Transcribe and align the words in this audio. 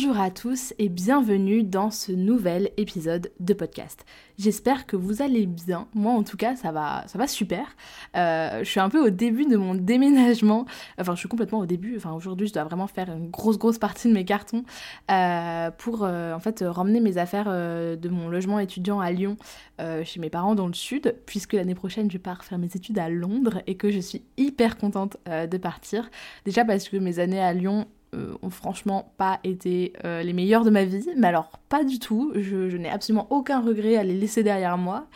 Bonjour 0.00 0.20
à 0.20 0.30
tous 0.30 0.74
et 0.78 0.88
bienvenue 0.88 1.64
dans 1.64 1.90
ce 1.90 2.12
nouvel 2.12 2.70
épisode 2.76 3.32
de 3.40 3.52
podcast. 3.52 4.04
J'espère 4.38 4.86
que 4.86 4.94
vous 4.94 5.22
allez 5.22 5.44
bien. 5.46 5.88
Moi 5.92 6.12
en 6.12 6.22
tout 6.22 6.36
cas 6.36 6.54
ça 6.54 6.70
va, 6.70 7.02
ça 7.08 7.18
va 7.18 7.26
super. 7.26 7.66
Euh, 8.16 8.60
je 8.60 8.70
suis 8.70 8.78
un 8.78 8.90
peu 8.90 9.04
au 9.04 9.10
début 9.10 9.44
de 9.46 9.56
mon 9.56 9.74
déménagement. 9.74 10.66
Enfin 11.00 11.16
je 11.16 11.18
suis 11.18 11.28
complètement 11.28 11.58
au 11.58 11.66
début. 11.66 11.96
Enfin 11.96 12.12
aujourd'hui 12.12 12.46
je 12.46 12.52
dois 12.52 12.62
vraiment 12.62 12.86
faire 12.86 13.10
une 13.10 13.28
grosse 13.28 13.58
grosse 13.58 13.78
partie 13.78 14.06
de 14.06 14.12
mes 14.12 14.24
cartons 14.24 14.62
euh, 15.10 15.72
pour 15.72 16.04
euh, 16.04 16.32
en 16.32 16.38
fait 16.38 16.62
ramener 16.64 17.00
mes 17.00 17.18
affaires 17.18 17.46
de 17.46 18.08
mon 18.08 18.28
logement 18.28 18.60
étudiant 18.60 19.00
à 19.00 19.10
Lyon 19.10 19.36
chez 20.04 20.20
mes 20.20 20.30
parents 20.30 20.54
dans 20.54 20.68
le 20.68 20.74
sud 20.74 21.16
puisque 21.26 21.54
l'année 21.54 21.74
prochaine 21.74 22.08
je 22.08 22.18
pars 22.18 22.44
faire 22.44 22.58
mes 22.58 22.70
études 22.72 23.00
à 23.00 23.08
Londres 23.08 23.62
et 23.66 23.76
que 23.76 23.90
je 23.90 23.98
suis 23.98 24.22
hyper 24.36 24.78
contente 24.78 25.16
de 25.26 25.56
partir. 25.56 26.08
Déjà 26.44 26.64
parce 26.64 26.88
que 26.88 26.98
mes 26.98 27.18
années 27.18 27.42
à 27.42 27.52
Lyon 27.52 27.88
euh, 28.14 28.34
ont 28.42 28.50
franchement 28.50 29.12
pas 29.18 29.38
été 29.44 29.92
euh, 30.04 30.22
les 30.22 30.32
meilleurs 30.32 30.64
de 30.64 30.70
ma 30.70 30.84
vie, 30.84 31.06
mais 31.16 31.26
alors 31.26 31.58
pas 31.68 31.84
du 31.84 31.98
tout, 31.98 32.32
je, 32.34 32.74
n'ai 32.76 32.88
absolument 32.88 33.26
aucun 33.30 33.60
regret 33.60 33.96
à 33.96 34.02
les 34.02 34.14
laisser 34.14 34.42
derrière 34.42 34.78
moi, 34.78 35.06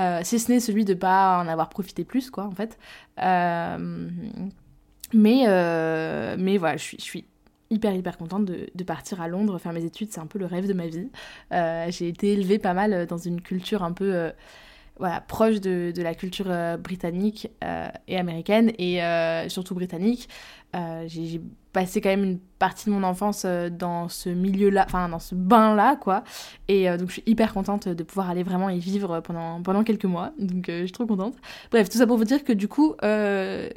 euh, 0.00 0.20
si 0.24 0.40
ce 0.40 0.50
n'est 0.50 0.58
celui 0.58 0.84
de 0.84 0.94
pas 0.94 1.40
en 1.40 1.46
avoir 1.46 1.68
profité 1.68 2.04
plus, 2.04 2.30
quoi, 2.30 2.44
en 2.44 2.50
fait. 2.50 2.78
mais, 3.18 3.78
mais 5.12 6.58
voilà, 6.58 6.76
je 6.76 6.96
suis, 6.98 7.26
hyper 7.70 7.94
hyper 7.94 8.18
contente 8.18 8.44
de, 8.44 8.68
de, 8.74 8.84
partir 8.84 9.22
à 9.22 9.28
Londres 9.28 9.58
faire 9.58 9.72
mes 9.72 9.84
études, 9.84 10.10
c'est 10.10 10.20
un 10.20 10.26
peu 10.26 10.38
le 10.38 10.46
rêve 10.46 10.66
de 10.66 10.74
ma 10.74 10.88
vie. 10.88 11.10
J'ai 11.50 12.08
été 12.08 12.32
élevée 12.32 12.58
pas 12.58 12.74
mal 12.74 13.06
dans 13.06 13.18
une 13.18 13.40
culture 13.40 13.84
un 13.84 13.92
peu 13.92 14.32
voilà, 14.98 15.20
proche 15.20 15.60
de, 15.60 15.92
de 15.94 16.02
la 16.02 16.14
culture 16.14 16.46
britannique 16.78 17.50
et 18.06 18.16
américaine, 18.16 18.72
et 18.78 19.00
surtout 19.48 19.74
britannique. 19.74 20.28
j'ai 21.06 21.40
passé 21.72 22.00
quand 22.00 22.10
même 22.10 22.24
une 22.24 22.38
partie 22.58 22.86
de 22.86 22.90
mon 22.90 23.02
enfance 23.02 23.44
euh, 23.44 23.70
dans 23.70 24.08
ce 24.08 24.28
milieu-là, 24.28 24.84
enfin 24.86 25.08
dans 25.08 25.18
ce 25.18 25.34
bain-là, 25.34 25.96
quoi. 25.96 26.22
Et 26.68 26.88
euh, 26.88 26.96
donc 26.96 27.08
je 27.08 27.14
suis 27.14 27.22
hyper 27.26 27.52
contente 27.54 27.88
de 27.88 28.02
pouvoir 28.02 28.30
aller 28.30 28.42
vraiment 28.42 28.68
y 28.68 28.78
vivre 28.78 29.20
pendant, 29.20 29.62
pendant 29.62 29.82
quelques 29.82 30.04
mois. 30.04 30.32
Donc 30.38 30.68
euh, 30.68 30.80
je 30.80 30.84
suis 30.84 30.92
trop 30.92 31.06
contente. 31.06 31.34
Bref, 31.70 31.88
tout 31.88 31.98
ça 31.98 32.06
pour 32.06 32.18
vous 32.18 32.24
dire 32.24 32.44
que 32.44 32.52
du 32.52 32.68
coup, 32.68 32.94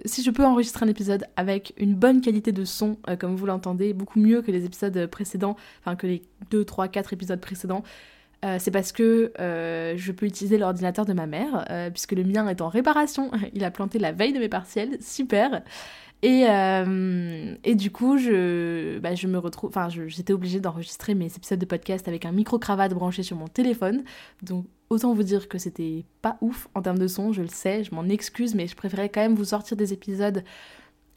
si 0.06 0.24
je 0.24 0.32
peux 0.32 0.46
enregistrer 0.46 0.86
un 0.86 0.90
épisode 0.90 1.26
avec 1.36 1.74
une 1.78 1.96
bonne 1.96 2.22
qualité 2.22 2.52
de 2.52 2.66
son, 2.66 2.98
comme 3.20 3.36
vous 3.36 3.46
l'entendez, 3.46 3.94
beaucoup 3.94 4.20
mieux 4.20 4.42
que 4.42 4.52
les 4.52 4.66
épisodes 4.66 5.08
précédents, 5.08 5.56
enfin 5.80 5.96
que 5.96 6.08
les 6.08 6.22
2, 6.52 6.66
3, 6.66 6.88
4 6.88 7.14
épisodes 7.14 7.40
précédents, 7.40 7.84
c'est 8.60 8.72
parce 8.72 8.92
que 8.92 9.32
je 9.38 10.12
peux 10.12 10.26
utiliser 10.26 10.58
l'ordinateur 10.58 11.06
de 11.06 11.14
ma 11.14 11.26
mère, 11.26 11.66
puisque 11.94 12.14
le 12.14 12.24
mien 12.24 12.48
est 12.48 12.62
en 12.62 12.70
réparation. 12.70 13.32
Il 13.54 13.64
a 13.64 13.72
planté 13.72 14.00
la 14.00 14.12
veille 14.12 14.34
de 14.34 14.40
mes 14.40 14.50
partiels, 14.50 14.98
super. 15.02 15.62
Et, 16.26 16.46
euh, 16.50 17.56
et 17.64 17.76
du 17.76 17.92
coup, 17.92 18.18
je, 18.18 18.98
bah, 19.00 19.14
je 19.14 19.28
me 19.28 19.38
retrouve. 19.38 19.70
Enfin, 19.70 19.90
j'étais 19.90 20.34
obligée 20.34 20.60
d'enregistrer 20.60 21.14
mes 21.14 21.28
épisodes 21.28 21.60
de 21.60 21.66
podcast 21.66 22.08
avec 22.08 22.26
un 22.26 22.32
micro-cravate 22.32 22.94
branché 22.94 23.22
sur 23.22 23.38
mon 23.38 23.48
téléphone. 23.48 24.04
Donc, 24.42 24.66
autant 24.90 25.14
vous 25.14 25.22
dire 25.22 25.48
que 25.48 25.60
c'était 25.60 26.06
pas 26.24 26.38
ouf 26.42 26.68
en 26.74 26.82
termes 26.82 26.98
de 26.98 27.08
son, 27.08 27.32
je 27.32 27.42
le 27.42 27.48
sais, 27.48 27.84
je 27.84 27.94
m'en 27.94 28.06
excuse, 28.06 28.56
mais 28.56 28.66
je 28.66 28.76
préférais 28.76 29.10
quand 29.10 29.22
même 29.22 29.36
vous 29.36 29.46
sortir 29.46 29.78
des 29.78 29.94
épisodes 29.94 30.44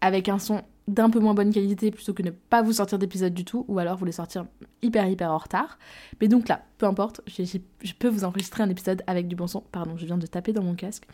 avec 0.00 0.28
un 0.28 0.38
son 0.38 0.62
d'un 0.88 1.10
peu 1.10 1.20
moins 1.20 1.34
bonne 1.34 1.52
qualité 1.52 1.90
plutôt 1.90 2.14
que 2.14 2.22
ne 2.22 2.30
pas 2.30 2.62
vous 2.62 2.72
sortir 2.72 2.98
d'épisode 2.98 3.34
du 3.34 3.44
tout 3.44 3.64
ou 3.68 3.78
alors 3.78 3.98
vous 3.98 4.06
les 4.06 4.12
sortir 4.12 4.46
hyper 4.80 5.06
hyper 5.06 5.30
en 5.30 5.36
retard. 5.36 5.78
Mais 6.20 6.28
donc 6.28 6.48
là, 6.48 6.62
peu 6.78 6.86
importe, 6.86 7.20
je 7.26 7.92
peux 7.98 8.08
vous 8.08 8.24
enregistrer 8.24 8.62
un 8.62 8.70
épisode 8.70 9.02
avec 9.06 9.28
du 9.28 9.36
bon 9.36 9.46
son. 9.46 9.60
Pardon, 9.60 9.96
je 9.98 10.06
viens 10.06 10.16
de 10.16 10.26
taper 10.26 10.54
dans 10.54 10.62
mon 10.62 10.74
casque. 10.74 11.04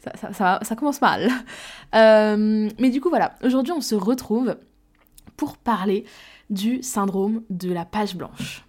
Ça, 0.32 0.76
commence 0.76 1.00
mal. 1.00 1.30
Euh, 1.92 2.68
mais 2.78 2.90
du 2.90 3.00
coup 3.00 3.08
voilà, 3.08 3.34
aujourd'hui 3.42 3.72
on 3.72 3.80
se 3.80 3.96
retrouve 3.96 4.56
pour 5.36 5.56
parler 5.56 6.04
du 6.48 6.82
syndrome 6.84 7.42
de 7.50 7.72
la 7.72 7.84
page 7.84 8.14
blanche. 8.14 8.64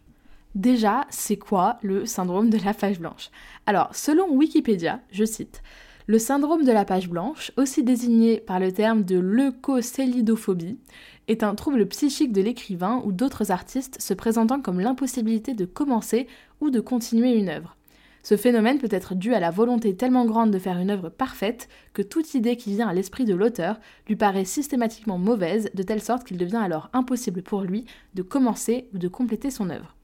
Déjà, 0.55 1.05
c'est 1.09 1.37
quoi 1.37 1.77
le 1.81 2.05
syndrome 2.05 2.49
de 2.49 2.57
la 2.57 2.73
page 2.73 2.99
blanche? 2.99 3.29
Alors, 3.67 3.95
selon 3.95 4.29
Wikipédia, 4.31 4.99
je 5.11 5.23
cite, 5.23 5.61
le 6.11 6.19
syndrome 6.19 6.65
de 6.65 6.73
la 6.73 6.83
page 6.83 7.07
blanche, 7.07 7.53
aussi 7.55 7.83
désigné 7.83 8.41
par 8.41 8.59
le 8.59 8.73
terme 8.73 9.05
de 9.05 9.17
leucocélidophobie, 9.17 10.77
est 11.29 11.41
un 11.41 11.55
trouble 11.55 11.85
psychique 11.85 12.33
de 12.33 12.41
l'écrivain 12.41 13.01
ou 13.05 13.13
d'autres 13.13 13.49
artistes 13.49 14.01
se 14.01 14.13
présentant 14.13 14.59
comme 14.59 14.81
l'impossibilité 14.81 15.53
de 15.53 15.63
commencer 15.63 16.27
ou 16.59 16.69
de 16.69 16.81
continuer 16.81 17.31
une 17.37 17.47
œuvre. 17.47 17.77
Ce 18.23 18.35
phénomène 18.35 18.77
peut 18.77 18.89
être 18.91 19.15
dû 19.15 19.33
à 19.33 19.39
la 19.39 19.51
volonté 19.51 19.95
tellement 19.95 20.25
grande 20.25 20.51
de 20.51 20.59
faire 20.59 20.79
une 20.79 20.89
œuvre 20.89 21.07
parfaite 21.07 21.69
que 21.93 22.01
toute 22.01 22.33
idée 22.33 22.57
qui 22.57 22.71
vient 22.71 22.89
à 22.89 22.93
l'esprit 22.93 23.23
de 23.23 23.33
l'auteur 23.33 23.79
lui 24.09 24.17
paraît 24.17 24.43
systématiquement 24.43 25.17
mauvaise, 25.17 25.69
de 25.73 25.81
telle 25.81 26.01
sorte 26.01 26.25
qu'il 26.25 26.37
devient 26.37 26.59
alors 26.61 26.89
impossible 26.91 27.41
pour 27.41 27.61
lui 27.61 27.85
de 28.15 28.21
commencer 28.21 28.89
ou 28.93 28.97
de 28.97 29.07
compléter 29.07 29.49
son 29.49 29.69
œuvre. 29.69 29.95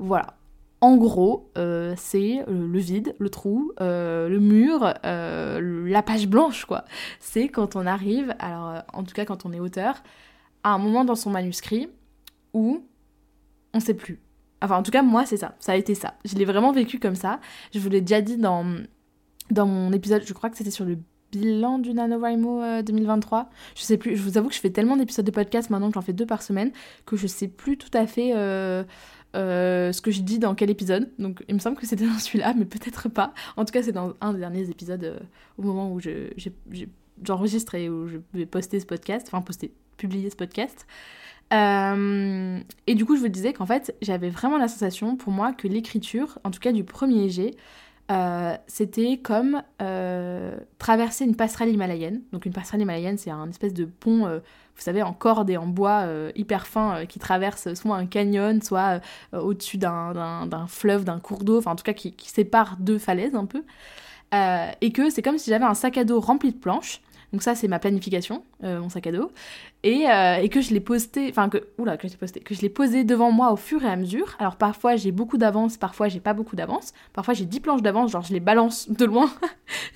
Voilà, 0.00 0.34
en 0.82 0.96
gros, 0.96 1.48
euh, 1.56 1.94
c'est 1.96 2.40
euh, 2.40 2.66
le 2.66 2.78
vide, 2.80 3.14
le 3.20 3.30
trou, 3.30 3.70
euh, 3.80 4.28
le 4.28 4.40
mur, 4.40 4.92
la 5.04 6.02
page 6.02 6.26
blanche, 6.26 6.64
quoi. 6.64 6.84
C'est 7.20 7.48
quand 7.48 7.76
on 7.76 7.86
arrive, 7.86 8.34
alors 8.40 8.82
en 8.92 9.04
tout 9.04 9.14
cas 9.14 9.24
quand 9.24 9.46
on 9.46 9.52
est 9.52 9.60
auteur, 9.60 10.02
à 10.64 10.70
un 10.70 10.78
moment 10.78 11.04
dans 11.04 11.14
son 11.14 11.30
manuscrit 11.30 11.88
où 12.52 12.84
on 13.72 13.80
sait 13.80 13.94
plus. 13.94 14.20
Enfin, 14.60 14.76
en 14.76 14.82
tout 14.82 14.90
cas, 14.90 15.02
moi, 15.02 15.24
c'est 15.24 15.36
ça. 15.36 15.54
Ça 15.60 15.72
a 15.72 15.76
été 15.76 15.94
ça. 15.94 16.14
Je 16.24 16.34
l'ai 16.34 16.44
vraiment 16.44 16.72
vécu 16.72 16.98
comme 16.98 17.16
ça. 17.16 17.38
Je 17.72 17.78
vous 17.78 17.88
l'ai 17.88 18.00
déjà 18.00 18.20
dit 18.20 18.36
dans, 18.36 18.66
dans 19.50 19.66
mon 19.66 19.92
épisode, 19.92 20.22
je 20.26 20.32
crois 20.32 20.50
que 20.50 20.56
c'était 20.56 20.70
sur 20.70 20.84
le 20.84 20.98
bilan 21.30 21.78
du 21.78 21.94
NaNoWriMo 21.94 22.82
2023. 22.82 23.50
Je 23.76 23.82
sais 23.82 23.98
plus, 23.98 24.16
je 24.16 24.22
vous 24.22 24.36
avoue 24.36 24.48
que 24.48 24.54
je 24.54 24.60
fais 24.60 24.70
tellement 24.70 24.96
d'épisodes 24.96 25.24
de 25.24 25.30
podcast 25.30 25.70
maintenant 25.70 25.88
que 25.88 25.94
j'en 25.94 26.02
fais 26.02 26.12
deux 26.12 26.26
par 26.26 26.42
semaine 26.42 26.72
que 27.06 27.16
je 27.16 27.28
sais 27.28 27.48
plus 27.48 27.78
tout 27.78 27.90
à 27.94 28.06
fait 28.06 28.32
ce 29.34 30.00
que 30.00 30.10
je 30.10 30.22
dis 30.22 30.38
dans 30.38 30.54
quel 30.54 30.70
épisode. 30.70 31.10
Donc 31.18 31.44
il 31.48 31.54
me 31.54 31.60
semble 31.60 31.76
que 31.76 31.86
c'était 31.86 32.06
dans 32.08 32.18
celui-là, 32.18 32.54
mais 32.56 32.64
peut-être 32.64 33.08
pas. 33.08 33.32
En 33.56 33.64
tout 33.64 33.72
cas, 33.72 33.82
c'est 33.82 33.92
dans 33.92 34.14
un 34.20 34.32
des 34.32 34.40
derniers 34.40 34.68
épisodes 34.68 35.04
euh, 35.04 35.18
au 35.58 35.62
moment 35.62 35.92
où 35.92 36.00
j'enregistre 37.24 37.74
et 37.74 37.88
où 37.88 38.08
je 38.08 38.18
vais 38.34 38.46
poster 38.46 38.80
ce 38.80 38.86
podcast, 38.86 39.26
enfin 39.28 39.42
poster, 39.42 39.72
publier 39.96 40.30
ce 40.30 40.36
podcast. 40.36 40.86
Euh, 41.52 42.58
et 42.86 42.94
du 42.94 43.04
coup, 43.04 43.16
je 43.16 43.20
vous 43.20 43.28
disais 43.28 43.52
qu'en 43.52 43.66
fait, 43.66 43.94
j'avais 44.00 44.30
vraiment 44.30 44.56
la 44.56 44.68
sensation 44.68 45.16
pour 45.16 45.32
moi 45.32 45.52
que 45.52 45.68
l'écriture, 45.68 46.38
en 46.44 46.50
tout 46.50 46.60
cas 46.60 46.72
du 46.72 46.84
premier 46.84 47.28
jet, 47.28 47.54
c'était 48.66 49.16
comme 49.16 49.62
traverser 50.78 51.24
une 51.24 51.34
passerelle 51.34 51.70
himalayenne. 51.70 52.20
Donc 52.32 52.44
une 52.44 52.52
passerelle 52.52 52.82
himalayenne, 52.82 53.16
c'est 53.16 53.30
un 53.30 53.48
espèce 53.48 53.72
de 53.72 53.86
pont 53.86 54.40
vous 54.76 54.82
savez, 54.82 55.02
en 55.02 55.12
corde 55.12 55.50
et 55.50 55.56
en 55.56 55.66
bois 55.66 56.02
euh, 56.02 56.32
hyper 56.34 56.66
fin 56.66 56.96
euh, 56.96 57.04
qui 57.04 57.18
traverse 57.18 57.72
soit 57.74 57.96
un 57.96 58.06
canyon, 58.06 58.62
soit 58.62 59.00
euh, 59.34 59.40
au-dessus 59.40 59.78
d'un 59.78 60.66
fleuve, 60.68 61.04
d'un 61.04 61.20
cours 61.20 61.44
d'eau, 61.44 61.58
enfin 61.58 61.72
en 61.72 61.76
tout 61.76 61.84
cas 61.84 61.92
qui, 61.92 62.12
qui, 62.12 62.30
sépare 62.30 62.76
deux 62.78 62.98
falaises 62.98 63.34
un 63.34 63.46
peu. 63.46 63.62
et 64.80 64.92
que 64.92 65.10
c'est 65.10 65.22
comme 65.22 65.38
si 65.38 65.50
j'avais 65.50 65.64
un 65.64 65.74
sac 65.74 65.98
à 65.98 66.04
dos 66.04 66.20
rempli 66.20 66.52
de 66.52 66.58
planches 66.58 67.00
donc 67.32 67.42
ça, 67.42 67.54
c'est 67.54 67.66
ma 67.66 67.78
planification, 67.78 68.44
euh, 68.62 68.80
mon 68.80 68.90
sac 68.90 69.06
à 69.06 69.12
dos. 69.12 69.32
Et, 69.84 70.06
euh, 70.06 70.36
et 70.36 70.50
que 70.50 70.60
je 70.60 70.74
l'ai 70.74 70.80
posté, 70.80 71.28
enfin 71.30 71.48
que, 71.48 71.66
oula, 71.78 71.96
que 71.96 72.06
je 72.06 72.16
posté, 72.16 72.40
que 72.40 72.54
je 72.54 72.60
l'ai 72.60 72.68
posé 72.68 73.04
devant 73.04 73.32
moi 73.32 73.52
au 73.52 73.56
fur 73.56 73.82
et 73.82 73.88
à 73.88 73.96
mesure. 73.96 74.36
Alors 74.38 74.56
parfois 74.56 74.96
j'ai 74.96 75.12
beaucoup 75.12 75.38
d'avance, 75.38 75.78
parfois 75.78 76.08
j'ai 76.08 76.20
pas 76.20 76.34
beaucoup 76.34 76.56
d'avance. 76.56 76.92
Parfois 77.14 77.32
j'ai 77.32 77.46
10 77.46 77.60
planches 77.60 77.82
d'avance, 77.82 78.12
genre 78.12 78.22
je 78.22 78.34
les 78.34 78.40
balance 78.40 78.90
de 78.90 79.04
loin. 79.06 79.30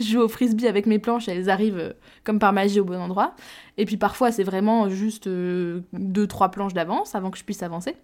je 0.01 0.05
joue 0.05 0.21
au 0.21 0.29
frisbee 0.29 0.67
avec 0.67 0.87
mes 0.87 0.99
planches, 0.99 1.29
elles 1.29 1.51
arrivent 1.51 1.79
euh, 1.79 1.93
comme 2.25 2.39
par 2.39 2.55
magie 2.55 2.81
au 2.81 2.85
bon 2.85 2.99
endroit. 2.99 3.37
Et 3.77 3.85
puis 3.85 3.99
parfois 3.99 4.33
c'est 4.33 4.45
vraiment 4.45 4.89
juste 4.89 5.29
2-3 5.29 6.51
planches 6.51 6.73
d'avance 6.73 7.15
avant 7.15 7.31
que 7.31 7.39
je 7.39 7.45
puisse 7.45 7.63
avancer. 7.63 7.97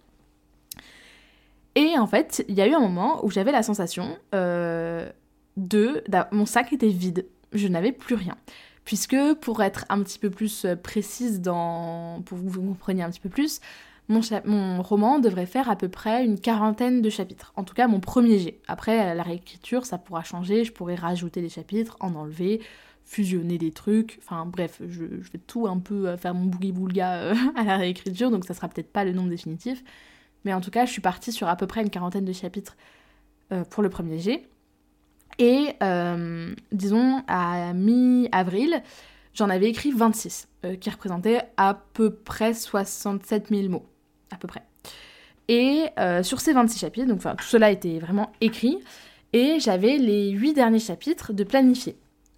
Et 1.75 1.97
en 1.97 2.05
fait, 2.05 2.45
il 2.47 2.53
y 2.53 2.61
a 2.61 2.67
eu 2.67 2.73
un 2.73 2.79
moment 2.79 3.25
où 3.25 3.31
j'avais 3.31 3.51
la 3.51 3.63
sensation 3.63 4.15
de... 4.31 5.11
Mon 6.31 6.45
sac 6.45 6.71
était 6.71 6.87
vide, 6.87 7.25
je 7.51 7.67
n'avais 7.67 7.91
plus 7.91 8.13
rien 8.13 8.37
puisque 8.85 9.17
pour 9.41 9.63
être 9.63 9.85
un 9.89 10.01
petit 10.03 10.19
peu 10.19 10.29
plus 10.29 10.65
euh, 10.65 10.75
précise 10.75 11.41
dans, 11.41 12.21
pour 12.25 12.37
que 12.37 12.43
vous 12.43 12.61
compreniez 12.61 13.03
un 13.03 13.09
petit 13.09 13.19
peu 13.19 13.29
plus, 13.29 13.59
mon, 14.09 14.19
mon, 14.45 14.81
roman 14.81 15.19
devrait 15.19 15.45
faire 15.45 15.69
à 15.69 15.77
peu 15.77 15.87
près 15.87 16.25
une 16.25 16.39
quarantaine 16.39 17.01
de 17.01 17.09
chapitres. 17.09 17.53
En 17.55 17.63
tout 17.63 17.73
cas, 17.73 17.87
mon 17.87 18.01
premier 18.01 18.37
jet. 18.37 18.59
Après, 18.67 19.15
la 19.15 19.23
réécriture, 19.23 19.85
ça 19.85 19.97
pourra 19.97 20.23
changer, 20.23 20.65
je 20.65 20.73
pourrais 20.73 20.95
rajouter 20.95 21.41
des 21.41 21.49
chapitres, 21.49 21.95
en 22.01 22.13
enlever, 22.15 22.61
fusionner 23.05 23.57
des 23.57 23.71
trucs. 23.71 24.19
Enfin 24.21 24.45
bref, 24.45 24.81
je, 24.85 25.05
vais 25.05 25.39
tout 25.47 25.67
un 25.67 25.79
peu 25.79 26.17
faire 26.17 26.33
mon 26.33 26.45
boogie-boulga 26.47 27.33
à 27.55 27.63
la 27.63 27.77
réécriture, 27.77 28.29
donc 28.29 28.43
ça 28.45 28.53
sera 28.53 28.67
peut-être 28.67 28.91
pas 28.91 29.05
le 29.05 29.13
nombre 29.13 29.29
définitif. 29.29 29.83
Mais 30.43 30.53
en 30.53 30.59
tout 30.59 30.71
cas, 30.71 30.85
je 30.85 30.91
suis 30.91 31.01
partie 31.01 31.31
sur 31.31 31.47
à 31.47 31.55
peu 31.55 31.67
près 31.67 31.81
une 31.81 31.89
quarantaine 31.89 32.25
de 32.25 32.33
chapitres 32.33 32.75
pour 33.69 33.83
le 33.83 33.89
premier 33.89 34.19
G. 34.19 34.49
Et 35.39 35.75
disons, 36.71 37.23
à 37.27 37.73
mi-avril, 37.73 38.81
j'en 39.33 39.49
avais 39.49 39.67
écrit 39.69 39.91
26, 39.91 40.47
qui 40.79 40.89
représentaient 40.89 41.41
à 41.57 41.81
peu 41.93 42.13
près 42.13 42.53
67 42.53 43.49
000 43.49 43.69
mots. 43.69 43.85
À 44.31 44.37
peu 44.37 44.47
près. 44.47 44.63
Et 45.47 45.85
euh, 45.99 46.23
sur 46.23 46.39
ces 46.39 46.53
26 46.53 46.79
chapitres, 46.79 47.07
donc 47.07 47.21
tout 47.21 47.45
cela 47.45 47.71
était 47.71 47.99
vraiment 47.99 48.31
écrit, 48.41 48.79
et 49.33 49.59
j'avais 49.59 49.97
les 49.97 50.29
8 50.29 50.53
derniers 50.53 50.79
chapitres 50.79 51.33
de 51.33 51.43
planifier. 51.43 51.97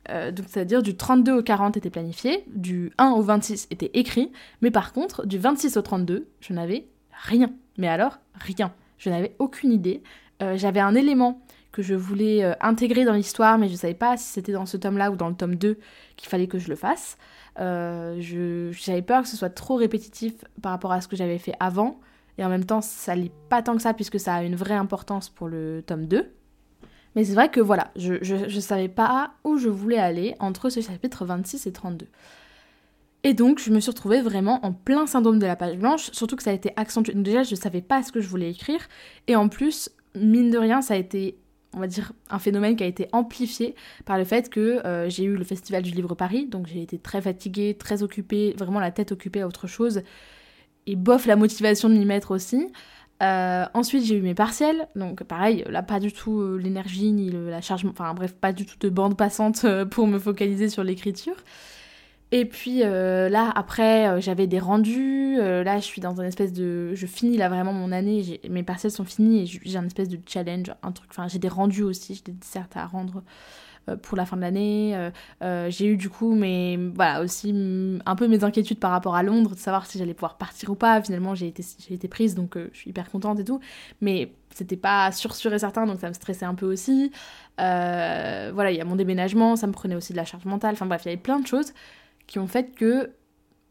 Euh, 0.10 0.32
donc 0.32 0.46
c'est-à-dire 0.50 0.84
du 0.84 0.96
32 0.96 1.40
au 1.40 1.44
40 1.44 1.78
était 1.78 1.90
planifié, 1.90 2.44
du 2.48 2.92
1 2.98 3.12
au 3.12 3.22
26 3.22 3.68
était 3.72 3.92
écrit, 3.94 4.32
mais 4.62 4.72
par 4.72 4.94
contre, 4.94 5.26
du 5.26 5.38
26 5.38 5.78
au 5.78 5.82
32, 5.82 6.28
je 6.40 6.54
n'avais 6.54 6.88
rien. 7.12 7.52
Mais 7.78 7.88
alors, 7.88 8.20
rien. 8.34 8.74
Je 8.98 9.10
n'avais 9.10 9.36
aucune 9.40 9.72
idée. 9.72 10.02
Euh, 10.42 10.58
j'avais 10.58 10.80
un 10.80 10.96
élément 10.96 11.42
que 11.76 11.84
je 11.84 11.94
voulais 11.94 12.56
intégrer 12.62 13.04
dans 13.04 13.14
l'histoire, 13.14 13.58
mais 13.58 13.68
je 13.68 13.74
ne 13.74 13.78
savais 13.78 13.94
pas 13.94 14.16
si 14.16 14.26
c'était 14.26 14.54
dans 14.54 14.66
ce 14.66 14.78
tome-là 14.78 15.12
ou 15.12 15.16
dans 15.16 15.28
le 15.28 15.36
tome 15.36 15.56
2 15.56 15.78
qu'il 16.16 16.30
fallait 16.30 16.48
que 16.48 16.58
je 16.58 16.70
le 16.70 16.76
fasse. 16.76 17.18
j'avais 17.58 19.02
peur 19.02 19.24
que 19.24 19.28
ce 19.28 19.36
soit 19.36 19.50
trop 19.50 19.76
répétitif 19.76 20.34
par 20.62 20.72
rapport 20.72 20.92
à 20.92 21.02
ce 21.02 21.08
que 21.08 21.16
j'avais 21.16 21.38
fait 21.38 21.54
avant. 21.60 22.00
Et 22.38 22.46
en 22.46 22.50
même 22.50 22.66
temps, 22.66 22.82
ça 22.82 23.16
l'est 23.16 23.32
pas 23.50 23.62
tant 23.62 23.76
que 23.76 23.82
ça 23.82 23.94
puisque 23.94 24.20
ça 24.20 24.36
a 24.36 24.44
une 24.44 24.56
vraie 24.56 24.76
importance 24.76 25.30
pour 25.30 25.48
le 25.48 25.84
tome 25.86 26.06
2. 26.06 26.32
Mais 27.16 27.24
c'est 27.24 27.34
vrai 27.34 27.50
que 27.50 27.62
voilà, 27.62 27.92
je, 27.96 28.16
je, 28.22 28.60
savais 28.60 28.90
pas 28.90 29.32
où 29.46 29.58
je 29.58 29.70
voulais 29.70 29.98
aller 29.98 30.36
entre 30.40 30.70
ce 30.70 30.82
chapitre 30.82 31.26
26 31.26 31.66
et 31.66 31.72
32. 31.72 32.08
Et 33.24 33.34
donc, 33.34 33.60
je 33.60 33.72
me 33.72 33.80
suis 33.80 33.90
retrouvée 33.90 34.22
vraiment 34.22 34.64
en 34.66 34.74
plein 34.74 35.08
syndrome 35.08 35.40
de 35.40 35.46
la 35.46 35.56
page 35.56 35.78
blanche, 35.78 36.12
surtout 36.12 36.36
que 36.36 36.44
ça 36.44 36.52
a 36.52 36.54
été 36.54 36.74
accentué. 36.76 37.14
déjà, 37.16 37.44
je 37.44 37.56
savais 37.56 37.82
pas 37.82 38.04
ce 38.04 38.12
que 38.12 38.20
je 38.20 38.28
voulais 38.28 38.52
écrire. 38.52 38.82
Et 39.28 39.36
en 39.36 39.48
plus, 39.48 39.90
mine 40.14 40.52
de 40.52 40.58
rien, 40.58 40.82
ça 40.82 40.94
a 40.94 40.98
été, 40.98 41.40
on 41.76 41.80
va 41.80 41.88
dire, 41.88 42.14
un 42.30 42.40
phénomène 42.40 42.76
qui 42.76 42.84
a 42.84 42.88
été 42.88 43.08
amplifié 43.12 43.76
par 44.06 44.18
le 44.18 44.24
fait 44.24 44.50
que 44.50 44.86
euh, 44.86 45.10
j'ai 45.10 45.24
eu 45.26 45.36
le 45.36 45.44
Festival 45.44 45.84
du 45.84 45.92
Livre 45.92 46.16
Paris. 46.16 46.48
Donc, 46.48 46.68
j'ai 46.68 46.82
été 46.82 46.98
très 46.98 47.22
fatiguée, 47.22 47.76
très 47.78 48.02
occupée, 48.04 48.56
vraiment 48.58 48.80
la 48.80 48.92
tête 48.92 49.12
occupée 49.12 49.42
à 49.42 49.48
autre 49.48 49.68
chose 49.68 50.02
et 50.88 50.96
bof 50.96 51.26
la 51.26 51.36
motivation 51.36 51.90
de 51.90 51.96
m'y 51.96 52.06
mettre 52.06 52.32
aussi. 52.32 52.72
Euh, 53.24 53.66
ensuite, 53.74 54.04
j'ai 54.06 54.18
eu 54.18 54.22
mes 54.22 54.36
partiels, 54.36 54.88
donc 54.96 55.24
pareil, 55.24 55.64
là 55.70 55.82
pas 55.82 56.00
du 56.00 56.12
tout 56.12 56.42
euh, 56.42 56.58
l'énergie 56.58 57.12
ni 57.14 57.32
la 57.32 57.62
charge, 57.62 57.86
enfin 57.86 58.14
bref, 58.14 58.34
pas 58.34 58.52
du 58.52 58.66
tout 58.66 58.78
de 58.80 58.90
bande 58.90 59.18
passante 59.18 59.66
pour 59.90 60.06
me 60.06 60.20
focaliser 60.20 60.70
sur 60.70 60.84
l'écriture. 60.84 61.36
Et 62.32 62.46
puis 62.46 62.80
là, 62.80 63.52
après, 63.56 64.20
j'avais 64.22 64.48
des 64.48 64.60
rendus. 64.60 65.38
là, 65.38 65.78
je 65.78 65.84
suis 65.86 66.02
dans 66.02 66.20
une 66.20 66.28
espèce 66.28 66.54
de. 66.54 66.94
Je 66.94 67.06
finis 67.06 67.38
là 67.38 67.50
vraiment 67.50 67.74
mon 67.74 67.92
année. 67.92 68.42
Mes 68.50 68.64
partiels 68.64 68.92
sont 68.92 69.06
finis 69.06 69.44
et 69.44 69.46
j'ai 69.46 69.78
un 69.78 69.86
espèce 69.86 70.10
de 70.10 70.20
challenge, 70.26 70.74
un 70.84 70.92
truc. 70.92 71.10
Enfin, 71.12 71.28
j'ai 71.28 71.40
des 71.40 71.48
rendus 71.48 71.84
aussi, 71.84 72.16
j'ai 72.16 72.32
des 72.32 72.38
desserts 72.38 72.68
à 72.76 72.86
rendre 72.88 73.24
euh, 73.90 73.96
pour 73.98 74.18
la 74.18 74.26
fin 74.26 74.36
de 74.36 74.42
l'année. 74.42 74.94
Euh, 74.96 75.12
euh, 75.44 75.70
j'ai 75.70 75.86
eu 75.88 75.98
du 75.98 76.10
coup 76.10 76.34
mais 76.34 76.78
voilà, 76.96 77.22
aussi 77.22 77.54
un 78.06 78.16
peu 78.16 78.28
mes 78.28 78.44
inquiétudes 78.44 78.80
par 78.80 78.92
rapport 78.92 79.16
à 79.16 79.24
Londres, 79.24 79.54
de 79.54 79.60
savoir 79.60 79.86
si 79.86 80.00
j'allais 80.00 80.14
pouvoir 80.14 80.38
partir 80.38 80.70
ou 80.72 80.76
pas. 80.76 81.02
Finalement, 81.02 81.36
j'ai 81.36 81.48
été, 81.48 81.64
été 81.90 82.08
prise, 82.08 82.36
donc 82.36 82.58
je 82.58 82.78
suis 82.78 82.90
hyper 82.90 83.10
contente 83.12 83.40
et 83.40 83.44
tout. 83.44 83.60
Mais 84.02 84.34
c'était 84.54 84.78
pas 84.78 85.12
sûr, 85.12 85.36
sûr 85.36 85.54
et 85.54 85.60
certain, 85.60 85.86
donc 85.86 86.00
ça 86.00 86.10
me 86.10 86.14
stressait 86.14 86.46
un 86.46 86.56
peu 86.56 86.66
aussi. 86.66 87.12
voilà, 87.58 88.72
il 88.72 88.78
y 88.78 88.82
a 88.82 88.86
mon 88.86 88.96
déménagement, 88.96 89.56
ça 89.56 89.68
me 89.68 89.74
prenait 89.74 89.96
aussi 89.96 90.14
de 90.14 90.18
la 90.18 90.26
charge 90.26 90.46
mentale. 90.46 90.74
Enfin 90.74 90.86
bref, 90.86 91.02
il 91.06 91.10
y 91.10 91.12
avait 91.12 91.22
plein 91.22 91.40
de 91.40 91.48
choses 91.48 91.74
qui 92.28 92.40
ont 92.40 92.48
fait 92.48 92.76
que 92.76 93.12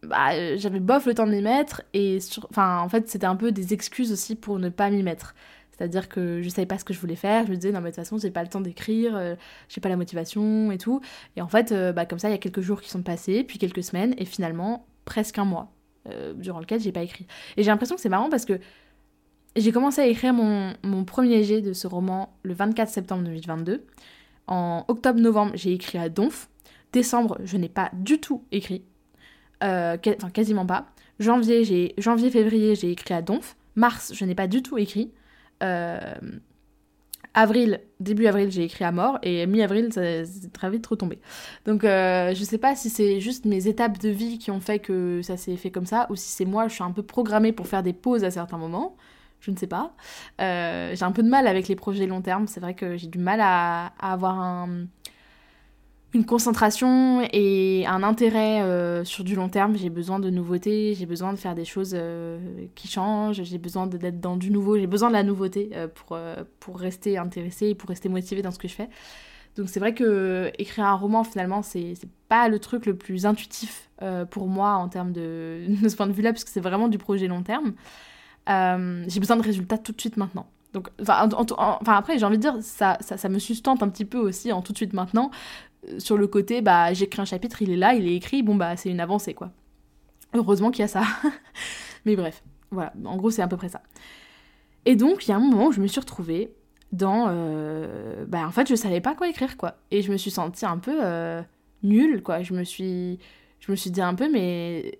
bah, 0.02 0.56
j'avais 0.56 0.80
bof 0.80 1.06
le 1.06 1.14
temps 1.14 1.26
de 1.26 1.32
m'y 1.32 1.42
mettre 1.42 1.82
et 1.94 2.18
enfin 2.50 2.80
en 2.80 2.88
fait 2.88 3.08
c'était 3.08 3.26
un 3.26 3.36
peu 3.36 3.52
des 3.52 3.72
excuses 3.72 4.12
aussi 4.12 4.36
pour 4.36 4.58
ne 4.58 4.68
pas 4.68 4.90
m'y 4.90 5.02
mettre 5.02 5.34
c'est-à-dire 5.76 6.08
que 6.08 6.40
je 6.40 6.48
savais 6.48 6.66
pas 6.66 6.78
ce 6.78 6.84
que 6.84 6.94
je 6.94 7.00
voulais 7.00 7.16
faire, 7.16 7.46
je 7.46 7.50
me 7.50 7.56
disais 7.56 7.72
non 7.72 7.80
mais 7.80 7.90
de 7.90 7.96
toute 7.96 8.04
façon 8.04 8.18
j'ai 8.18 8.30
pas 8.30 8.42
le 8.42 8.48
temps 8.48 8.60
d'écrire, 8.60 9.16
euh, 9.16 9.34
j'ai 9.68 9.80
pas 9.80 9.88
la 9.88 9.96
motivation 9.96 10.70
et 10.70 10.78
tout. 10.78 11.00
Et 11.36 11.42
en 11.42 11.48
fait, 11.48 11.72
euh, 11.72 11.92
bah, 11.92 12.06
comme 12.06 12.18
ça 12.18 12.28
il 12.28 12.32
y 12.32 12.34
a 12.34 12.38
quelques 12.38 12.60
jours 12.60 12.80
qui 12.80 12.90
sont 12.90 13.02
passés, 13.02 13.42
puis 13.42 13.58
quelques 13.58 13.82
semaines, 13.82 14.14
et 14.18 14.24
finalement 14.24 14.86
presque 15.04 15.38
un 15.38 15.44
mois 15.44 15.72
euh, 16.08 16.32
durant 16.34 16.60
lequel 16.60 16.80
j'ai 16.80 16.92
pas 16.92 17.02
écrit. 17.02 17.26
Et 17.56 17.64
j'ai 17.64 17.70
l'impression 17.70 17.96
que 17.96 18.00
c'est 18.00 18.08
marrant 18.08 18.30
parce 18.30 18.44
que 18.44 18.60
j'ai 19.56 19.72
commencé 19.72 20.00
à 20.00 20.06
écrire 20.06 20.32
mon, 20.32 20.74
mon, 20.84 21.04
premier 21.04 21.42
jet 21.42 21.60
de 21.60 21.72
ce 21.72 21.86
roman 21.86 22.36
le 22.44 22.54
24 22.54 22.88
septembre 22.88 23.24
2022. 23.24 23.84
En 24.46 24.84
octobre-novembre 24.86 25.52
j'ai 25.54 25.72
écrit 25.72 25.98
à 25.98 26.08
Donf. 26.08 26.48
Décembre 26.94 27.38
je 27.42 27.56
n'ai 27.56 27.68
pas 27.68 27.90
du 27.92 28.20
tout 28.20 28.44
écrit, 28.52 28.84
enfin 29.60 30.30
quasiment 30.32 30.64
pas. 30.64 30.86
Janvier, 31.18 31.64
j'ai 31.64 31.94
janvier-février 31.98 32.76
j'ai 32.76 32.92
écrit 32.92 33.14
à 33.14 33.20
Donf. 33.20 33.56
Mars 33.74 34.12
je 34.14 34.24
n'ai 34.24 34.36
pas 34.36 34.46
du 34.46 34.62
tout 34.62 34.78
écrit. 34.78 35.12
Euh, 35.64 36.14
avril, 37.34 37.80
début 37.98 38.26
avril, 38.26 38.50
j'ai 38.50 38.62
écrit 38.62 38.84
à 38.84 38.92
mort 38.92 39.18
et 39.22 39.44
mi-avril, 39.46 39.90
c'est 39.92 40.52
très 40.52 40.70
vite 40.70 40.86
retombé. 40.86 41.18
Donc 41.66 41.82
euh, 41.82 42.32
je 42.32 42.44
sais 42.44 42.58
pas 42.58 42.76
si 42.76 42.88
c'est 42.88 43.20
juste 43.20 43.44
mes 43.44 43.66
étapes 43.66 43.98
de 43.98 44.08
vie 44.08 44.38
qui 44.38 44.52
ont 44.52 44.60
fait 44.60 44.78
que 44.78 45.20
ça 45.22 45.36
s'est 45.36 45.56
fait 45.56 45.72
comme 45.72 45.86
ça 45.86 46.06
ou 46.10 46.16
si 46.16 46.28
c'est 46.28 46.44
moi, 46.44 46.68
je 46.68 46.74
suis 46.74 46.84
un 46.84 46.92
peu 46.92 47.02
programmée 47.02 47.52
pour 47.52 47.66
faire 47.66 47.82
des 47.82 47.92
pauses 47.92 48.22
à 48.22 48.30
certains 48.30 48.58
moments. 48.58 48.96
Je 49.40 49.50
ne 49.50 49.56
sais 49.56 49.66
pas. 49.66 49.92
Euh, 50.40 50.94
j'ai 50.94 51.04
un 51.04 51.12
peu 51.12 51.22
de 51.22 51.28
mal 51.28 51.46
avec 51.46 51.68
les 51.68 51.76
projets 51.76 52.06
long 52.06 52.22
terme. 52.22 52.46
C'est 52.46 52.60
vrai 52.60 52.72
que 52.74 52.96
j'ai 52.96 53.08
du 53.08 53.18
mal 53.18 53.40
à 53.42 53.92
avoir 54.00 54.38
un, 54.40 54.86
une 56.14 56.24
concentration 56.24 57.26
et 57.32 57.84
un 57.86 58.04
intérêt 58.04 58.62
euh, 58.62 59.04
sur 59.04 59.24
du 59.24 59.34
long 59.34 59.48
terme. 59.48 59.76
J'ai 59.76 59.90
besoin 59.90 60.20
de 60.20 60.30
nouveautés, 60.30 60.94
j'ai 60.94 61.06
besoin 61.06 61.32
de 61.32 61.38
faire 61.38 61.56
des 61.56 61.64
choses 61.64 61.92
euh, 61.94 62.38
qui 62.76 62.86
changent, 62.86 63.42
j'ai 63.42 63.58
besoin 63.58 63.88
d'être 63.88 64.20
dans 64.20 64.36
du 64.36 64.50
nouveau, 64.50 64.78
j'ai 64.78 64.86
besoin 64.86 65.08
de 65.08 65.14
la 65.14 65.24
nouveauté 65.24 65.70
euh, 65.74 65.88
pour, 65.88 66.16
pour 66.60 66.78
rester 66.78 67.18
intéressé 67.18 67.68
et 67.68 67.74
pour 67.74 67.88
rester 67.88 68.08
motivé 68.08 68.42
dans 68.42 68.52
ce 68.52 68.58
que 68.58 68.68
je 68.68 68.74
fais. 68.74 68.88
Donc 69.56 69.68
c'est 69.68 69.80
vrai 69.80 69.94
que 69.94 70.50
écrire 70.58 70.84
un 70.84 70.94
roman 70.94 71.22
finalement 71.22 71.62
c'est 71.62 71.94
pas 72.28 72.48
le 72.48 72.58
truc 72.58 72.86
le 72.86 72.96
plus 72.96 73.24
intuitif 73.24 73.88
pour 74.30 74.48
moi 74.48 74.72
en 74.72 74.88
termes 74.88 75.12
de, 75.12 75.62
de 75.82 75.88
ce 75.88 75.94
point 75.94 76.08
de 76.08 76.12
vue 76.12 76.22
là 76.22 76.32
parce 76.32 76.42
que 76.42 76.50
c'est 76.50 76.60
vraiment 76.60 76.88
du 76.88 76.98
projet 76.98 77.28
long 77.28 77.42
terme. 77.42 77.74
j'ai 78.48 79.20
besoin 79.20 79.36
de 79.36 79.42
résultats 79.42 79.78
tout 79.78 79.92
de 79.92 80.00
suite 80.00 80.16
maintenant. 80.16 80.46
Donc, 80.74 80.88
enfin, 81.00 81.28
enfin 81.38 81.96
après, 81.96 82.18
j'ai 82.18 82.26
envie 82.26 82.36
de 82.36 82.42
dire, 82.42 82.56
ça, 82.60 82.98
ça, 83.00 83.16
ça, 83.16 83.28
me 83.28 83.38
sustente 83.38 83.84
un 83.84 83.88
petit 83.88 84.04
peu 84.04 84.18
aussi 84.18 84.50
en 84.50 84.60
tout 84.60 84.72
de 84.72 84.76
suite 84.76 84.92
maintenant, 84.92 85.30
sur 85.98 86.16
le 86.16 86.26
côté, 86.26 86.62
bah, 86.62 86.92
j'écris 86.92 87.20
un 87.20 87.24
chapitre, 87.24 87.62
il 87.62 87.70
est 87.70 87.76
là, 87.76 87.94
il 87.94 88.06
est 88.06 88.14
écrit, 88.14 88.42
bon, 88.42 88.54
bah, 88.54 88.76
c'est 88.76 88.90
une 88.90 89.00
avancée, 89.00 89.34
quoi. 89.34 89.50
Heureusement 90.32 90.70
qu'il 90.70 90.80
y 90.80 90.84
a 90.84 90.88
ça. 90.88 91.02
Mais 92.04 92.16
bref, 92.16 92.42
voilà, 92.70 92.92
en 93.04 93.16
gros, 93.16 93.30
c'est 93.30 93.42
à 93.42 93.48
peu 93.48 93.56
près 93.56 93.68
ça. 93.68 93.82
Et 94.84 94.96
donc, 94.96 95.26
il 95.26 95.30
y 95.30 95.32
a 95.32 95.36
un 95.36 95.40
moment 95.40 95.66
où 95.66 95.72
je 95.72 95.80
me 95.80 95.86
suis 95.86 96.00
retrouvée 96.00 96.52
dans. 96.92 97.26
Euh, 97.28 98.24
bah, 98.26 98.46
en 98.46 98.50
fait, 98.50 98.68
je 98.68 98.74
savais 98.74 99.00
pas 99.00 99.14
quoi 99.14 99.28
écrire, 99.28 99.56
quoi. 99.56 99.76
Et 99.90 100.02
je 100.02 100.12
me 100.12 100.16
suis 100.16 100.30
sentie 100.30 100.66
un 100.66 100.78
peu 100.78 100.98
euh, 101.02 101.42
nulle, 101.82 102.22
quoi. 102.22 102.42
Je 102.42 102.54
me 102.54 102.64
suis. 102.64 103.18
Je 103.60 103.70
me 103.70 103.76
suis 103.76 103.90
dit 103.90 104.02
un 104.02 104.14
peu, 104.14 104.30
mais 104.30 104.98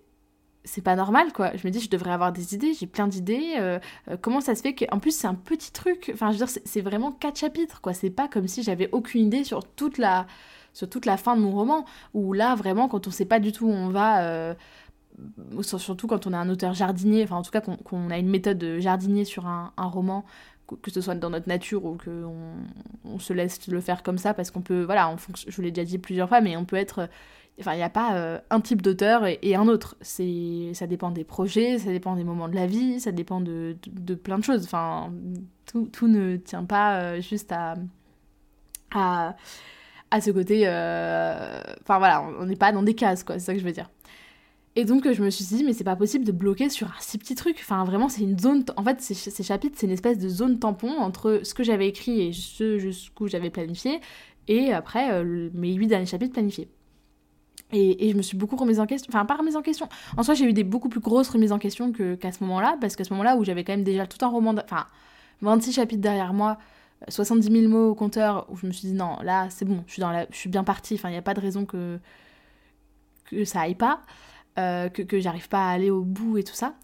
c'est 0.65 0.83
pas 0.83 0.97
normal 0.97 1.33
quoi. 1.33 1.55
Je 1.57 1.67
me 1.67 1.71
dis 1.71 1.81
je 1.81 1.91
devrais 1.91 2.11
avoir 2.11 2.33
des 2.33 2.55
idées, 2.55 2.73
j'ai 2.73 2.87
plein 2.87 3.07
d'idées. 3.07 3.55
Euh, 3.59 3.79
comment 4.21 4.41
ça 4.41 4.55
se 4.55 4.63
fait 4.63 4.75
que 4.75 4.85
en 4.91 4.99
plus 4.99 5.15
c'est 5.15 5.27
un 5.27 5.35
petit 5.35 5.71
truc. 5.71 6.11
Enfin 6.13 6.33
je 6.33 6.39
veux 6.39 6.47
dire 6.47 6.63
c'est 6.65 6.81
vraiment 6.81 7.13
quatre 7.13 7.39
chapitres 7.39 7.81
quoi. 7.81 7.93
C'est 7.93 8.11
pas 8.11 8.29
comme 8.29 8.49
si 8.49 8.63
j'avais 8.63 8.89
aucune 8.93 9.27
idée 9.27 9.45
sur 9.45 9.65
toute 9.65 9.99
la 9.99 10.27
sur 10.75 10.91
toute 10.91 11.07
la 11.07 11.17
fin 11.17 11.37
de 11.37 11.41
mon 11.41 11.53
roman, 11.53 11.87
où 12.13 12.35
là, 12.35 12.55
vraiment, 12.55 12.89
quand 12.89 13.07
on 13.07 13.11
sait 13.11 13.25
pas 13.25 13.41
du 13.41 13.53
tout 13.53 13.67
où 13.67 13.73
on 13.73 13.89
va, 13.89 14.25
euh, 14.25 14.55
surtout 15.63 16.07
quand 16.07 16.27
on 16.27 16.33
est 16.33 16.37
un 16.37 16.51
auteur 16.51 16.75
jardinier, 16.75 17.23
enfin 17.23 17.37
en 17.37 17.43
tout 17.43 17.53
cas 17.53 17.61
qu'on 17.61 18.11
a 18.11 18.19
une 18.19 18.29
méthode 18.29 18.59
de 18.59 18.81
jardinier 18.81 19.25
sur 19.25 19.47
un, 19.47 19.73
roman, 19.77 20.25
que 20.83 20.91
ce 20.91 21.01
soit 21.01 21.15
dans 21.15 21.31
notre 21.31 21.49
nature 21.49 21.85
ou 21.85 21.97
qu'on 21.97 22.35
on 23.05 23.19
se 23.19 23.33
laisse 23.33 23.67
le 23.69 23.81
faire 23.81 24.03
comme 24.03 24.19
ça, 24.19 24.35
parce 24.35 24.51
qu'on 24.51 24.63
peut, 24.63 24.83
voilà, 24.83 25.15
fonction, 25.17 25.49
je 25.49 25.57
vous 25.57 25.63
l'ai 25.63 25.71
déjà 25.71 25.85
dit 25.85 25.99
plusieurs 25.99 26.29
fois, 26.29 26.41
mais 26.41 26.57
on 26.57 26.65
peut 26.65 26.77
être... 26.77 27.09
Enfin, 27.61 27.75
il 27.75 27.77
n'y 27.77 27.85
a 27.85 27.91
pas 27.91 28.17
euh, 28.17 28.41
un 28.51 28.61
type 28.61 28.83
d'auteur 28.83 29.27
et, 29.27 29.55
un 29.55 29.69
autre. 29.69 29.97
C'est, 30.01 30.73
ça 30.75 30.89
dépend 30.89 31.13
des 31.13 31.23
projets, 31.23 31.79
ça 31.79 31.91
dépend 31.91 32.17
des 32.17 32.25
moments 32.25 32.49
de 32.49 32.57
la 32.57 32.67
vie, 32.67 32.99
ça 32.99 33.13
dépend 33.13 33.41
de, 33.41 33.77
de, 33.87 34.15
plein 34.17 34.39
de 34.39 34.43
choses. 34.43 34.65
Enfin, 34.65 35.13
tout, 35.65 35.87
tout 35.93 36.09
ne 36.09 36.37
tient 36.37 36.65
pas 36.65 36.99
euh, 36.99 37.21
juste 37.21 37.53
à, 37.53 37.77
à, 38.93 39.37
à 40.15 40.21
ce 40.21 40.31
côté. 40.31 40.63
Euh, 40.67 41.61
enfin 41.83 41.99
voilà, 41.99 42.25
on 42.39 42.47
n'est 42.47 42.57
pas 42.57 42.71
dans 42.71 42.83
des 42.83 42.95
cases, 42.95 43.25
quoi, 43.25 43.39
c'est 43.39 43.47
ça 43.47 43.53
que 43.53 43.59
je 43.59 43.65
veux 43.65 43.73
dire. 43.73 43.91
Et 44.77 44.85
donc 44.85 45.11
je 45.11 45.23
me 45.23 45.31
suis 45.31 45.45
dit, 45.45 45.65
mais 45.65 45.73
c'est 45.73 45.85
pas 45.85 45.97
possible 45.97 46.25
de 46.25 46.33
bloquer 46.33 46.69
sur 46.69 46.87
un 46.89 47.01
si 47.01 47.19
petit 47.19 47.35
truc. 47.35 47.57
Enfin 47.61 47.85
vraiment, 47.85 48.09
c'est 48.09 48.23
une 48.23 48.39
zone. 48.39 48.65
En 48.77 48.85
fait, 48.85 49.01
ces, 49.01 49.43
chapitres, 49.43 49.77
c'est 49.79 49.87
une 49.87 49.93
espèce 49.93 50.19
de 50.19 50.29
zone 50.29 50.59
tampon 50.59 50.91
entre 50.99 51.41
ce 51.43 51.53
que 51.55 51.65
j'avais 51.65 51.89
écrit 51.89 52.29
et 52.29 52.33
ce 52.33 52.79
jusqu'où 52.79 53.27
j'avais 53.29 53.51
planifié, 53.51 54.01
et 54.47 54.73
après 54.73 55.13
euh, 55.13 55.51
mes 55.53 55.73
huit 55.75 55.89
derniers 55.89 56.07
chapitres 56.07 56.33
planifiés. 56.33 56.69
Et, 57.73 58.07
et, 58.07 58.13
je 58.13 58.17
me 58.17 58.23
suis 58.23 58.37
beaucoup 58.37 58.57
remise 58.57 58.79
en 58.79 58.87
question. 58.87 59.11
Enfin, 59.13 59.25
pas 59.25 59.35
remise 59.35 59.57
en 59.57 59.63
question. 59.63 59.89
En 60.17 60.23
soi, 60.23 60.35
j'ai 60.35 60.45
eu 60.45 60.53
des 60.53 60.63
beaucoup 60.63 60.89
plus 60.89 61.01
grosses 61.01 61.29
remises 61.29 61.51
en 61.51 61.59
question 61.59 61.93
qu'à 61.93 62.31
ce 62.31 62.45
moment-là, 62.45 62.77
parce 62.81 62.95
qu'à 62.95 63.03
ce 63.03 63.13
moment-là, 63.15 63.37
où 63.37 63.43
j'avais 63.45 63.65
quand 63.65 63.73
même 63.73 63.83
déjà 63.83 64.07
tout 64.07 64.25
un 64.25 64.29
roman. 64.29 64.55
Enfin, 64.63 64.87
26 65.41 65.73
chapitres 65.73 66.03
derrière 66.03 66.33
moi, 66.33 66.59
70 67.09 67.51
000 67.51 67.69
mots 67.69 67.91
au 67.91 67.95
compteur 67.95 68.47
où 68.51 68.57
je 68.57 68.67
me 68.67 68.73
suis 68.73 68.89
dit 68.89 68.95
non, 68.95 69.19
là 69.23 69.49
c'est 69.51 69.65
bon, 69.65 69.85
je 69.87 69.93
suis, 70.33 70.49
bien 70.49 70.65
partie, 70.65 70.97
il 71.03 71.11
n'y 71.11 71.17
a 71.17 71.23
pas 71.23 71.35
de 71.35 71.41
raison 71.41 71.67
que, 71.67 71.99
ça 73.45 73.63
aille 73.63 73.75
pas, 73.75 74.03
euh, 74.59 74.89
que, 74.89 75.21
j'arrive 75.21 75.49
pas 75.49 75.69
à 75.69 75.73
aller 75.73 75.91
au 75.91 76.03
bout 76.03 76.39
et 76.39 76.45
tout 76.45 76.55
ça. 76.55 76.75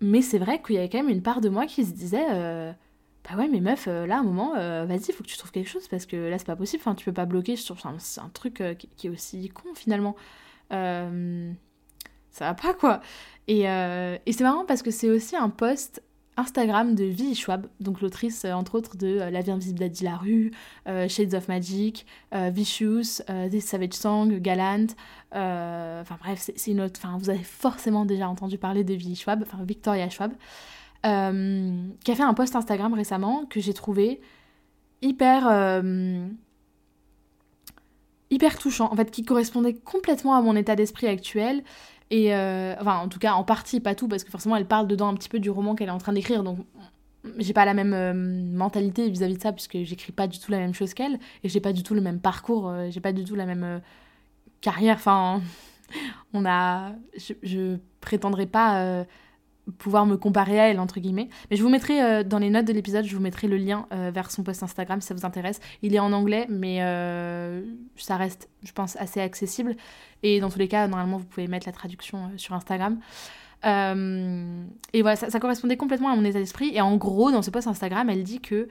Mais 0.00 0.22
c'est 0.22 0.38
vrai 0.38 0.60
qu'il 0.60 0.74
y 0.74 0.78
avait 0.78 0.88
quand 0.88 0.98
même 0.98 1.08
une 1.08 1.22
part 1.22 1.40
de 1.40 1.48
moi 1.48 1.66
qui 1.66 1.84
se 1.84 1.92
disait 1.92 2.26
euh, 2.30 2.70
bah 3.24 3.36
ouais 3.36 3.48
mais 3.48 3.60
meuf 3.60 3.86
là 3.86 4.16
à 4.16 4.18
un 4.18 4.22
moment 4.22 4.52
vas-y 4.52 5.12
faut 5.12 5.24
que 5.24 5.28
tu 5.28 5.38
trouves 5.38 5.52
quelque 5.52 5.70
chose 5.70 5.88
parce 5.88 6.04
que 6.04 6.16
là 6.16 6.38
c'est 6.38 6.46
pas 6.46 6.56
possible, 6.56 6.82
tu 6.96 7.04
peux 7.06 7.12
pas 7.12 7.24
bloquer 7.24 7.56
sur 7.56 7.78
c'est 7.98 8.20
un 8.20 8.28
truc 8.28 8.62
qui, 8.78 9.06
est 9.06 9.10
aussi 9.10 9.48
con 9.48 9.74
finalement. 9.74 10.16
ça 10.70 11.06
va 12.40 12.54
pas 12.54 12.74
quoi. 12.74 13.00
Et, 13.48 13.62
et 13.62 14.32
c'est 14.32 14.44
marrant 14.44 14.66
parce 14.66 14.82
que 14.82 14.90
c'est 14.90 15.08
aussi 15.08 15.34
un 15.34 15.48
post 15.48 16.02
Instagram 16.36 16.94
de 16.94 17.04
Vi 17.04 17.34
Schwab, 17.34 17.66
donc 17.80 18.00
l'autrice 18.00 18.44
euh, 18.44 18.52
entre 18.52 18.74
autres 18.74 18.96
de 18.96 19.06
euh, 19.06 19.30
La 19.30 19.40
vie 19.40 19.50
invisible 19.50 19.78
d'Adi 19.78 20.04
Larue, 20.04 20.50
euh, 20.86 21.08
Shades 21.08 21.34
of 21.34 21.48
Magic, 21.48 22.06
Vicious, 22.32 23.22
This 23.50 23.64
Savage 23.64 23.94
Song, 23.94 24.38
Galant. 24.40 24.86
Enfin 25.32 26.16
bref, 26.20 26.50
c'est 26.54 26.70
une 26.70 26.80
autre. 26.80 27.00
Enfin, 27.02 27.16
vous 27.18 27.30
avez 27.30 27.42
forcément 27.42 28.04
déjà 28.04 28.28
entendu 28.28 28.58
parler 28.58 28.84
de 28.84 28.94
Vi 28.94 29.16
Schwab, 29.16 29.42
enfin 29.42 29.64
Victoria 29.64 30.08
Schwab, 30.10 30.32
qui 31.02 31.08
a 31.08 32.14
fait 32.14 32.22
un 32.22 32.34
post 32.34 32.56
Instagram 32.56 32.92
récemment 32.94 33.46
que 33.46 33.60
j'ai 33.60 33.74
trouvé 33.74 34.20
hyper 35.02 35.82
hyper 38.30 38.58
touchant, 38.58 38.92
en 38.92 38.96
fait, 38.96 39.10
qui 39.10 39.24
correspondait 39.24 39.74
complètement 39.74 40.34
à 40.34 40.42
mon 40.42 40.56
état 40.56 40.76
d'esprit 40.76 41.06
actuel 41.06 41.62
et 42.10 42.34
euh, 42.34 42.74
enfin, 42.80 42.98
en 42.98 43.08
tout 43.08 43.18
cas, 43.18 43.34
en 43.34 43.44
partie, 43.44 43.80
pas 43.80 43.94
tout, 43.94 44.08
parce 44.08 44.24
que 44.24 44.30
forcément, 44.30 44.56
elle 44.56 44.66
parle 44.66 44.86
dedans 44.86 45.08
un 45.08 45.14
petit 45.14 45.28
peu 45.28 45.40
du 45.40 45.50
roman 45.50 45.74
qu'elle 45.74 45.88
est 45.88 45.92
en 45.92 45.98
train 45.98 46.12
d'écrire. 46.12 46.42
Donc, 46.42 46.58
j'ai 47.38 47.52
pas 47.52 47.64
la 47.64 47.74
même 47.74 47.92
euh, 47.94 48.14
mentalité 48.14 49.10
vis-à-vis 49.10 49.36
de 49.36 49.42
ça, 49.42 49.52
puisque 49.52 49.78
j'écris 49.82 50.12
pas 50.12 50.28
du 50.28 50.38
tout 50.38 50.52
la 50.52 50.58
même 50.58 50.74
chose 50.74 50.94
qu'elle. 50.94 51.18
Et 51.42 51.48
j'ai 51.48 51.60
pas 51.60 51.72
du 51.72 51.82
tout 51.82 51.94
le 51.94 52.00
même 52.00 52.20
parcours, 52.20 52.68
euh, 52.68 52.88
j'ai 52.90 53.00
pas 53.00 53.12
du 53.12 53.24
tout 53.24 53.34
la 53.34 53.46
même 53.46 53.80
carrière. 54.60 54.96
Enfin, 54.96 55.42
on 56.32 56.44
a. 56.46 56.92
Je, 57.16 57.34
je 57.42 57.76
prétendrai 58.00 58.46
pas 58.46 59.04
pouvoir 59.78 60.06
me 60.06 60.16
comparer 60.16 60.60
à 60.60 60.68
elle, 60.68 60.78
entre 60.78 61.00
guillemets. 61.00 61.28
Mais 61.50 61.56
je 61.56 61.62
vous 61.62 61.68
mettrai 61.68 62.02
euh, 62.02 62.22
dans 62.22 62.38
les 62.38 62.50
notes 62.50 62.66
de 62.66 62.72
l'épisode, 62.72 63.04
je 63.04 63.14
vous 63.14 63.22
mettrai 63.22 63.48
le 63.48 63.56
lien 63.56 63.86
euh, 63.92 64.10
vers 64.12 64.30
son 64.30 64.42
post 64.42 64.62
Instagram 64.62 65.00
si 65.00 65.08
ça 65.08 65.14
vous 65.14 65.26
intéresse. 65.26 65.60
Il 65.82 65.94
est 65.94 65.98
en 65.98 66.12
anglais, 66.12 66.46
mais 66.48 66.82
euh, 66.82 67.62
ça 67.96 68.16
reste, 68.16 68.48
je 68.62 68.72
pense, 68.72 68.96
assez 68.96 69.20
accessible. 69.20 69.76
Et 70.22 70.40
dans 70.40 70.50
tous 70.50 70.58
les 70.58 70.68
cas, 70.68 70.86
normalement, 70.86 71.18
vous 71.18 71.24
pouvez 71.24 71.48
mettre 71.48 71.66
la 71.66 71.72
traduction 71.72 72.30
sur 72.36 72.54
Instagram. 72.54 72.98
et 73.64 75.02
voilà, 75.02 75.16
ça, 75.16 75.30
ça, 75.30 75.40
correspondait 75.40 75.76
complètement 75.76 76.10
à 76.10 76.16
mon 76.16 76.24
état 76.24 76.38
d'esprit. 76.38 76.70
Et 76.74 76.80
en 76.80 76.96
gros, 76.96 77.32
dans 77.32 77.42
ce 77.42 77.50
post 77.50 77.66
Instagram, 77.66 78.08
elle 78.08 78.22
dit 78.22 78.40
que 78.40 78.68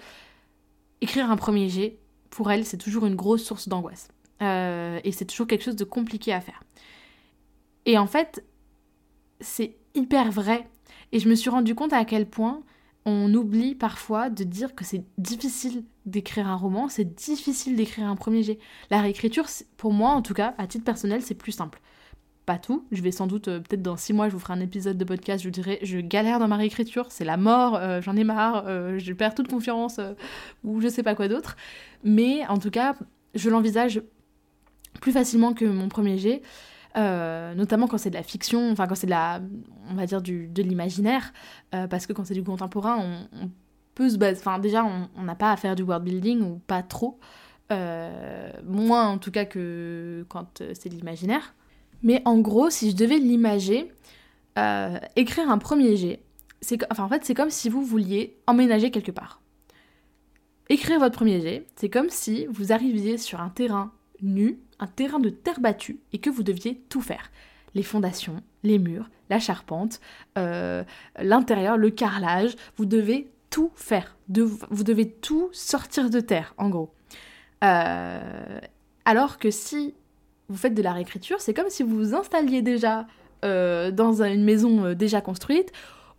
écrire 1.01 1.29
un 1.29 1.35
premier 1.35 1.67
jet, 1.67 1.99
pour 2.29 2.51
elle, 2.51 2.65
c'est 2.65 2.77
toujours 2.77 3.05
une 3.05 3.15
grosse 3.15 3.43
source 3.43 3.67
d'angoisse. 3.67 4.07
et 4.41 5.11
c'est 5.11 5.25
toujours 5.25 5.47
quelque 5.47 5.63
chose 5.63 5.75
de 5.75 5.83
compliqué 5.83 6.33
à 6.33 6.39
faire. 6.39 6.63
Et 7.85 7.97
en 7.97 8.07
fait, 8.07 8.43
c'est 9.41 9.75
hyper 9.93 10.31
vrai 10.31 10.67
et 11.11 11.19
je 11.19 11.29
me 11.29 11.35
suis 11.35 11.49
rendu 11.49 11.75
compte 11.75 11.93
à 11.93 12.05
quel 12.05 12.25
point 12.25 12.61
on 13.05 13.33
oublie 13.33 13.75
parfois 13.75 14.29
de 14.29 14.43
dire 14.43 14.73
que 14.73 14.83
c'est 14.83 15.03
difficile 15.17 15.83
d'écrire 16.05 16.47
un 16.47 16.55
roman, 16.55 16.89
c'est 16.89 17.15
difficile 17.15 17.75
d'écrire 17.75 18.07
un 18.07 18.15
premier 18.15 18.43
jet. 18.43 18.59
La 18.89 19.01
réécriture, 19.01 19.45
pour 19.77 19.93
moi 19.93 20.11
en 20.11 20.21
tout 20.21 20.33
cas, 20.33 20.55
à 20.57 20.67
titre 20.67 20.83
personnel, 20.83 21.21
c'est 21.21 21.35
plus 21.35 21.51
simple. 21.51 21.81
Pas 22.45 22.57
tout, 22.57 22.85
je 22.91 23.01
vais 23.01 23.11
sans 23.11 23.25
doute, 23.25 23.47
euh, 23.47 23.59
peut-être 23.59 23.81
dans 23.81 23.97
six 23.97 24.13
mois, 24.13 24.29
je 24.29 24.33
vous 24.33 24.39
ferai 24.39 24.53
un 24.53 24.59
épisode 24.59 24.97
de 24.97 25.03
podcast, 25.03 25.43
je 25.43 25.47
vous 25.47 25.51
dirai, 25.51 25.79
je 25.81 25.97
galère 25.99 26.37
dans 26.39 26.47
ma 26.47 26.57
réécriture, 26.57 27.07
c'est 27.09 27.25
la 27.25 27.37
mort, 27.37 27.75
euh, 27.75 28.01
j'en 28.01 28.15
ai 28.15 28.23
marre, 28.23 28.65
euh, 28.67 28.99
je 28.99 29.13
perds 29.13 29.33
toute 29.33 29.47
confiance, 29.47 29.99
ou 30.63 30.79
je 30.79 30.87
sais 30.87 31.01
pas 31.01 31.15
quoi 31.15 31.27
d'autre. 31.27 31.55
Mais 32.03 32.45
en 32.47 32.59
tout 32.59 32.69
cas, 32.69 32.95
je 33.33 33.49
l'envisage 33.49 34.01
plus 35.01 35.11
facilement 35.11 35.53
que 35.53 35.65
mon 35.65 35.89
premier 35.89 36.17
jet. 36.17 36.41
Euh, 36.97 37.53
notamment 37.55 37.87
quand 37.87 37.97
c'est 37.97 38.09
de 38.09 38.15
la 38.15 38.23
fiction, 38.23 38.71
enfin 38.71 38.87
quand 38.87 38.95
c'est 38.95 39.07
de 39.07 39.11
la, 39.11 39.41
on 39.89 39.95
va 39.95 40.05
dire 40.05 40.21
du, 40.21 40.47
de 40.47 40.63
l'imaginaire, 40.63 41.33
euh, 41.73 41.87
parce 41.87 42.07
que 42.07 42.13
quand 42.13 42.23
c'est 42.23 42.33
du 42.33 42.43
contemporain, 42.43 43.27
on, 43.33 43.49
peut 43.95 44.09
se 44.09 44.17
baser, 44.17 44.39
enfin 44.39 44.59
déjà 44.59 44.85
on 45.15 45.23
n'a 45.23 45.35
pas 45.35 45.53
à 45.53 45.55
faire 45.55 45.73
du 45.73 45.81
world 45.81 46.03
building 46.03 46.41
ou 46.41 46.59
pas 46.67 46.83
trop, 46.83 47.17
euh, 47.71 48.51
moins 48.65 49.07
en 49.07 49.17
tout 49.17 49.31
cas 49.31 49.45
que 49.45 50.25
quand 50.27 50.61
c'est 50.73 50.89
de 50.89 50.95
l'imaginaire. 50.95 51.53
Mais 52.03 52.21
en 52.25 52.39
gros, 52.39 52.69
si 52.69 52.91
je 52.91 52.95
devais 52.95 53.17
l'imager, 53.17 53.89
écrire 55.15 55.49
un 55.49 55.57
premier 55.57 55.95
jet, 55.95 56.21
c'est 56.59 56.77
enfin 56.91 57.05
en 57.05 57.09
fait 57.09 57.23
c'est 57.23 57.33
comme 57.33 57.49
si 57.49 57.69
vous 57.69 57.83
vouliez 57.83 58.37
emménager 58.47 58.91
quelque 58.91 59.11
part. 59.11 59.41
Écrire 60.67 60.99
votre 60.99 61.15
premier 61.15 61.39
jet, 61.39 61.65
c'est 61.77 61.89
comme 61.89 62.09
si 62.09 62.47
vous 62.47 62.73
arriviez 62.73 63.17
sur 63.17 63.39
un 63.39 63.49
terrain 63.49 63.93
nu 64.21 64.59
un 64.79 64.87
terrain 64.87 65.19
de 65.19 65.29
terre 65.29 65.59
battue 65.59 65.99
et 66.13 66.19
que 66.19 66.29
vous 66.29 66.43
deviez 66.43 66.81
tout 66.89 67.01
faire. 67.01 67.31
Les 67.73 67.83
fondations, 67.83 68.41
les 68.63 68.79
murs, 68.79 69.09
la 69.29 69.39
charpente, 69.39 69.99
euh, 70.37 70.83
l'intérieur, 71.19 71.77
le 71.77 71.89
carrelage, 71.89 72.55
vous 72.77 72.85
devez 72.85 73.29
tout 73.49 73.71
faire. 73.75 74.15
vous 74.27 74.83
devez 74.83 75.09
tout 75.09 75.49
sortir 75.51 76.09
de 76.09 76.19
terre, 76.19 76.53
en 76.57 76.69
gros. 76.69 76.93
Euh, 77.63 78.59
alors 79.05 79.37
que 79.37 79.51
si 79.51 79.93
vous 80.49 80.57
faites 80.57 80.73
de 80.73 80.81
la 80.81 80.93
réécriture, 80.93 81.41
c'est 81.41 81.53
comme 81.53 81.69
si 81.69 81.83
vous 81.83 81.95
vous 81.95 82.15
installiez 82.15 82.61
déjà 82.61 83.07
euh, 83.43 83.91
dans 83.91 84.23
une 84.23 84.43
maison 84.43 84.93
déjà 84.93 85.21
construite, 85.21 85.71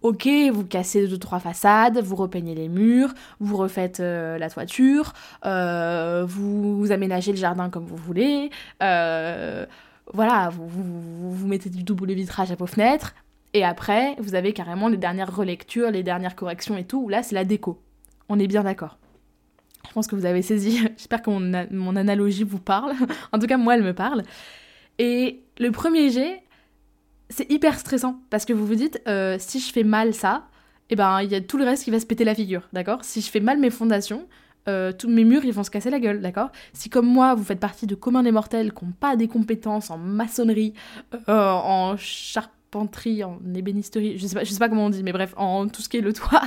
Ok, 0.07 0.29
vous 0.53 0.65
cassez 0.65 1.09
deux 1.09 1.19
trois 1.19 1.41
façades, 1.41 1.99
vous 1.99 2.15
repeignez 2.15 2.55
les 2.55 2.69
murs, 2.69 3.13
vous 3.41 3.57
refaites 3.57 3.99
euh, 3.99 4.39
la 4.39 4.49
toiture, 4.49 5.15
euh, 5.45 6.25
vous, 6.25 6.93
aménagez 6.93 7.33
le 7.33 7.37
jardin 7.37 7.71
comme 7.71 7.85
vous 7.85 7.97
voulez, 7.97 8.51
euh, 8.85 9.67
voilà, 10.15 10.51
vous, 10.51 10.69
vous, 11.33 11.47
mettez 11.49 11.71
du 11.71 11.83
double 11.83 12.13
vitrage 12.13 12.53
à 12.53 12.55
vos 12.55 12.69
fenêtres, 12.69 13.17
et 13.53 13.65
après 13.65 14.15
vous 14.21 14.37
avez 14.37 14.53
carrément 14.53 14.87
les 14.87 14.97
dernières 14.97 15.35
relectures, 15.35 15.91
les 15.91 16.05
dernières 16.05 16.37
corrections 16.37 16.77
et 16.77 16.85
tout. 16.85 17.09
Là 17.09 17.25
c'est 17.25 17.35
la 17.35 17.45
déco. 17.45 17.83
On 18.29 18.39
est 18.39 18.47
bien 18.47 18.63
d'accord. 18.63 18.99
Je 19.89 19.93
pense 19.93 20.07
que 20.07 20.15
vous 20.15 20.27
avez 20.27 20.43
saisi. 20.43 20.87
J'espère 20.97 21.21
que 21.21 21.31
mon, 21.31 21.67
mon 21.73 21.97
analogie 21.97 22.45
vous 22.45 22.61
parle. 22.61 22.93
en 23.33 23.41
tout 23.41 23.49
cas 23.49 23.57
moi 23.57 23.75
elle 23.75 23.83
me 23.83 23.93
parle. 23.93 24.23
Et 25.01 25.43
le 25.59 25.73
premier 25.73 26.11
jet, 26.11 26.45
c'est 27.29 27.51
hyper 27.51 27.79
stressant 27.79 28.21
parce 28.31 28.45
que 28.45 28.53
vous 28.53 28.67
vous 28.67 28.75
dites 28.75 29.01
euh, 29.09 29.37
si 29.39 29.61
je 29.61 29.73
fais 29.73 29.85
mal 29.85 30.15
ça, 30.15 30.45
et 30.89 30.93
eh 30.93 30.97
ben 30.97 31.21
il 31.23 31.31
y 31.31 31.35
a 31.35 31.41
tout 31.41 31.59
le 31.59 31.65
reste 31.65 31.85
qui 31.85 31.91
va 31.91 31.99
se 31.99 32.07
péter 32.07 32.25
la 32.25 32.35
figure, 32.35 32.69
d'accord? 32.73 33.03
Si 33.03 33.21
je 33.21 33.29
fais 33.29 33.41
mal 33.41 33.59
mes 33.59 33.71
fondations, 33.71 34.27
euh, 34.69 34.93
tous 34.93 35.09
mes 35.09 35.25
murs 35.25 35.45
ils 35.45 35.53
vont 35.53 35.65
se 35.65 35.71
casser 35.71 35.91
la 35.91 35.99
gueule, 35.99 36.21
d'accord? 36.21 36.51
Si 36.73 36.89
comme 36.89 37.07
moi 37.07 37.35
vous 37.35 37.43
faites 37.43 37.59
partie 37.59 37.89
de 37.89 37.97
communs 37.97 38.23
des 38.23 38.31
mortels 38.31 38.73
qui 38.73 38.85
n'ont 38.85 38.93
pas 38.93 39.17
des 39.17 39.27
compétences 39.27 39.91
en 39.91 39.99
maçonnerie, 39.99 40.75
euh, 41.29 41.51
en 41.51 41.97
charpenterie, 41.97 43.25
en 43.25 43.41
ébénisterie, 43.53 44.17
je 44.17 44.27
sais 44.29 44.37
pas, 44.37 44.45
je 44.45 44.51
sais 44.53 44.59
pas 44.59 44.69
comment 44.69 44.87
on 44.87 44.91
dit, 44.91 45.03
mais 45.03 45.13
bref, 45.13 45.35
en 45.37 45.67
tout 45.67 45.83
ce 45.83 45.89
qui 45.89 45.97
est 45.97 46.03
le 46.03 46.13
toit, 46.13 46.43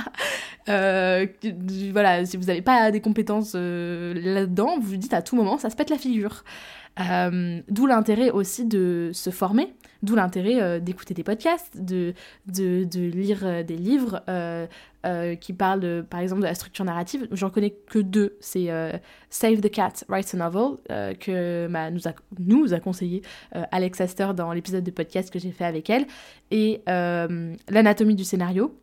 voilà, 0.66 2.24
si 2.24 2.38
vous 2.38 2.44
n'avez 2.44 2.62
pas 2.62 2.90
des 2.90 3.02
compétences 3.02 3.54
là-dedans, 3.54 4.78
vous 4.80 4.88
vous 4.88 4.96
dites 4.96 5.12
à 5.12 5.20
tout 5.20 5.36
moment 5.36 5.58
ça 5.58 5.68
se 5.68 5.76
pète 5.76 5.90
la 5.90 5.98
figure. 5.98 6.44
D'où 6.96 7.86
l'intérêt 7.86 8.30
aussi 8.30 8.64
de 8.64 9.10
se 9.12 9.28
former 9.28 9.74
D'où 10.02 10.14
l'intérêt 10.14 10.62
euh, 10.62 10.80
d'écouter 10.80 11.12
des 11.12 11.22
podcasts, 11.22 11.76
de, 11.76 12.14
de, 12.46 12.84
de 12.84 13.00
lire 13.00 13.40
euh, 13.42 13.62
des 13.62 13.76
livres 13.76 14.22
euh, 14.28 14.66
qui 15.36 15.52
parlent, 15.52 16.04
par 16.08 16.20
exemple, 16.20 16.40
de 16.40 16.46
la 16.46 16.54
structure 16.54 16.84
narrative. 16.86 17.28
J'en 17.32 17.50
connais 17.50 17.70
que 17.70 17.98
deux. 17.98 18.36
C'est 18.40 18.68
Save 19.30 19.60
the 19.60 19.70
Cat, 19.70 20.04
Write 20.08 20.34
a 20.34 20.36
Novel, 20.36 20.76
que 21.18 21.68
bah, 21.68 21.90
nous, 21.90 22.74
a, 22.74 22.80
conseillé 22.80 23.22
Alex 23.52 24.00
Astor 24.00 24.34
dans 24.34 24.52
l'épisode 24.52 24.84
de 24.84 24.90
podcast 24.90 25.30
que 25.30 25.38
j'ai 25.38 25.52
fait 25.52 25.64
avec 25.64 25.88
elle, 25.88 26.06
et 26.50 26.82
L'anatomie 26.86 28.14
du 28.14 28.24
scénario, 28.24 28.78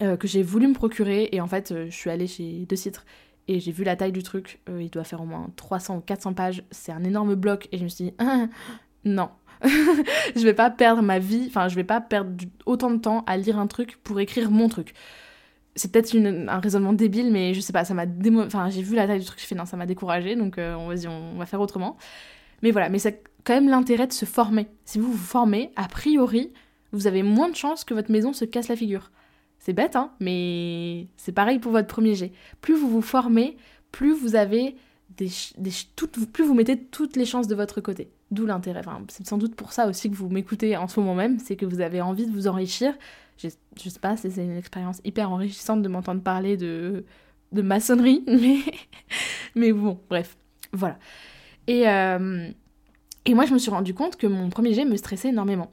que 0.00 0.26
j'ai 0.26 0.42
voulu 0.42 0.66
me 0.66 0.74
procurer. 0.74 1.28
Et 1.30 1.40
en 1.40 1.46
fait, 1.46 1.72
je 1.86 1.94
suis 1.94 2.10
allée 2.10 2.26
chez 2.26 2.66
deux 2.68 2.76
titres 2.76 3.06
et 3.46 3.60
j'ai 3.60 3.70
vu 3.70 3.84
la 3.84 3.94
taille 3.94 4.10
du 4.10 4.24
truc, 4.24 4.60
il 4.68 4.90
doit 4.90 5.04
faire 5.04 5.20
au 5.20 5.26
moins 5.26 5.50
300 5.54 5.98
ou 5.98 6.00
400 6.00 6.34
pages, 6.34 6.64
c'est 6.72 6.92
un 6.92 7.04
énorme 7.04 7.34
bloc, 7.34 7.68
et 7.70 7.78
je 7.78 7.84
me 7.84 7.88
suis 7.88 8.06
dit, 8.06 8.14
non, 9.04 9.28
je 10.36 10.42
vais 10.42 10.54
pas 10.54 10.70
perdre 10.70 11.02
ma 11.02 11.18
vie, 11.18 11.44
enfin, 11.48 11.68
je 11.68 11.74
vais 11.74 11.84
pas 11.84 12.00
perdre 12.00 12.30
autant 12.66 12.90
de 12.90 12.98
temps 12.98 13.24
à 13.26 13.36
lire 13.36 13.58
un 13.58 13.66
truc 13.66 13.98
pour 14.02 14.20
écrire 14.20 14.50
mon 14.50 14.68
truc. 14.68 14.94
C'est 15.76 15.90
peut-être 15.90 16.14
un 16.14 16.60
raisonnement 16.60 16.92
débile, 16.92 17.32
mais 17.32 17.54
je 17.54 17.60
sais 17.60 17.72
pas, 17.72 17.84
ça 17.84 17.94
m'a. 17.94 18.04
Enfin, 18.46 18.70
j'ai 18.70 18.82
vu 18.82 18.94
la 18.94 19.06
taille 19.06 19.20
du 19.20 19.26
truc, 19.26 19.40
je 19.40 19.46
fais 19.46 19.54
non, 19.54 19.64
ça 19.64 19.76
m'a 19.76 19.86
découragé, 19.86 20.36
donc 20.36 20.58
euh, 20.58 20.74
on, 20.74 20.88
va 20.88 21.10
on 21.10 21.38
va 21.38 21.46
faire 21.46 21.60
autrement. 21.60 21.96
Mais 22.62 22.70
voilà, 22.70 22.88
mais 22.88 22.98
c'est 22.98 23.24
quand 23.44 23.54
même 23.54 23.68
l'intérêt 23.68 24.06
de 24.06 24.12
se 24.12 24.24
former. 24.24 24.68
Si 24.84 24.98
vous 24.98 25.10
vous 25.10 25.18
formez, 25.18 25.72
a 25.76 25.88
priori, 25.88 26.52
vous 26.92 27.06
avez 27.06 27.22
moins 27.22 27.48
de 27.48 27.56
chances 27.56 27.84
que 27.84 27.94
votre 27.94 28.12
maison 28.12 28.32
se 28.32 28.44
casse 28.44 28.68
la 28.68 28.76
figure. 28.76 29.10
C'est 29.58 29.72
bête, 29.72 29.96
hein, 29.96 30.12
mais 30.20 31.08
c'est 31.16 31.32
pareil 31.32 31.58
pour 31.58 31.72
votre 31.72 31.88
premier 31.88 32.14
jet. 32.14 32.32
Plus 32.60 32.74
vous 32.74 32.88
vous 32.88 33.02
formez, 33.02 33.56
plus 33.92 34.12
vous 34.12 34.36
avez 34.36 34.76
des, 35.16 35.30
des 35.58 35.70
plus 36.32 36.44
vous 36.44 36.54
mettez 36.54 36.78
toutes 36.78 37.16
les 37.16 37.24
chances 37.24 37.48
de 37.48 37.54
votre 37.54 37.80
côté. 37.80 38.10
D'où 38.34 38.46
l'intérêt. 38.46 38.82
C'est 39.08 39.26
sans 39.26 39.38
doute 39.38 39.54
pour 39.54 39.72
ça 39.72 39.86
aussi 39.86 40.10
que 40.10 40.16
vous 40.16 40.28
m'écoutez 40.28 40.76
en 40.76 40.88
ce 40.88 41.00
moment 41.00 41.14
même, 41.14 41.38
c'est 41.38 41.56
que 41.56 41.66
vous 41.66 41.80
avez 41.80 42.00
envie 42.00 42.26
de 42.26 42.32
vous 42.32 42.46
enrichir. 42.48 42.94
Je, 43.38 43.48
je 43.82 43.88
sais 43.88 44.00
pas, 44.00 44.16
c'est 44.16 44.34
une 44.36 44.56
expérience 44.56 45.00
hyper 45.04 45.30
enrichissante 45.30 45.82
de 45.82 45.88
m'entendre 45.88 46.22
parler 46.22 46.56
de 46.56 47.04
maçonnerie, 47.52 48.24
mais, 48.26 48.58
mais 49.54 49.72
bon, 49.72 50.00
bref, 50.08 50.36
voilà. 50.72 50.98
Et, 51.66 51.88
euh, 51.88 52.48
et 53.24 53.34
moi, 53.34 53.46
je 53.46 53.54
me 53.54 53.58
suis 53.58 53.70
rendu 53.70 53.94
compte 53.94 54.16
que 54.16 54.26
mon 54.26 54.50
premier 54.50 54.74
jet 54.74 54.84
me 54.84 54.96
stressait 54.96 55.28
énormément. 55.28 55.72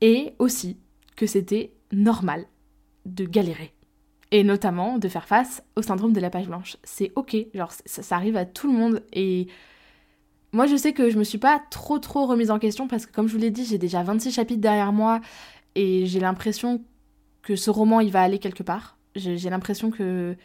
Et 0.00 0.34
aussi 0.38 0.78
que 1.16 1.26
c'était 1.26 1.72
normal 1.92 2.44
de 3.04 3.24
galérer. 3.24 3.72
Et 4.30 4.44
notamment 4.44 4.98
de 4.98 5.08
faire 5.08 5.26
face 5.26 5.62
au 5.74 5.82
syndrome 5.82 6.12
de 6.12 6.20
la 6.20 6.30
page 6.30 6.46
blanche. 6.46 6.76
C'est 6.84 7.12
ok, 7.16 7.36
genre 7.54 7.72
ça, 7.72 8.02
ça, 8.02 8.16
arrive 8.16 8.36
à 8.36 8.44
tout 8.44 8.70
le 8.70 8.78
monde. 8.78 9.02
Et 9.12 9.48
moi 10.52 10.66
je 10.66 10.76
sais 10.76 10.92
que 10.92 11.10
je 11.10 11.18
me 11.18 11.24
suis 11.24 11.38
pas 11.38 11.60
trop 11.70 11.98
trop 11.98 12.26
remise 12.26 12.50
en 12.50 12.58
question 12.58 12.88
parce 12.88 13.06
que 13.06 13.12
comme 13.12 13.28
je 13.28 13.32
vous 13.34 13.38
l'ai 13.40 13.50
dit, 13.50 13.64
j'ai 13.64 13.78
déjà 13.78 14.02
26 14.02 14.32
chapitres 14.32 14.60
derrière 14.60 14.92
moi 14.92 15.20
et 15.74 16.06
j'ai 16.06 16.20
l'impression 16.20 16.82
que 17.42 17.56
ce 17.56 17.70
roman 17.70 18.00
il 18.00 18.10
va 18.10 18.22
aller 18.22 18.38
quelque 18.38 18.62
part. 18.62 18.96
J'ai 19.14 19.50
l'impression 19.50 19.90
que 19.90 20.36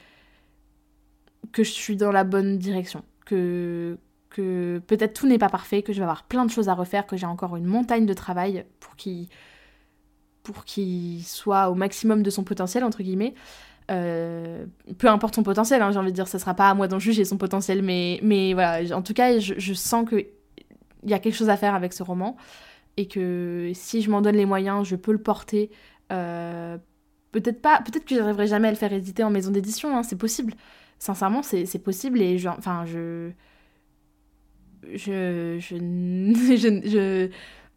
je 1.55 1.63
suis 1.63 1.95
dans 1.95 2.12
la 2.12 2.24
bonne 2.24 2.57
direction, 2.57 3.03
que 3.25 3.98
que 4.29 4.81
peut-être 4.88 5.13
tout 5.13 5.27
n'est 5.27 5.38
pas 5.38 5.50
parfait, 5.50 5.83
que 5.83 5.93
je 5.93 6.00
vais 6.00 6.03
avoir 6.03 6.24
plein 6.24 6.43
de 6.45 6.50
choses 6.50 6.67
à 6.67 6.74
refaire, 6.74 7.05
que 7.05 7.15
j'ai 7.15 7.27
encore 7.27 7.55
une 7.55 7.65
montagne 7.65 8.05
de 8.05 8.13
travail 8.13 8.65
pour 8.79 8.95
qu'il 8.95 9.27
pour 10.41 10.65
qu'il 10.65 11.24
soit 11.24 11.69
au 11.69 11.75
maximum 11.75 12.24
de 12.24 12.29
son 12.29 12.43
potentiel 12.43 12.83
entre 12.83 13.03
guillemets. 13.03 13.33
Euh, 13.91 14.65
peu 14.97 15.07
importe 15.07 15.35
son 15.35 15.43
potentiel, 15.43 15.81
hein, 15.81 15.91
j'ai 15.91 15.99
envie 15.99 16.11
de 16.11 16.15
dire, 16.15 16.27
ça 16.27 16.39
sera 16.39 16.53
pas 16.53 16.69
à 16.69 16.73
moi 16.73 16.87
d'en 16.87 16.99
juger 16.99 17.25
son 17.25 17.37
potentiel, 17.37 17.81
mais, 17.81 18.53
voilà, 18.53 18.95
en 18.95 19.01
tout 19.01 19.13
cas, 19.13 19.39
je, 19.39 19.73
sens 19.73 20.07
qu'il 20.07 20.27
y 21.05 21.13
a 21.13 21.19
quelque 21.19 21.35
chose 21.35 21.49
à 21.49 21.57
faire 21.57 21.75
avec 21.75 21.93
ce 21.93 22.03
roman 22.03 22.37
et 22.97 23.07
que 23.07 23.71
si 23.73 24.01
je 24.01 24.09
m'en 24.09 24.21
donne 24.21 24.35
les 24.35 24.45
moyens, 24.45 24.85
je 24.87 24.95
peux 24.95 25.11
le 25.11 25.21
porter. 25.21 25.71
Euh, 26.11 26.77
peut-être 27.31 27.61
pas, 27.61 27.81
peut-être 27.81 28.05
que 28.05 28.15
j'arriverai 28.15 28.47
jamais 28.47 28.67
à 28.67 28.71
le 28.71 28.77
faire 28.77 28.93
éditer 28.93 29.23
en 29.23 29.29
maison 29.29 29.51
d'édition, 29.51 29.97
hein, 29.97 30.03
c'est 30.03 30.17
possible. 30.17 30.53
Sincèrement, 30.99 31.41
c'est 31.43 31.83
possible 31.83 32.21
et 32.21 32.37
je, 32.37 32.47
enfin, 32.47 32.85
je, 32.85 33.31
je, 34.93 35.59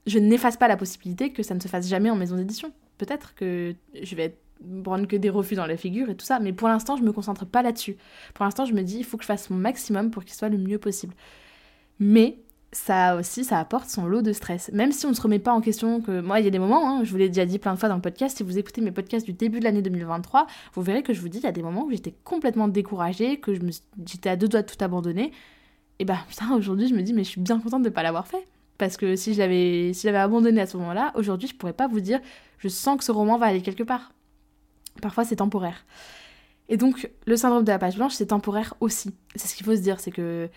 je 0.06 0.18
n'efface 0.18 0.56
pas 0.56 0.68
la 0.68 0.76
possibilité 0.76 1.32
que 1.32 1.42
ça 1.42 1.54
ne 1.54 1.60
se 1.60 1.68
fasse 1.68 1.88
jamais 1.88 2.10
en 2.10 2.16
maison 2.16 2.36
d'édition. 2.36 2.72
Peut-être 2.98 3.34
que 3.34 3.74
je 4.00 4.14
vais 4.14 4.24
être 4.24 4.45
prendre 4.82 5.06
que 5.06 5.16
des 5.16 5.30
refus 5.30 5.54
dans 5.54 5.66
la 5.66 5.76
figure 5.76 6.08
et 6.10 6.16
tout 6.16 6.24
ça, 6.24 6.38
mais 6.38 6.52
pour 6.52 6.68
l'instant, 6.68 6.96
je 6.96 7.02
me 7.02 7.12
concentre 7.12 7.46
pas 7.46 7.62
là-dessus. 7.62 7.96
Pour 8.34 8.44
l'instant, 8.44 8.64
je 8.64 8.74
me 8.74 8.82
dis, 8.82 8.98
il 8.98 9.04
faut 9.04 9.16
que 9.16 9.22
je 9.22 9.28
fasse 9.28 9.50
mon 9.50 9.56
maximum 9.56 10.10
pour 10.10 10.24
qu'il 10.24 10.34
soit 10.34 10.48
le 10.48 10.58
mieux 10.58 10.78
possible. 10.78 11.14
Mais 11.98 12.38
ça 12.72 13.16
aussi, 13.16 13.44
ça 13.44 13.58
apporte 13.58 13.88
son 13.88 14.06
lot 14.06 14.22
de 14.22 14.32
stress. 14.32 14.70
Même 14.72 14.92
si 14.92 15.06
on 15.06 15.10
ne 15.10 15.14
se 15.14 15.22
remet 15.22 15.38
pas 15.38 15.52
en 15.52 15.60
question 15.60 16.00
que 16.00 16.20
moi, 16.20 16.40
il 16.40 16.44
y 16.44 16.48
a 16.48 16.50
des 16.50 16.58
moments, 16.58 16.88
hein, 16.88 17.04
je 17.04 17.10
vous 17.10 17.16
l'ai 17.16 17.28
déjà 17.28 17.46
dit 17.46 17.58
plein 17.58 17.74
de 17.74 17.78
fois 17.78 17.88
dans 17.88 17.94
le 17.94 18.02
podcast, 18.02 18.36
si 18.36 18.42
vous 18.42 18.58
écoutez 18.58 18.80
mes 18.80 18.92
podcasts 18.92 19.24
du 19.24 19.32
début 19.32 19.60
de 19.60 19.64
l'année 19.64 19.82
2023, 19.82 20.46
vous 20.74 20.82
verrez 20.82 21.02
que 21.02 21.14
je 21.14 21.20
vous 21.20 21.28
dis, 21.28 21.38
il 21.38 21.44
y 21.44 21.46
a 21.46 21.52
des 21.52 21.62
moments 21.62 21.84
où 21.84 21.90
j'étais 21.90 22.14
complètement 22.24 22.68
découragée, 22.68 23.40
que 23.40 23.54
je 23.54 23.60
me, 23.60 23.70
j'étais 24.04 24.28
à 24.28 24.36
deux 24.36 24.48
doigts 24.48 24.62
de 24.62 24.66
tout 24.66 24.82
abandonner. 24.82 25.32
Et 25.98 26.04
ben 26.04 26.18
putain, 26.28 26.54
aujourd'hui, 26.54 26.88
je 26.88 26.94
me 26.94 27.02
dis, 27.02 27.14
mais 27.14 27.24
je 27.24 27.30
suis 27.30 27.40
bien 27.40 27.58
contente 27.58 27.82
de 27.82 27.88
ne 27.88 27.94
pas 27.94 28.02
l'avoir 28.02 28.26
fait. 28.26 28.46
Parce 28.78 28.98
que 28.98 29.16
si 29.16 29.32
je 29.32 29.38
l'avais 29.38 30.18
abandonné 30.18 30.60
à 30.60 30.66
ce 30.66 30.76
moment-là, 30.76 31.12
aujourd'hui, 31.14 31.48
je 31.48 31.54
pourrais 31.54 31.72
pas 31.72 31.88
vous 31.88 32.00
dire, 32.00 32.20
je 32.58 32.68
sens 32.68 32.98
que 32.98 33.04
ce 33.04 33.12
roman 33.12 33.38
va 33.38 33.46
aller 33.46 33.62
quelque 33.62 33.84
part. 33.84 34.12
Parfois, 35.00 35.24
c'est 35.24 35.36
temporaire. 35.36 35.84
Et 36.68 36.76
donc, 36.76 37.10
le 37.26 37.36
syndrome 37.36 37.64
de 37.64 37.70
la 37.70 37.78
page 37.78 37.96
blanche, 37.96 38.14
c'est 38.14 38.26
temporaire 38.26 38.74
aussi. 38.80 39.14
C'est 39.34 39.48
ce 39.48 39.54
qu'il 39.54 39.64
faut 39.64 39.76
se 39.76 39.80
dire, 39.80 40.00
c'est 40.00 40.10
que 40.10 40.48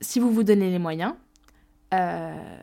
si 0.00 0.20
vous 0.20 0.30
vous 0.30 0.42
donnez 0.42 0.70
les 0.70 0.78
moyens, 0.78 1.14
euh, 1.94 2.60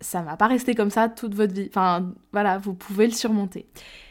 ça 0.00 0.20
ne 0.20 0.26
va 0.26 0.36
pas 0.36 0.48
rester 0.48 0.74
comme 0.74 0.90
ça 0.90 1.08
toute 1.08 1.34
votre 1.34 1.54
vie. 1.54 1.66
Enfin, 1.68 2.12
voilà, 2.32 2.58
vous 2.58 2.74
pouvez 2.74 3.06
le 3.06 3.12
surmonter. 3.12 3.66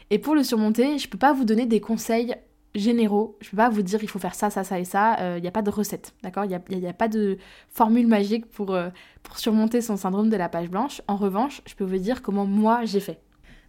Et 0.09 0.19
pour 0.19 0.35
le 0.35 0.43
surmonter, 0.43 0.97
je 0.97 1.07
ne 1.07 1.11
peux 1.11 1.17
pas 1.17 1.33
vous 1.33 1.45
donner 1.45 1.65
des 1.65 1.81
conseils 1.81 2.35
généraux. 2.75 3.37
Je 3.41 3.47
ne 3.47 3.51
peux 3.51 3.57
pas 3.57 3.69
vous 3.69 3.81
dire 3.81 3.99
il 4.01 4.09
faut 4.09 4.19
faire 4.19 4.35
ça, 4.35 4.49
ça, 4.49 4.63
ça 4.63 4.79
et 4.79 4.85
ça. 4.85 5.15
Il 5.19 5.23
euh, 5.23 5.39
n'y 5.39 5.47
a 5.47 5.51
pas 5.51 5.61
de 5.61 5.69
recette, 5.69 6.13
d'accord? 6.23 6.45
Il 6.45 6.79
n'y 6.79 6.87
a, 6.87 6.93
pas 6.93 7.07
de 7.07 7.37
formule 7.69 8.07
magique 8.07 8.45
euh, 8.59 8.89
pour 9.21 9.37
surmonter 9.37 9.81
son 9.81 9.97
syndrome 9.97 10.29
de 10.29 10.37
la 10.37 10.49
page 10.49 10.69
blanche. 10.69 11.01
En 11.07 11.15
revanche, 11.15 11.61
je 11.65 11.75
peux 11.75 11.83
vous 11.83 11.97
dire 11.97 12.21
comment 12.21 12.45
moi 12.45 12.85
j'ai 12.85 12.99
fait. 12.99 13.19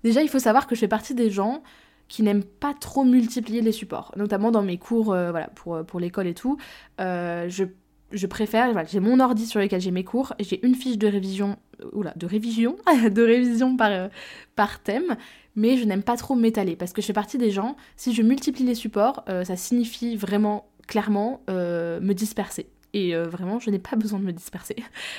Déjà, 0.03 0.23
il 0.23 0.29
faut 0.29 0.39
savoir 0.39 0.67
que 0.67 0.75
je 0.75 0.81
fais 0.81 0.89
partie 0.89 1.15
des 1.15 1.31
gens 1.31 1.63
qui 2.09 2.23
n'aiment 2.23 2.45
pas 2.45 2.75
trop 2.75 3.05
multiplier 3.05 3.61
les 3.61 3.73
supports, 3.73 4.13
notamment 4.17 4.51
dans 4.51 4.63
mes 4.63 4.79
cours 4.79 5.13
euh, 5.13 5.31
voilà, 5.31 5.49
pour, 5.55 5.85
pour 5.85 6.01
l'école 6.01 6.27
et 6.27 6.35
tout. 6.35 6.59
Euh, 7.01 7.49
je, 7.49 7.65
je, 8.13 8.27
préfère, 8.27 8.87
j'ai 8.87 9.01
mon 9.01 9.21
ordi 9.21 9.47
sur 9.47 9.61
lequel 9.61 9.81
j'ai 9.81 9.91
mes 9.91 10.05
cours, 10.05 10.35
j'ai 10.39 10.65
une 10.65 10.75
fiche 10.75 10.99
de 10.99 11.07
révision, 11.07 11.57
oula, 11.93 12.13
de 12.17 12.27
révision, 12.27 12.77
de 13.11 13.23
révision 13.23 13.77
par, 13.77 13.91
euh, 13.91 14.09
par 14.55 14.81
thème, 14.83 15.17
mais 15.57 15.77
je 15.77 15.85
n'aime 15.85 16.03
pas 16.03 16.17
trop 16.17 16.35
m'étaler 16.35 16.77
parce 16.77 16.93
que 16.93 17.01
je 17.01 17.07
fais 17.07 17.13
partie 17.13 17.39
des 17.39 17.51
gens, 17.51 17.77
si 17.97 18.13
je 18.13 18.23
multiplie 18.23 18.65
les 18.65 18.75
supports, 18.75 19.25
ça 19.45 19.55
signifie 19.55 20.17
vraiment, 20.17 20.69
clairement, 20.89 21.43
me 21.49 22.13
disperser. 22.13 22.67
Et 22.93 23.15
vraiment, 23.15 23.61
je 23.61 23.71
n'ai 23.71 23.79
pas 23.79 23.95
besoin 23.97 24.19
de 24.19 24.25
me 24.25 24.33
disperser. 24.33 24.75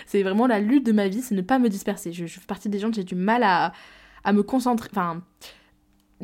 C'est 0.06 0.24
vraiment 0.24 0.46
la 0.46 0.60
lutte 0.60 0.86
de 0.86 0.92
ma 0.92 1.08
vie, 1.08 1.22
c'est 1.22 1.36
ne 1.36 1.42
pas 1.42 1.58
me 1.58 1.70
disperser. 1.70 2.12
Je, 2.12 2.26
je 2.26 2.38
fais 2.38 2.46
partie 2.46 2.68
des 2.68 2.80
gens 2.80 2.90
que 2.90 2.98
j'ai 2.98 3.06
du 3.06 3.16
mal 3.16 3.44
à, 3.44 3.72
à 4.26 4.34
me 4.34 4.44
concentrer. 4.44 4.90
Enfin, 4.92 5.22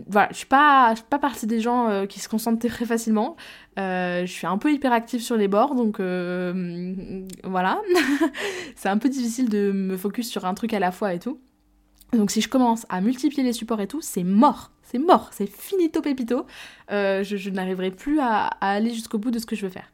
voilà, 0.08 0.30
je 0.32 0.38
suis 0.38 0.45
pas, 0.45 0.95
suis 0.95 1.04
pas 1.10 1.19
partie 1.19 1.47
des 1.47 1.60
gens 1.60 1.89
euh, 1.89 2.06
qui 2.06 2.19
se 2.19 2.30
concentrent 2.30 2.65
très 2.65 2.86
facilement. 2.86 3.36
Euh, 3.77 4.25
je 4.25 4.32
suis 4.32 4.47
un 4.47 4.58
peu 4.58 4.71
hyperactive 4.71 5.21
sur 5.21 5.36
les 5.36 5.47
bords, 5.47 5.75
donc 5.75 5.99
euh, 5.99 7.25
voilà. 7.43 7.82
c'est 8.75 8.89
un 8.89 8.97
peu 8.97 9.10
difficile 9.10 9.49
de 9.49 9.71
me 9.71 9.97
focus 9.97 10.30
sur 10.30 10.45
un 10.45 10.54
truc 10.54 10.73
à 10.73 10.80
la 10.80 10.91
fois 10.91 11.13
et 11.13 11.19
tout. 11.19 11.39
Donc 12.13 12.32
si 12.32 12.41
je 12.41 12.47
commence 12.47 12.86
à 12.89 13.01
multiplier 13.01 13.43
les 13.43 13.54
supports 13.54 13.82
et 13.82 13.88
tout, 13.88 14.01
c'est 14.01 14.23
mort. 14.23 14.71
C'est 14.84 14.99
mort, 14.99 15.30
c'est 15.32 15.47
finito 15.47 16.01
pépito. 16.01 16.45
je, 16.89 17.21
je 17.23 17.49
n'arriverai 17.49 17.91
plus 17.91 18.19
à, 18.19 18.45
à 18.45 18.71
aller 18.71 18.93
jusqu'au 18.93 19.17
bout 19.17 19.32
de 19.32 19.39
ce 19.39 19.45
que 19.45 19.56
je 19.56 19.65
veux 19.65 19.71
faire. 19.71 19.89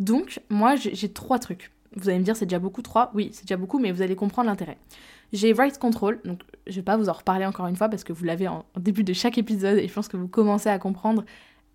Donc 0.00 0.40
moi 0.48 0.74
j'ai 0.76 1.12
trois 1.12 1.38
trucs. 1.38 1.70
Vous 1.96 2.08
allez 2.08 2.18
me 2.18 2.24
dire 2.24 2.36
c'est 2.36 2.46
déjà 2.46 2.58
beaucoup 2.58 2.82
trois 2.82 3.10
Oui, 3.14 3.30
c'est 3.32 3.44
déjà 3.44 3.56
beaucoup, 3.56 3.78
mais 3.78 3.92
vous 3.92 4.02
allez 4.02 4.16
comprendre 4.16 4.48
l'intérêt. 4.48 4.78
J'ai 5.32 5.52
Write 5.52 5.78
Control, 5.78 6.20
donc 6.24 6.40
je 6.66 6.76
vais 6.76 6.82
pas 6.82 6.96
vous 6.96 7.08
en 7.08 7.12
reparler 7.12 7.46
encore 7.46 7.66
une 7.66 7.76
fois 7.76 7.88
parce 7.88 8.04
que 8.04 8.12
vous 8.12 8.24
l'avez 8.24 8.48
en, 8.48 8.64
début 8.78 9.04
de 9.04 9.12
chaque 9.12 9.38
épisode 9.38 9.78
et 9.78 9.86
je 9.86 9.92
pense 9.92 10.08
que 10.08 10.16
vous 10.16 10.28
commencez 10.28 10.68
à 10.68 10.78
comprendre, 10.78 11.24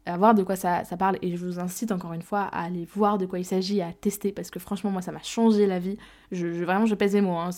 à 0.06 0.18
voir 0.18 0.36
de 0.36 0.44
quoi 0.44 0.56
ça, 0.56 0.84
parle 1.00 1.18
et 1.22 1.36
je 1.36 1.46
vous 1.46 1.60
incite 1.60 1.92
encore 1.92 2.14
une 2.14 2.22
fois 2.22 2.42
à 2.42 2.64
aller 2.66 2.86
voir 2.94 3.18
de 3.18 3.26
quoi 3.26 3.40
il 3.40 3.46
s'agit, 3.46 3.82
à 3.82 3.94
tester 3.94 4.32
parce 4.32 4.52
que 4.52 4.60
franchement 4.60 4.92
moi 4.92 5.02
ça 5.02 5.12
m'a 5.12 5.24
changé 5.24 5.68
la 5.68 5.80
vie. 5.80 5.98
Je, 6.32 6.48
vraiment 6.48 6.86
je 6.86 6.96
pèse 6.96 7.14
mes 7.14 7.22
mots, 7.22 7.38
hein, 7.38 7.52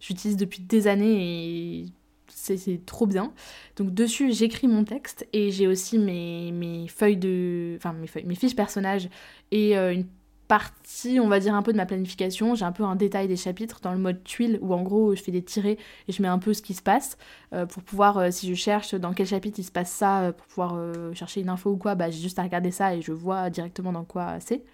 j'utilise 0.00 0.36
depuis 0.36 0.62
des 0.62 0.86
années 0.86 1.82
et 1.82 1.86
c'est 2.28 2.84
trop 2.86 3.06
bien. 3.06 3.32
Donc 3.76 3.92
dessus 3.92 4.32
j'écris 4.32 4.68
mon 4.68 4.84
texte 4.84 5.26
et 5.32 5.50
j'ai 5.50 5.66
aussi 5.66 5.98
mes, 5.98 6.52
mes, 6.52 6.86
feuilles 6.86 7.16
de... 7.16 7.74
enfin 7.76 7.92
mes, 7.92 8.06
feuilles, 8.06 8.24
mes 8.24 8.36
fiches 8.36 8.56
personnages 8.56 9.08
et 9.50 9.76
euh, 9.76 9.92
une 9.92 10.06
partie, 10.48 11.20
on 11.20 11.28
va 11.28 11.40
dire, 11.40 11.54
un 11.54 11.62
peu 11.62 11.72
de 11.72 11.76
ma 11.76 11.86
planification. 11.86 12.54
J'ai 12.54 12.64
un 12.64 12.72
peu 12.72 12.84
un 12.84 12.96
détail 12.96 13.28
des 13.28 13.36
chapitres 13.36 13.80
dans 13.82 13.92
le 13.92 13.98
mode 13.98 14.22
tuile 14.24 14.58
où 14.60 14.74
en 14.74 14.82
gros 14.82 15.14
je 15.14 15.22
fais 15.22 15.32
des 15.32 15.42
tirés 15.42 15.78
et 16.08 16.12
je 16.12 16.22
mets 16.22 16.28
un 16.28 16.38
peu 16.38 16.54
ce 16.54 16.62
qui 16.62 16.74
se 16.74 16.82
passe 16.82 17.16
euh, 17.52 17.66
pour 17.66 17.82
pouvoir, 17.82 18.18
euh, 18.18 18.30
si 18.30 18.48
je 18.48 18.54
cherche 18.54 18.94
dans 18.94 19.12
quel 19.12 19.26
chapitre 19.26 19.58
il 19.58 19.64
se 19.64 19.72
passe 19.72 19.90
ça, 19.90 20.22
euh, 20.22 20.32
pour 20.32 20.46
pouvoir 20.46 20.78
chercher 21.14 21.40
une 21.40 21.48
info 21.48 21.70
ou 21.70 21.76
quoi, 21.76 21.94
bah, 21.94 22.10
j'ai 22.10 22.20
juste 22.20 22.38
à 22.38 22.42
regarder 22.42 22.70
ça 22.70 22.94
et 22.94 23.02
je 23.02 23.12
vois 23.12 23.50
directement 23.50 23.92
dans 23.92 24.04
quoi 24.04 24.38
c'est. 24.40 24.64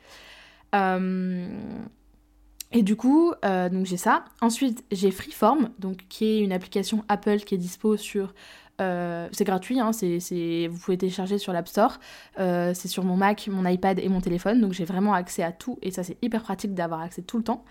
Et 2.72 2.82
du 2.84 2.94
coup, 2.94 3.32
donc 3.42 3.86
j'ai 3.86 3.96
ça. 3.96 4.24
Ensuite, 4.40 4.84
j'ai 4.92 5.10
Freeform, 5.10 5.70
donc 5.80 6.06
qui 6.08 6.26
est 6.26 6.40
une 6.40 6.52
application 6.52 7.04
Apple 7.08 7.38
qui 7.38 7.56
est 7.56 7.58
dispo 7.58 7.96
sur 7.96 8.32
euh, 8.80 9.28
c'est 9.32 9.44
gratuit, 9.44 9.78
hein, 9.78 9.90
vous 9.92 10.78
pouvez 10.78 10.98
télécharger 10.98 11.38
sur 11.38 11.52
l'App 11.52 11.68
Store. 11.68 11.98
Euh, 12.38 12.72
c'est 12.74 12.88
sur 12.88 13.04
mon 13.04 13.16
Mac, 13.16 13.48
mon 13.48 13.66
iPad 13.66 13.98
et 13.98 14.08
mon 14.08 14.20
téléphone, 14.20 14.60
donc 14.60 14.72
j'ai 14.72 14.84
vraiment 14.84 15.14
accès 15.14 15.42
à 15.42 15.52
tout 15.52 15.78
et 15.82 15.90
ça 15.90 16.02
c'est 16.02 16.16
hyper 16.22 16.42
pratique 16.42 16.74
d'avoir 16.74 17.00
accès 17.00 17.22
tout 17.22 17.38
le 17.38 17.44
temps. 17.44 17.64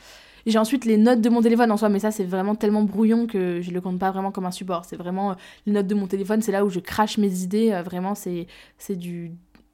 J'ai 0.46 0.58
ensuite 0.58 0.86
les 0.86 0.98
notes 0.98 1.22
de 1.22 1.30
mon 1.30 1.42
téléphone 1.42 1.72
en 1.72 1.78
soi, 1.78 1.90
mais 1.90 2.00
ça 2.00 2.12
c'est 2.12 2.24
vraiment 2.24 2.56
tellement 2.56 2.84
brouillon 2.84 3.28
que 3.28 3.62
je 3.62 3.72
le 3.72 3.82
compte 3.82 4.00
pas 4.00 4.12
vraiment 4.12 4.32
comme 4.32 4.46
un 4.46 4.52
support. 4.52 4.86
C'est 4.86 4.96
vraiment 4.96 5.32
euh, 5.32 5.36
les 5.66 5.74
notes 5.74 5.88
de 5.88 5.96
mon 5.96 6.08
téléphone, 6.08 6.42
c'est 6.42 6.52
là 6.52 6.64
où 6.64 6.70
je 6.70 6.80
crache 6.80 7.18
mes 7.18 7.44
idées. 7.44 7.82
vraiment, 7.84 8.14
c'est 8.16 8.48
du 8.90 9.34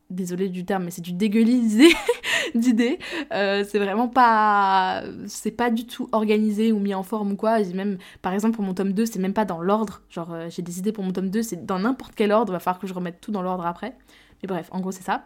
désolé 0.10 0.50
du 0.50 0.66
terme, 0.66 0.86
mais 0.86 0.92
c'est 0.92 1.02
du 1.02 1.14
dégueulis 1.14 1.84
d'idées. 2.56 3.00
Euh, 3.34 3.64
c'est 3.68 3.80
vraiment 3.80 4.08
pas. 4.08 5.04
C'est 5.28 5.52
pas 5.52 5.70
du 5.70 5.86
tout 5.86 6.10
organisé 6.12 6.72
ou 6.72 6.80
mis 6.80 6.94
en 6.94 7.04
forme 7.04 7.34
ou 7.34 7.36
quoi. 7.36 7.60
Même, 7.60 7.98
par 8.22 8.34
exemple, 8.34 8.56
pour 8.56 8.64
mon 8.64 8.74
tome 8.74 8.94
2, 8.94 9.06
c'est 9.06 9.20
même 9.20 9.34
pas 9.34 9.46
dans 9.46 9.62
l'ordre. 9.62 10.02
Genre, 10.10 10.34
euh, 10.34 10.48
j'ai 10.50 10.62
des 10.62 10.80
idées 10.80 10.92
pour 10.92 11.04
mon 11.04 11.12
tome 11.12 11.30
2, 11.30 11.42
c'est 11.42 11.66
dans 11.66 11.80
n'importe 11.80 12.14
quel 12.16 12.32
ordre. 12.32 12.54
Va 12.54 12.60
falloir 12.60 12.80
que 12.80 12.88
je 12.88 12.94
remette 12.94 13.22
tout 13.22 13.32
dans 13.32 13.42
l'ordre 13.42 13.66
après. 13.66 13.96
Mais 14.42 14.48
bref, 14.48 14.68
en 14.72 14.80
gros, 14.80 14.92
c'est 14.92 15.04
ça. 15.04 15.26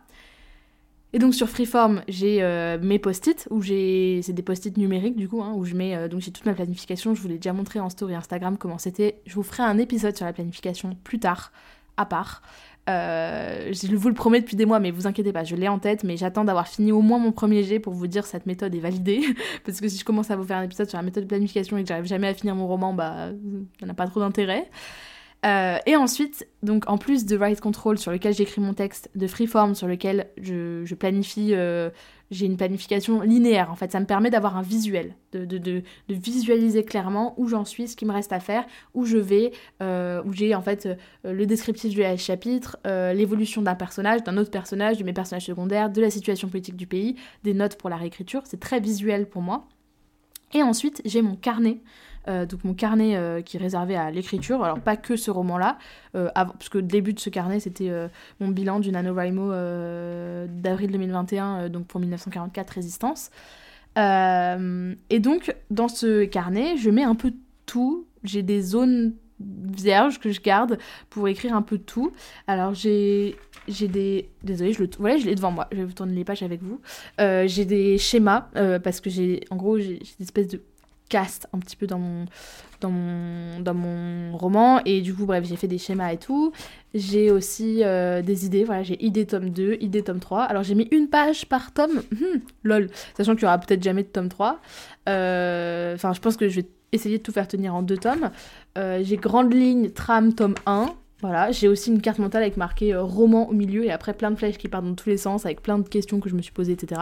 Et 1.12 1.18
donc 1.18 1.34
sur 1.34 1.50
Freeform, 1.50 2.04
j'ai 2.08 2.44
euh, 2.44 2.78
mes 2.80 3.00
post-it, 3.00 3.48
où 3.50 3.63
j'ai... 3.63 4.22
c'est 4.22 4.34
des 4.34 4.44
post-it 4.44 4.78
numériques 4.78 5.15
du 5.15 5.28
coup, 5.28 5.42
hein, 5.42 5.54
où 5.56 5.65
je 5.65 5.74
mets... 5.74 6.08
donc 6.08 6.22
j'ai 6.22 6.30
toute 6.30 6.46
ma 6.46 6.54
planification, 6.54 7.15
je 7.15 7.22
vous 7.24 7.28
l'ai 7.28 7.38
déjà 7.38 7.52
montré 7.52 7.80
en 7.80 7.89
story 7.89 8.13
Instagram 8.13 8.60
comment 8.60 8.78
c'était. 8.78 9.20
Je 9.26 9.34
vous 9.34 9.42
ferai 9.42 9.63
un 9.63 9.80
épisode 9.80 10.15
sur 10.15 10.28
la 10.28 10.34
planification 10.34 10.96
plus 11.04 11.18
tard, 11.18 11.52
à 11.98 12.06
part. 12.06 12.44
Euh, 12.89 13.71
je 13.71 13.95
vous 13.95 14.10
le 14.10 14.15
promets 14.15 14.39
depuis 14.39 14.56
des 14.56 14.65
mois, 14.65 14.80
mais 14.80 14.91
vous 14.91 15.08
inquiétez 15.08 15.32
pas, 15.32 15.43
je 15.43 15.56
l'ai 15.56 15.67
en 15.67 15.80
tête, 15.80 16.04
mais 16.04 16.17
j'attends 16.17 16.43
d'avoir 16.43 16.67
fini 16.67 16.91
au 16.91 17.02
moins 17.02 17.19
mon 17.19 17.32
premier 17.32 17.63
jet 17.63 17.80
pour 17.80 17.93
vous 17.93 18.08
dire 18.08 18.25
cette 18.25 18.45
méthode 18.45 18.73
est 18.73 18.80
validée. 18.80 19.21
Parce 19.65 19.80
que 19.80 19.88
si 19.88 19.97
je 19.97 20.06
commence 20.06 20.32
à 20.32 20.36
vous 20.36 20.43
faire 20.43 20.58
un 20.58 20.63
épisode 20.63 20.89
sur 20.89 20.97
la 20.97 21.04
méthode 21.04 21.23
de 21.23 21.30
planification 21.30 21.78
et 21.78 21.84
que 21.84 21.88
j'arrive 21.88 22.06
jamais 22.06 22.28
à 22.28 22.34
finir 22.34 22.56
mon 22.56 22.67
roman, 22.67 22.93
bah 22.93 23.30
ça 23.80 23.86
n'a 23.86 23.93
pas 23.93 24.08
trop 24.08 24.19
d'intérêt. 24.19 24.69
et 25.43 25.95
ensuite, 25.95 26.47
donc 26.63 26.89
en 26.89 26.97
plus 26.97 27.25
de 27.25 27.38
Write 27.38 27.62
Control 27.62 27.97
sur 27.97 28.12
lequel 28.12 28.34
j'écris 28.34 28.62
mon 28.62 28.73
texte, 28.73 29.10
de 29.15 29.28
Freeform 29.28 29.75
sur 29.75 29.88
lequel 29.88 30.28
je, 30.41 30.84
je 30.86 30.95
planifie 30.95 31.54
j'ai 32.32 32.46
une 32.46 32.58
planification 32.58 33.22
linéaire 33.22 33.72
en 33.72 33.76
fait. 33.76 33.92
Ça 33.92 34.00
me 34.00 34.06
permet 34.06 34.30
d'avoir 34.30 34.58
un 34.58 34.62
visuel, 34.62 35.15
de, 35.32 35.46
de, 35.46 35.84
visualiser 36.10 36.84
clairement 36.84 37.34
où 37.38 37.48
j'en 37.48 37.65
suis, 37.65 37.88
ce 37.88 37.96
qui 37.96 38.06
me 38.06 38.12
reste 38.12 38.34
à 38.34 38.39
faire, 38.39 38.65
où 38.94 39.06
je 39.06 39.18
vais, 39.18 39.52
euh, 39.82 40.22
où 40.26 40.34
j'ai 40.34 40.54
en 40.56 40.62
fait 40.62 40.86
euh, 40.86 41.34
le 41.34 41.46
descriptif 41.46 41.94
du 41.94 42.04
chapitre, 42.18 42.78
euh, 42.86 43.13
l'évolution 43.13 43.62
d'un 43.62 43.76
personnage, 43.76 44.24
d'un 44.24 44.38
autre 44.38 44.52
personnage, 44.52 44.98
de 44.98 45.04
mes 45.04 45.13
personnages 45.13 45.46
secondaires, 45.46 45.89
de 45.89 46.02
la 46.02 46.10
situation 46.10 46.50
politique 46.50 46.76
du 46.76 46.88
pays, 46.88 47.15
des 47.44 47.54
notes 47.54 47.76
pour 47.76 47.89
la 47.89 47.98
réécriture. 47.98 48.42
C'est 48.46 48.60
très 48.60 48.80
visuel 48.80 49.28
pour 49.28 49.42
moi. 49.42 49.68
Et 50.54 50.63
ensuite, 50.63 51.02
j'ai 51.06 51.22
mon 51.22 51.36
carnet 51.36 51.80
euh, 52.27 52.45
donc 52.45 52.63
mon 52.63 52.73
carnet 52.73 53.15
euh, 53.15 53.41
qui 53.41 53.58
est 53.58 53.60
réservé 53.60 53.95
à 53.95 54.12
l'écriture. 54.12 54.63
Alors 54.63 54.79
pas 54.79 54.97
que 54.97 55.15
ce 55.15 55.32
roman-là, 55.32 55.77
euh, 56.15 56.29
parce 56.34 56.69
que 56.69 56.77
le 56.77 56.84
début 56.84 57.13
de 57.13 57.19
ce 57.19 57.29
carnet 57.29 57.60
c'était 57.60 57.91
mon 58.39 58.49
bilan 58.49 58.79
du 58.79 58.91
NaNoWriMo 58.91 59.51
d'avril 60.47 60.91
2021, 60.91 61.69
donc 61.69 61.88
pour 61.88 61.99
1944 61.99 62.69
Résistance. 62.71 63.29
et 63.97 65.19
donc 65.19 65.55
dans 65.69 65.88
ce 65.88 66.25
carnet, 66.25 66.77
je 66.77 66.89
mets 66.89 67.03
un 67.03 67.15
peu 67.15 67.34
tout. 67.65 68.05
J'ai 68.23 68.43
des 68.43 68.62
zones 68.62 69.13
vierges 69.39 70.19
que 70.19 70.32
je 70.32 70.41
garde 70.41 70.77
pour 71.10 71.29
écrire 71.29 71.55
un 71.55 71.62
peu 71.62 71.77
tout. 71.77 72.12
Alors 72.47 72.73
j'ai 72.73 73.36
j'ai 73.67 73.88
des 73.88 74.29
désolé 74.43 74.73
je 74.73 74.82
le 74.84 74.89
voilà 74.97 75.17
je 75.17 75.25
l'ai 75.25 75.36
devant 75.36 75.51
moi 75.51 75.67
je 75.71 75.77
vais 75.77 75.86
vous 75.86 75.93
tourner 75.93 76.13
les 76.13 76.25
pages 76.25 76.43
avec 76.43 76.62
vous 76.62 76.82
j'ai 77.17 77.65
des 77.65 77.97
schémas 77.97 78.49
parce 78.84 78.99
que 78.99 79.10
j'ai 79.10 79.41
en 79.49 79.55
gros 79.55 79.77
j'ai 79.77 79.99
des 79.99 80.23
espèces 80.23 80.47
de 80.47 80.62
cast 81.10 81.48
un 81.54 81.60
petit 81.60 81.76
peu 81.76 81.88
dans 81.88 82.00
mon, 82.00 82.26
dans 82.80 82.91
mon, 82.91 83.60
dans 83.60 83.74
mon 83.74 84.38
roman. 84.38 84.80
Et 84.86 85.02
du 85.02 85.13
coup, 85.13 85.26
bref, 85.26 85.43
j'ai 85.45 85.56
fait 85.56 85.67
des 85.67 85.78
schémas 85.78 86.13
et 86.13 86.17
tout. 86.17 86.54
J'ai 86.93 87.32
aussi 87.32 87.84
euh, 87.84 88.22
des 88.22 88.45
idées. 88.45 88.63
Voilà, 88.63 88.84
j'ai 88.84 89.04
idée 89.04 89.26
tome 89.26 89.50
2, 89.50 89.78
idée 89.82 90.04
tome 90.04 90.19
3. 90.19 90.43
Alors, 90.43 90.63
j'ai 90.63 90.76
mis 90.76 90.88
une 90.91 91.10
page 91.10 91.48
par 91.48 91.74
tome. 91.74 92.02
Hmm, 92.12 92.39
lol. 92.63 92.89
Sachant 93.17 93.34
qu'il 93.34 93.43
y 93.43 93.45
aura 93.45 93.58
peut-être 93.58 93.84
jamais 93.84 94.04
de 94.04 94.08
tome 94.08 94.30
3. 94.30 94.60
Euh, 95.10 95.95
enfin, 95.95 96.13
je 96.13 96.19
pense 96.22 96.38
que 96.38 96.48
je 96.48 96.62
vais 96.62 96.67
essayer 96.91 97.17
de 97.17 97.24
tout 97.24 97.32
faire 97.32 97.48
tenir 97.48 97.76
en 97.76 97.82
deux 97.82 97.98
tomes. 97.98 98.30
Euh, 98.78 99.02
j'ai 99.04 99.17
grande 99.17 99.54
ligne, 99.54 99.89
trame, 99.89 100.34
tome 100.34 100.56
1. 100.65 100.93
Voilà, 101.22 101.52
j'ai 101.52 101.67
aussi 101.67 101.91
une 101.91 102.00
carte 102.00 102.19
mentale 102.19 102.43
avec 102.43 102.56
marqué 102.56 102.95
roman 102.95 103.50
au 103.50 103.54
milieu 103.54 103.84
et 103.84 103.91
après 103.91 104.13
plein 104.13 104.32
de 104.32 104.38
flèches 104.38 104.58
qui 104.58 104.69
partent 104.69 104.86
dans 104.86 104.95
tous 104.95 105.10
les 105.10 105.17
sens 105.17 105.45
avec 105.45 105.62
plein 105.62 105.78
de 105.78 105.86
questions 105.86 106.22
que 106.22 106.30
je 106.30 106.36
me 106.36 106.41
suis 106.41 106.54
posées, 106.54 106.72
etc. 106.72 107.02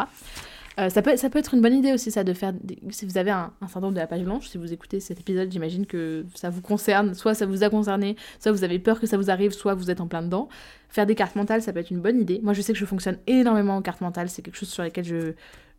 Euh, 0.80 0.90
ça, 0.90 1.02
peut, 1.02 1.10
être 1.12 1.54
une 1.56 1.62
bonne 1.62 1.74
idée 1.74 1.92
aussi, 1.92 2.12
ça, 2.12 2.24
de 2.24 2.34
faire. 2.34 2.54
Si 2.92 3.06
vous 3.06 3.18
avez 3.18 3.32
un, 3.32 3.52
syndrome 3.68 3.96
de 3.96 4.00
la 4.00 4.06
page 4.06 4.24
blanche, 4.24 4.48
si 4.48 4.60
vous 4.60 4.72
écoutez 4.72 5.00
cet 5.00 5.20
épisode, 5.20 5.52
j'imagine 5.52 5.88
que 5.88 6.24
ça 6.36 6.52
vous 6.52 6.62
concerne, 6.62 7.16
soit 7.16 7.34
ça 7.34 7.48
vous 7.48 7.64
a 7.64 7.70
concerné, 7.70 8.16
soit 8.40 8.52
vous 8.52 8.64
avez 8.64 8.78
peur 8.78 9.00
que 9.00 9.08
ça 9.08 9.18
vous 9.18 9.32
arrive, 9.32 9.52
soit 9.52 9.74
vous 9.74 9.90
êtes 9.90 10.02
en 10.02 10.08
plein 10.08 10.22
dedans. 10.22 10.50
Faire 10.90 11.08
des 11.08 11.16
cartes 11.16 11.36
mentales, 11.36 11.64
ça 11.64 11.74
peut 11.74 11.80
être 11.80 11.90
une 11.90 12.02
bonne 12.02 12.22
idée. 12.22 12.40
Moi, 12.44 12.54
je 12.54 12.62
sais 12.62 12.74
que 12.74 12.80
je 12.80 12.86
fonctionne 12.86 13.18
énormément 13.26 13.76
en 13.76 13.82
cartes 13.82 14.02
mentales, 14.02 14.30
c'est 14.30 14.44
quelque 14.44 14.58
chose 14.58 14.70
sur 14.70 14.84
lequel 14.84 15.04
je, 15.04 15.34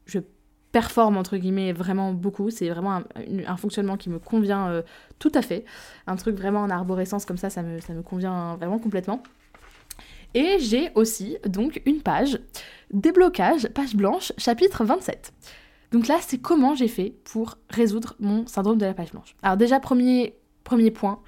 je 0.06 0.18
performe, 0.72 1.16
entre 1.16 1.36
guillemets, 1.36 1.72
vraiment 1.72 2.12
beaucoup. 2.12 2.50
C'est 2.50 2.68
vraiment 2.68 3.02
un, 3.46 3.56
fonctionnement 3.56 3.96
qui 3.96 4.10
me 4.10 4.18
convient 4.18 4.68
euh, 4.68 4.82
tout 5.20 5.32
à 5.34 5.42
fait. 5.42 5.64
Un 6.08 6.16
truc 6.16 6.36
vraiment 6.36 6.62
en 6.62 6.70
arborescence 6.70 7.24
comme 7.24 7.36
ça, 7.36 7.50
ça 7.50 7.62
me, 7.62 7.80
ça 7.80 7.92
me 7.92 8.02
convient 8.02 8.56
vraiment 8.56 8.80
complètement. 8.80 9.22
Et 10.34 10.58
j'ai 10.58 10.90
aussi 10.94 11.38
donc 11.46 11.82
une 11.86 12.00
page 12.00 12.38
déblocage, 12.92 13.68
page 13.68 13.94
blanche, 13.94 14.32
chapitre 14.38 14.84
27. 14.84 15.32
Donc 15.90 16.06
là, 16.06 16.18
c'est 16.20 16.38
comment 16.38 16.74
j'ai 16.74 16.88
fait 16.88 17.14
pour 17.24 17.56
résoudre 17.70 18.14
mon 18.20 18.46
syndrome 18.46 18.78
de 18.78 18.84
la 18.84 18.94
page 18.94 19.12
blanche. 19.12 19.34
Alors 19.42 19.56
déjà, 19.56 19.80
premier, 19.80 20.36
premier 20.64 20.90
point, 20.90 21.22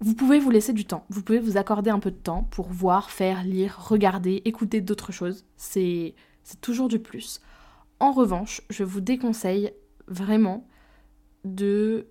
vous 0.00 0.14
pouvez 0.14 0.38
vous 0.38 0.50
laisser 0.50 0.72
du 0.72 0.84
temps. 0.84 1.04
Vous 1.08 1.22
pouvez 1.22 1.38
vous 1.38 1.56
accorder 1.56 1.90
un 1.90 1.98
peu 1.98 2.10
de 2.10 2.16
temps 2.16 2.44
pour 2.50 2.68
voir, 2.68 3.10
faire, 3.10 3.44
lire, 3.44 3.76
regarder, 3.88 4.42
écouter 4.44 4.80
d'autres 4.80 5.12
choses. 5.12 5.44
C'est 5.56 6.14
toujours 6.60 6.88
du 6.88 6.98
plus. 6.98 7.40
En 8.00 8.12
revanche, 8.12 8.62
je 8.70 8.84
vous 8.84 9.00
déconseille 9.00 9.72
vraiment 10.06 10.66
de 11.44 12.08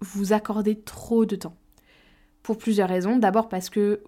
vous 0.00 0.32
accorder 0.32 0.80
trop 0.80 1.24
de 1.26 1.36
temps. 1.36 1.56
Pour 2.42 2.58
plusieurs 2.58 2.88
raisons. 2.88 3.16
D'abord 3.16 3.48
parce 3.48 3.70
que 3.70 4.02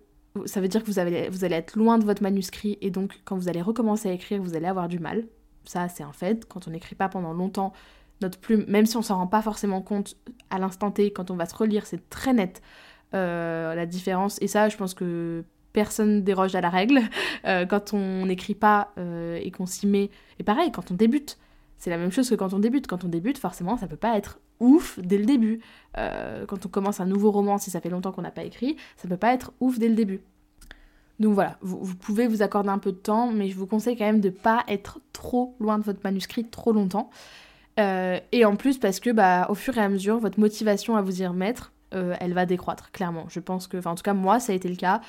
ça 0.47 0.61
veut 0.61 0.69
dire 0.69 0.83
que 0.83 0.91
vous, 0.91 0.99
allez 0.99 1.55
être 1.55 1.77
loin 1.77 1.99
de 1.99 2.05
votre 2.05 2.23
manuscrit 2.23 2.77
et 2.81 2.91
donc 2.91 3.21
quand 3.25 3.37
vous 3.37 3.49
allez 3.49 3.63
recommencer 3.63 4.09
à 4.09 4.13
écrire, 4.13 4.43
vous 4.43 4.57
allez 4.57 4.67
avoir 4.67 4.89
du 4.89 4.99
mal. 4.99 5.27
Ça, 5.65 5.89
c'est 5.89 6.03
un 6.03 6.13
fait. 6.13 6.45
Quand 6.47 6.67
on 6.69 6.73
n'écrit 6.73 6.95
pas 6.97 7.09
pendant 7.09 7.33
longtemps, 7.33 7.73
notre 8.21 8.39
plume, 8.39 8.65
même 8.69 8.87
si 8.87 8.97
on 8.97 9.03
s'en 9.03 9.17
rend 9.17 9.27
pas 9.27 9.43
forcément 9.43 9.81
compte 9.81 10.17
à 10.51 10.59
l'instant 10.59 10.91
T, 10.91 11.13
quand 11.13 11.31
on 11.31 11.37
va 11.37 11.47
se 11.47 11.55
relire, 11.55 11.87
c'est 11.87 12.09
très 12.11 12.33
net 12.33 12.63
euh, 13.15 13.75
la 13.75 13.87
différence. 13.87 14.39
Et 14.43 14.49
ça, 14.49 14.69
je 14.69 14.77
pense 14.77 14.95
que 14.95 15.45
personne 15.73 16.23
déroge 16.23 16.55
à 16.55 16.61
la 16.61 16.71
règle. 16.71 17.01
Euh, 17.47 17.67
quand 17.67 17.93
on 17.93 18.25
n'écrit 18.25 18.55
pas 18.55 18.95
euh, 18.97 19.39
et 19.43 19.51
qu'on 19.51 19.67
s'y 19.67 19.87
met, 19.87 20.09
et 20.39 20.43
pareil, 20.45 20.73
quand 20.73 20.91
on 20.91 20.95
débute, 20.95 21.37
c'est 21.77 21.91
la 21.91 21.99
même 21.99 22.11
chose 22.11 22.31
que 22.31 22.35
quand 22.35 22.55
on 22.55 22.59
débute. 22.59 22.87
Quand 22.87 23.05
on 23.05 23.09
débute, 23.09 23.37
forcément, 23.37 23.77
ça 23.77 23.87
peut 23.87 23.97
pas 23.97 24.17
être 24.17 24.41
ouf 24.61 24.99
dès 24.99 25.19
le 25.19 25.25
début. 25.25 25.61
Euh, 25.99 26.47
quand 26.47 26.67
on 26.67 26.69
commence 26.69 27.01
un 27.01 27.07
nouveau 27.07 27.31
roman, 27.31 27.59
si 27.59 27.71
ça 27.71 27.81
fait 27.81 27.91
longtemps 27.91 28.13
qu'on 28.13 28.23
n'a 28.23 28.31
pas 28.31 28.45
écrit, 28.45 28.77
ça 28.97 29.09
peut 29.09 29.17
pas 29.17 29.33
être 29.33 29.53
ouf 29.61 29.79
dès 29.79 29.89
le 29.89 29.95
début. 29.95 30.21
Donc 31.21 31.35
voilà, 31.35 31.59
vous, 31.61 31.95
pouvez 31.95 32.27
vous 32.27 32.43
accorder 32.43 32.71
un 32.71 32.79
peu 32.79 32.91
de 32.91 32.97
temps, 32.97 33.31
mais 33.31 33.49
je 33.49 33.57
vous 33.57 33.67
conseille 33.67 33.97
quand 33.97 34.05
même 34.05 34.21
de 34.21 34.31
pas 34.31 34.65
être 34.67 34.99
trop 35.13 35.55
loin 35.61 35.79
de 35.79 35.85
votre 35.85 36.01
manuscrit 36.03 36.45
trop 36.45 36.73
longtemps. 36.73 37.11
Euh, 37.79 38.19
et 38.33 38.45
en 38.45 38.57
plus 38.57 38.79
parce 38.79 39.01
que 39.01 39.11
bah, 39.11 39.47
au 39.49 39.55
fur 39.55 39.77
et 39.79 39.81
à 39.81 39.89
mesure, 39.89 40.19
votre 40.19 40.41
motivation 40.41 40.97
à 40.97 41.03
vous 41.03 41.23
y 41.23 41.27
remettre, 41.27 41.73
euh, 41.95 42.15
elle 42.21 42.35
va 42.35 42.47
décroître, 42.47 42.91
clairement. 42.91 43.27
Je 43.29 43.41
pense 43.41 43.69
que, 43.69 43.77
enfin 43.77 43.93
en 43.93 43.95
tout 43.95 44.03
cas 44.03 44.15
moi, 44.15 44.41
ça 44.41 44.53
a 44.53 44.57
été 44.57 44.69
le 44.69 44.77
cas 44.77 45.01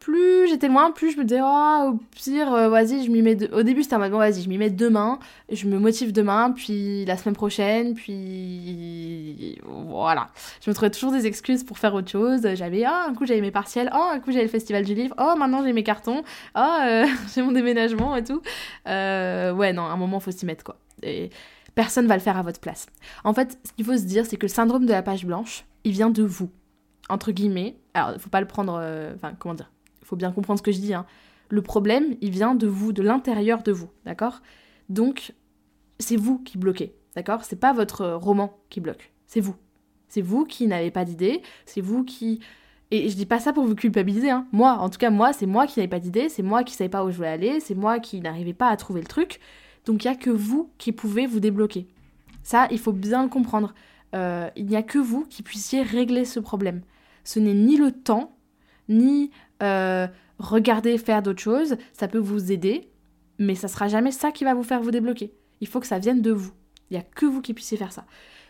plus 0.00 0.48
j'étais 0.48 0.68
loin, 0.68 0.90
plus 0.90 1.12
je 1.12 1.18
me 1.18 1.24
disais, 1.24 1.42
oh, 1.42 1.92
au 1.92 2.00
pire, 2.16 2.52
euh, 2.52 2.68
vas-y, 2.70 3.04
je 3.04 3.10
m'y 3.10 3.20
mets. 3.20 3.52
Au 3.52 3.62
début, 3.62 3.82
c'était 3.82 3.96
en 3.96 3.98
mode, 3.98 4.12
vas-y, 4.12 4.42
je 4.42 4.48
m'y 4.48 4.56
mets 4.56 4.70
demain, 4.70 5.18
je 5.52 5.66
me 5.66 5.78
motive 5.78 6.10
demain, 6.12 6.52
puis 6.52 7.04
la 7.04 7.18
semaine 7.18 7.36
prochaine, 7.36 7.94
puis. 7.94 9.58
Voilà. 9.62 10.28
Je 10.64 10.70
me 10.70 10.74
trouvais 10.74 10.90
toujours 10.90 11.12
des 11.12 11.26
excuses 11.26 11.64
pour 11.64 11.78
faire 11.78 11.94
autre 11.94 12.10
chose. 12.10 12.48
J'avais, 12.54 12.84
oh, 12.86 13.08
un 13.08 13.14
coup, 13.14 13.26
j'avais 13.26 13.42
mes 13.42 13.50
partiels, 13.50 13.90
oh, 13.94 14.10
un 14.12 14.20
coup, 14.20 14.32
j'avais 14.32 14.44
le 14.44 14.50
festival 14.50 14.84
du 14.84 14.94
livre, 14.94 15.14
oh, 15.18 15.34
maintenant, 15.36 15.62
j'ai 15.62 15.74
mes 15.74 15.84
cartons, 15.84 16.22
oh, 16.56 16.76
euh, 16.82 17.06
j'ai 17.34 17.42
mon 17.42 17.52
déménagement 17.52 18.16
et 18.16 18.24
tout. 18.24 18.40
Euh, 18.88 19.52
ouais, 19.52 19.74
non, 19.74 19.82
à 19.82 19.90
un 19.90 19.96
moment, 19.96 20.18
faut 20.18 20.30
s'y 20.30 20.46
mettre, 20.46 20.64
quoi. 20.64 20.78
Et 21.02 21.28
personne 21.74 22.06
va 22.06 22.14
le 22.14 22.22
faire 22.22 22.38
à 22.38 22.42
votre 22.42 22.60
place. 22.60 22.86
En 23.22 23.34
fait, 23.34 23.58
ce 23.64 23.72
qu'il 23.74 23.84
faut 23.84 23.98
se 23.98 24.04
dire, 24.04 24.24
c'est 24.24 24.38
que 24.38 24.46
le 24.46 24.48
syndrome 24.48 24.86
de 24.86 24.92
la 24.92 25.02
page 25.02 25.26
blanche, 25.26 25.66
il 25.84 25.92
vient 25.92 26.10
de 26.10 26.22
vous. 26.22 26.50
Entre 27.10 27.32
guillemets. 27.32 27.76
Alors, 27.92 28.20
faut 28.20 28.30
pas 28.30 28.40
le 28.40 28.46
prendre. 28.46 28.74
Enfin, 29.16 29.32
comment 29.36 29.54
dire? 29.54 29.68
Faut 30.10 30.16
bien 30.16 30.32
comprendre 30.32 30.58
ce 30.58 30.62
que 30.62 30.72
je 30.72 30.80
dis. 30.80 30.92
Hein. 30.92 31.06
Le 31.48 31.62
problème, 31.62 32.16
il 32.20 32.30
vient 32.30 32.54
de 32.54 32.66
vous, 32.66 32.92
de 32.92 33.02
l'intérieur 33.02 33.62
de 33.62 33.72
vous, 33.72 33.88
d'accord? 34.04 34.42
Donc, 34.88 35.34
c'est 35.98 36.16
vous 36.16 36.38
qui 36.38 36.58
bloquez, 36.58 36.94
d'accord? 37.14 37.44
C'est 37.44 37.60
pas 37.60 37.72
votre 37.72 38.06
roman 38.06 38.58
qui 38.68 38.80
bloque, 38.80 39.12
c'est 39.26 39.40
vous. 39.40 39.54
C'est 40.08 40.20
vous 40.20 40.44
qui 40.44 40.66
n'avez 40.66 40.90
pas 40.90 41.04
d'idée, 41.04 41.42
c'est 41.64 41.80
vous 41.80 42.04
qui... 42.04 42.40
Et 42.90 43.08
je 43.08 43.14
dis 43.14 43.26
pas 43.26 43.38
ça 43.38 43.52
pour 43.52 43.64
vous 43.64 43.76
culpabiliser, 43.76 44.30
hein. 44.30 44.48
Moi, 44.50 44.72
en 44.72 44.90
tout 44.90 44.98
cas, 44.98 45.10
moi, 45.10 45.32
c'est 45.32 45.46
moi 45.46 45.68
qui 45.68 45.78
n'avais 45.78 45.88
pas 45.88 46.00
d'idée, 46.00 46.28
c'est 46.28 46.42
moi 46.42 46.64
qui 46.64 46.74
savais 46.74 46.90
pas 46.90 47.04
où 47.04 47.10
je 47.10 47.16
voulais 47.16 47.28
aller, 47.28 47.60
c'est 47.60 47.76
moi 47.76 48.00
qui 48.00 48.20
n'arrivais 48.20 48.52
pas 48.52 48.68
à 48.68 48.76
trouver 48.76 49.00
le 49.00 49.06
truc. 49.06 49.38
Donc, 49.86 50.04
il 50.04 50.08
y 50.08 50.10
a 50.10 50.16
que 50.16 50.30
vous 50.30 50.70
qui 50.76 50.90
pouvez 50.90 51.28
vous 51.28 51.38
débloquer. 51.38 51.86
Ça, 52.42 52.66
il 52.72 52.80
faut 52.80 52.92
bien 52.92 53.22
le 53.22 53.28
comprendre. 53.28 53.74
Euh, 54.16 54.50
il 54.56 54.66
n'y 54.66 54.74
a 54.74 54.82
que 54.82 54.98
vous 54.98 55.24
qui 55.24 55.44
puissiez 55.44 55.82
régler 55.82 56.24
ce 56.24 56.40
problème. 56.40 56.82
Ce 57.22 57.38
n'est 57.38 57.54
ni 57.54 57.76
le 57.76 57.92
temps, 57.92 58.36
ni 58.88 59.30
euh, 59.62 60.06
regarder 60.38 60.98
faire 60.98 61.22
d'autres 61.22 61.42
choses, 61.42 61.76
ça 61.92 62.08
peut 62.08 62.18
vous 62.18 62.52
aider, 62.52 62.90
mais 63.38 63.54
ça 63.54 63.68
sera 63.68 63.88
jamais 63.88 64.12
ça 64.12 64.32
qui 64.32 64.44
va 64.44 64.54
vous 64.54 64.62
faire 64.62 64.80
vous 64.80 64.90
débloquer. 64.90 65.32
Il 65.60 65.68
faut 65.68 65.80
que 65.80 65.86
ça 65.86 65.98
vienne 65.98 66.22
de 66.22 66.32
vous. 66.32 66.52
Il 66.90 66.94
n'y 66.94 67.00
a 67.00 67.02
que 67.02 67.26
vous 67.26 67.40
qui 67.40 67.54
puissiez 67.54 67.76
faire 67.76 67.92
ça. 67.92 68.04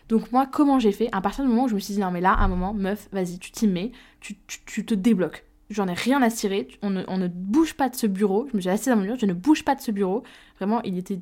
Donc 0.09 0.31
moi, 0.31 0.45
comment 0.45 0.79
j'ai 0.79 0.91
fait? 0.91 1.09
À 1.11 1.21
partir 1.21 1.43
du 1.43 1.49
moment 1.49 1.65
où 1.65 1.67
je 1.67 1.75
me 1.75 1.79
suis 1.79 1.93
dit, 1.93 1.99
non 1.99 2.11
mais 2.11 2.21
là, 2.21 2.33
à 2.33 2.43
un 2.43 2.47
moment, 2.47 2.73
meuf, 2.73 3.07
vas-y, 3.11 3.39
tu 3.39 3.51
t'y 3.51 3.67
mets, 3.67 3.91
tu, 4.19 4.35
tu, 4.47 4.85
te 4.85 4.93
débloques. 4.93 5.45
J'en 5.69 5.87
ai 5.87 5.93
rien 5.93 6.21
à 6.21 6.29
cirer, 6.29 6.67
on 6.81 6.89
ne, 6.89 7.03
on 7.07 7.17
ne, 7.17 7.27
bouge 7.27 7.75
pas 7.75 7.87
de 7.87 7.95
ce 7.95 8.07
bureau. 8.07 8.47
Je 8.51 8.57
me 8.57 8.61
suis 8.61 8.69
assise 8.69 8.87
dans 8.87 8.97
mon 8.97 9.03
mur, 9.03 9.15
je 9.19 9.25
ne 9.25 9.33
bouge 9.33 9.63
pas 9.63 9.75
de 9.75 9.81
ce 9.81 9.91
bureau. 9.91 10.23
Vraiment, 10.57 10.81
il 10.83 10.97
était 10.97 11.21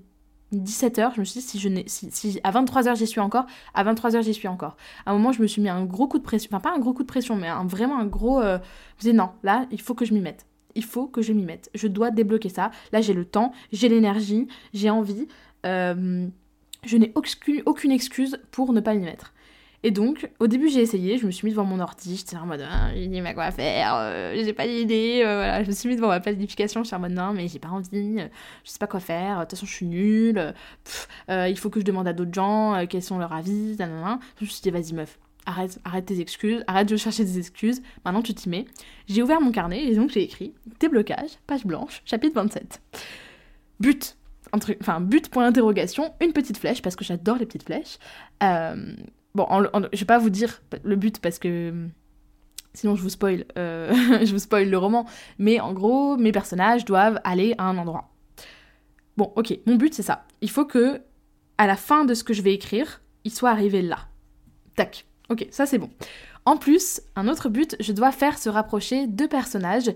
17h, 0.53 1.13
je 1.15 1.19
me 1.19 1.25
suis 1.25 1.41
dit, 1.41 1.45
si 1.45 1.59
je 1.59 1.69
n'ai, 1.69 1.85
si, 1.87 2.39
à 2.43 2.51
23h 2.51 2.95
j'y 2.95 3.07
suis 3.07 3.19
encore, 3.19 3.45
à 3.73 3.83
23h 3.83 4.23
j'y 4.23 4.33
suis 4.33 4.47
encore. 4.47 4.77
À 5.05 5.11
un 5.11 5.13
moment, 5.13 5.31
je 5.31 5.41
me 5.41 5.47
suis 5.47 5.61
mis 5.61 5.69
un 5.69 5.85
gros 5.85 6.07
coup 6.07 6.17
de 6.17 6.23
pression, 6.23 6.49
enfin 6.51 6.59
pas 6.59 6.75
un 6.75 6.79
gros 6.79 6.93
coup 6.93 7.03
de 7.03 7.07
pression, 7.07 7.35
mais 7.35 7.47
un, 7.47 7.65
vraiment 7.65 7.99
un 7.99 8.05
gros. 8.05 8.41
Euh, 8.41 8.57
je 8.57 8.95
me 8.95 8.99
disais, 9.01 9.13
non, 9.13 9.29
là, 9.43 9.67
il 9.71 9.81
faut 9.81 9.93
que 9.93 10.05
je 10.05 10.13
m'y 10.13 10.21
mette. 10.21 10.45
Il 10.75 10.83
faut 10.83 11.07
que 11.07 11.21
je 11.21 11.33
m'y 11.33 11.43
mette. 11.43 11.69
Je 11.75 11.87
dois 11.87 12.11
débloquer 12.11 12.49
ça. 12.49 12.71
Là, 12.91 13.01
j'ai 13.01 13.13
le 13.13 13.25
temps, 13.25 13.53
j'ai 13.71 13.89
l'énergie, 13.89 14.47
j'ai 14.73 14.89
envie. 14.89 15.27
Euh, 15.65 16.27
je 16.85 16.97
n'ai 16.97 17.13
aucune 17.15 17.91
excuse 17.91 18.39
pour 18.51 18.73
ne 18.73 18.79
pas 18.79 18.93
m'y 18.93 19.03
mettre. 19.03 19.33
Et 19.83 19.91
donc, 19.91 20.29
au 20.39 20.47
début, 20.47 20.67
j'ai 20.67 20.81
essayé, 20.81 21.17
je 21.17 21.25
me 21.25 21.31
suis 21.31 21.45
mis 21.45 21.51
devant 21.51 21.63
mon 21.63 21.79
ordi, 21.79 22.17
j'étais 22.17 22.35
en 22.35 22.45
mode, 22.45 22.65
ah, 22.69 22.89
il 22.95 23.09
dit, 23.09 23.21
mais 23.21 23.33
quoi 23.33 23.49
faire, 23.51 23.95
euh, 23.95 24.35
j'ai 24.35 24.51
pas 24.51 24.67
d'idée, 24.67 25.21
euh, 25.23 25.35
voilà, 25.35 25.63
je 25.63 25.69
me 25.69 25.73
suis 25.73 25.87
mis 25.87 25.95
devant 25.95 26.09
ma 26.09 26.19
planification, 26.19 26.83
j'étais 26.83 26.97
en 26.97 26.99
mode, 26.99 27.13
non, 27.13 27.31
mais 27.31 27.47
j'ai 27.47 27.59
pas 27.59 27.69
envie, 27.69 28.19
euh, 28.19 28.27
je 28.65 28.71
sais 28.71 28.77
pas 28.77 28.87
quoi 28.87 28.99
faire, 28.99 29.37
de 29.37 29.43
toute 29.43 29.51
façon, 29.51 29.65
je 29.65 29.73
suis 29.73 29.85
nulle, 29.85 30.53
il 31.29 31.57
faut 31.57 31.69
que 31.69 31.79
je 31.79 31.85
demande 31.85 32.09
à 32.09 32.13
d'autres 32.13 32.33
gens 32.33 32.85
quels 32.89 33.03
sont 33.03 33.19
leurs 33.19 33.31
avis, 33.31 33.77
nanana. 33.79 34.19
Je 34.39 34.45
me 34.45 34.49
suis 34.49 34.61
dit, 34.61 34.69
vas-y, 34.69 34.93
meuf, 34.93 35.17
arrête, 35.45 35.79
arrête 35.85 36.05
tes 36.05 36.19
excuses, 36.19 36.61
arrête 36.67 36.89
de 36.89 36.97
chercher 36.97 37.23
des 37.23 37.37
excuses, 37.39 37.81
maintenant 38.03 38.21
tu 38.21 38.33
t'y 38.33 38.49
mets. 38.49 38.65
J'ai 39.07 39.23
ouvert 39.23 39.39
mon 39.39 39.51
carnet 39.51 39.85
et 39.85 39.95
donc 39.95 40.09
j'ai 40.09 40.23
écrit 40.23 40.53
déblocage, 40.81 41.31
page 41.47 41.65
blanche, 41.65 42.01
chapitre 42.03 42.35
27. 42.35 42.81
But, 43.79 44.17
enfin 44.53 44.99
but 44.99 45.29
point 45.29 45.45
d'interrogation, 45.45 46.13
une 46.19 46.33
petite 46.33 46.57
flèche 46.57 46.81
parce 46.81 46.97
que 46.97 47.05
j'adore 47.05 47.37
les 47.37 47.45
petites 47.45 47.63
flèches. 47.63 47.97
Euh, 48.43 48.93
bon, 49.35 49.47
je 49.93 49.99
vais 49.99 50.05
pas 50.05 50.17
vous 50.17 50.29
dire 50.29 50.61
le 50.83 50.95
but 50.95 51.19
parce 51.19 51.39
que 51.39 51.73
sinon 52.73 52.95
je 52.95 53.01
vous 53.01 53.09
spoil, 53.09 53.45
euh, 53.57 53.93
je 54.25 54.31
vous 54.31 54.39
spoil 54.39 54.69
le 54.69 54.77
roman, 54.77 55.05
mais 55.37 55.59
en 55.59 55.73
gros 55.73 56.17
mes 56.17 56.31
personnages 56.31 56.85
doivent 56.85 57.19
aller 57.23 57.55
à 57.57 57.65
un 57.65 57.77
endroit. 57.77 58.09
Bon, 59.17 59.33
ok, 59.35 59.57
mon 59.65 59.75
but 59.75 59.93
c'est 59.93 60.03
ça. 60.03 60.25
Il 60.41 60.49
faut 60.49 60.65
que 60.65 61.01
à 61.57 61.67
la 61.67 61.75
fin 61.75 62.05
de 62.05 62.13
ce 62.13 62.23
que 62.23 62.33
je 62.33 62.41
vais 62.41 62.53
écrire, 62.53 63.01
il 63.25 63.31
soit 63.31 63.49
arrivé 63.49 63.81
là. 63.81 64.07
Tac. 64.75 65.05
Ok, 65.29 65.45
ça 65.51 65.65
c'est 65.65 65.77
bon. 65.77 65.89
En 66.45 66.57
plus, 66.57 67.01
un 67.15 67.27
autre 67.27 67.49
but, 67.49 67.75
je 67.79 67.91
dois 67.91 68.11
faire 68.11 68.37
se 68.37 68.49
rapprocher 68.49 69.07
deux 69.07 69.27
personnages 69.27 69.91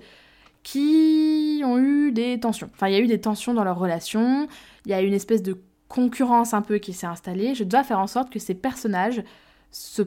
qui 0.62 1.62
ont 1.66 1.78
eu 1.78 2.12
des 2.12 2.40
tensions. 2.40 2.70
Enfin, 2.74 2.88
il 2.88 2.94
y 2.94 2.96
a 2.96 3.00
eu 3.00 3.08
des 3.08 3.20
tensions 3.20 3.54
dans 3.54 3.64
leur 3.64 3.78
relation, 3.78 4.48
il 4.86 4.92
y 4.92 4.94
a 4.94 5.02
une 5.02 5.14
espèce 5.14 5.42
de 5.42 5.58
concurrence 5.94 6.56
un 6.56 6.64
peu 6.64 6.80
qui 6.80 6.92
s'est 6.92 7.06
installée. 7.06 7.54
Je 7.54 7.64
dois 7.64 7.84
faire 7.84 8.00
en 8.00 8.08
sorte 8.08 8.32
que 8.32 8.40
ces 8.40 8.56
personnages 8.56 9.24
se 9.70 10.02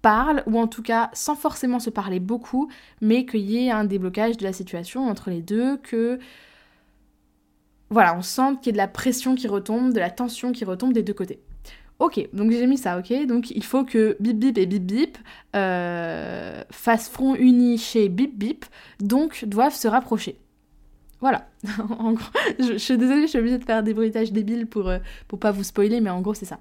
parlent, 0.00 0.44
ou 0.46 0.58
en 0.58 0.68
tout 0.68 0.82
cas 0.82 1.10
sans 1.14 1.34
forcément 1.34 1.80
se 1.80 1.90
parler 1.90 2.20
beaucoup, 2.20 2.70
mais 3.00 3.26
qu'il 3.26 3.40
y 3.40 3.66
ait 3.66 3.70
un 3.72 3.84
déblocage 3.84 4.36
de 4.36 4.44
la 4.44 4.52
situation 4.52 5.08
entre 5.08 5.30
les 5.30 5.42
deux, 5.42 5.78
que 5.78 6.20
voilà, 7.90 8.16
on 8.16 8.22
sent 8.22 8.56
qu'il 8.62 8.66
y 8.66 8.70
a 8.70 8.72
de 8.72 8.78
la 8.78 8.88
pression 8.88 9.34
qui 9.34 9.48
retombe, 9.48 9.92
de 9.92 9.98
la 9.98 10.10
tension 10.10 10.52
qui 10.52 10.64
retombe 10.64 10.92
des 10.92 11.02
deux 11.02 11.14
côtés. 11.14 11.40
Ok, 11.98 12.28
donc 12.32 12.52
j'ai 12.52 12.66
mis 12.66 12.78
ça, 12.78 12.98
ok 12.98 13.26
Donc 13.26 13.50
il 13.50 13.64
faut 13.64 13.84
que 13.84 14.16
Bip 14.20 14.38
Bip 14.38 14.58
et 14.58 14.66
Bip 14.66 14.84
Bip 14.84 15.18
euh, 15.56 16.62
fassent 16.70 17.08
front 17.08 17.34
uni 17.34 17.78
chez 17.78 18.08
Bip 18.08 18.38
Bip, 18.38 18.64
donc 19.00 19.44
doivent 19.44 19.74
se 19.74 19.88
rapprocher. 19.88 20.38
Voilà. 21.20 21.48
en 21.98 22.12
gros, 22.12 22.30
je, 22.58 22.76
suis 22.76 22.98
désolée, 22.98 23.22
je 23.22 23.26
suis 23.28 23.38
obligée 23.38 23.58
de 23.58 23.64
faire 23.64 23.82
des 23.82 23.94
bruitages 23.94 24.32
débiles 24.32 24.66
pour, 24.66 24.88
euh, 24.88 24.98
pour 25.28 25.38
pas 25.38 25.50
vous 25.50 25.64
spoiler, 25.64 26.00
mais 26.00 26.10
en 26.10 26.20
gros 26.20 26.34
c'est 26.34 26.44
ça. 26.44 26.60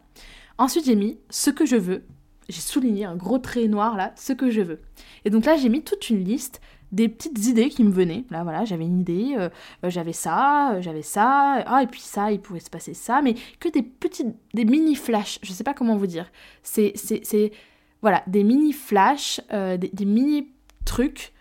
Ensuite 0.57 0.85
j'ai 0.85 0.95
mis 0.95 1.17
ce 1.29 1.49
que 1.49 1.65
je 1.65 1.75
veux. 1.75 2.03
J'ai 2.47 2.61
souligné 2.61 3.05
un 3.05 3.15
gros 3.15 3.39
trait 3.39 3.67
noir 3.67 3.97
là, 3.97 4.13
ce 4.15 4.33
que 4.33 4.49
je 4.49 4.61
veux. 4.61 4.79
Et 5.25 5.29
donc 5.29 5.45
là 5.45 5.57
j'ai 5.57 5.69
mis 5.69 5.81
toute 5.81 6.09
une 6.09 6.23
liste 6.23 6.61
des 6.91 7.09
petites 7.09 7.45
idées 7.47 7.69
qui 7.69 7.83
me 7.83 7.91
venaient. 7.91 8.23
Là, 8.29 8.43
voilà, 8.43 8.63
j'avais 8.63 8.85
une 8.85 9.01
idée, 9.01 9.35
euh, 9.37 9.49
euh, 9.83 9.89
j'avais 9.89 10.13
ça, 10.13 10.79
j'avais 10.79 11.01
ça, 11.01 11.63
ah, 11.65 11.83
et 11.83 11.87
puis 11.87 11.99
ça, 11.99 12.31
il 12.31 12.39
pourrait 12.39 12.59
se 12.59 12.69
passer 12.69 12.93
ça, 12.93 13.21
mais 13.21 13.33
que 13.59 13.67
des 13.67 13.81
petites, 13.81 14.33
des 14.53 14.63
mini 14.63 14.95
flashs, 14.95 15.39
je 15.43 15.51
sais 15.51 15.63
pas 15.63 15.73
comment 15.73 15.97
vous 15.97 16.07
dire. 16.07 16.31
C'est, 16.63 16.93
c'est, 16.95 17.51
voilà, 18.01 18.23
des 18.27 18.43
mini 18.43 18.71
flashs, 18.71 19.41
des, 19.51 20.05
mini 20.05 20.47
trucs 20.85 21.33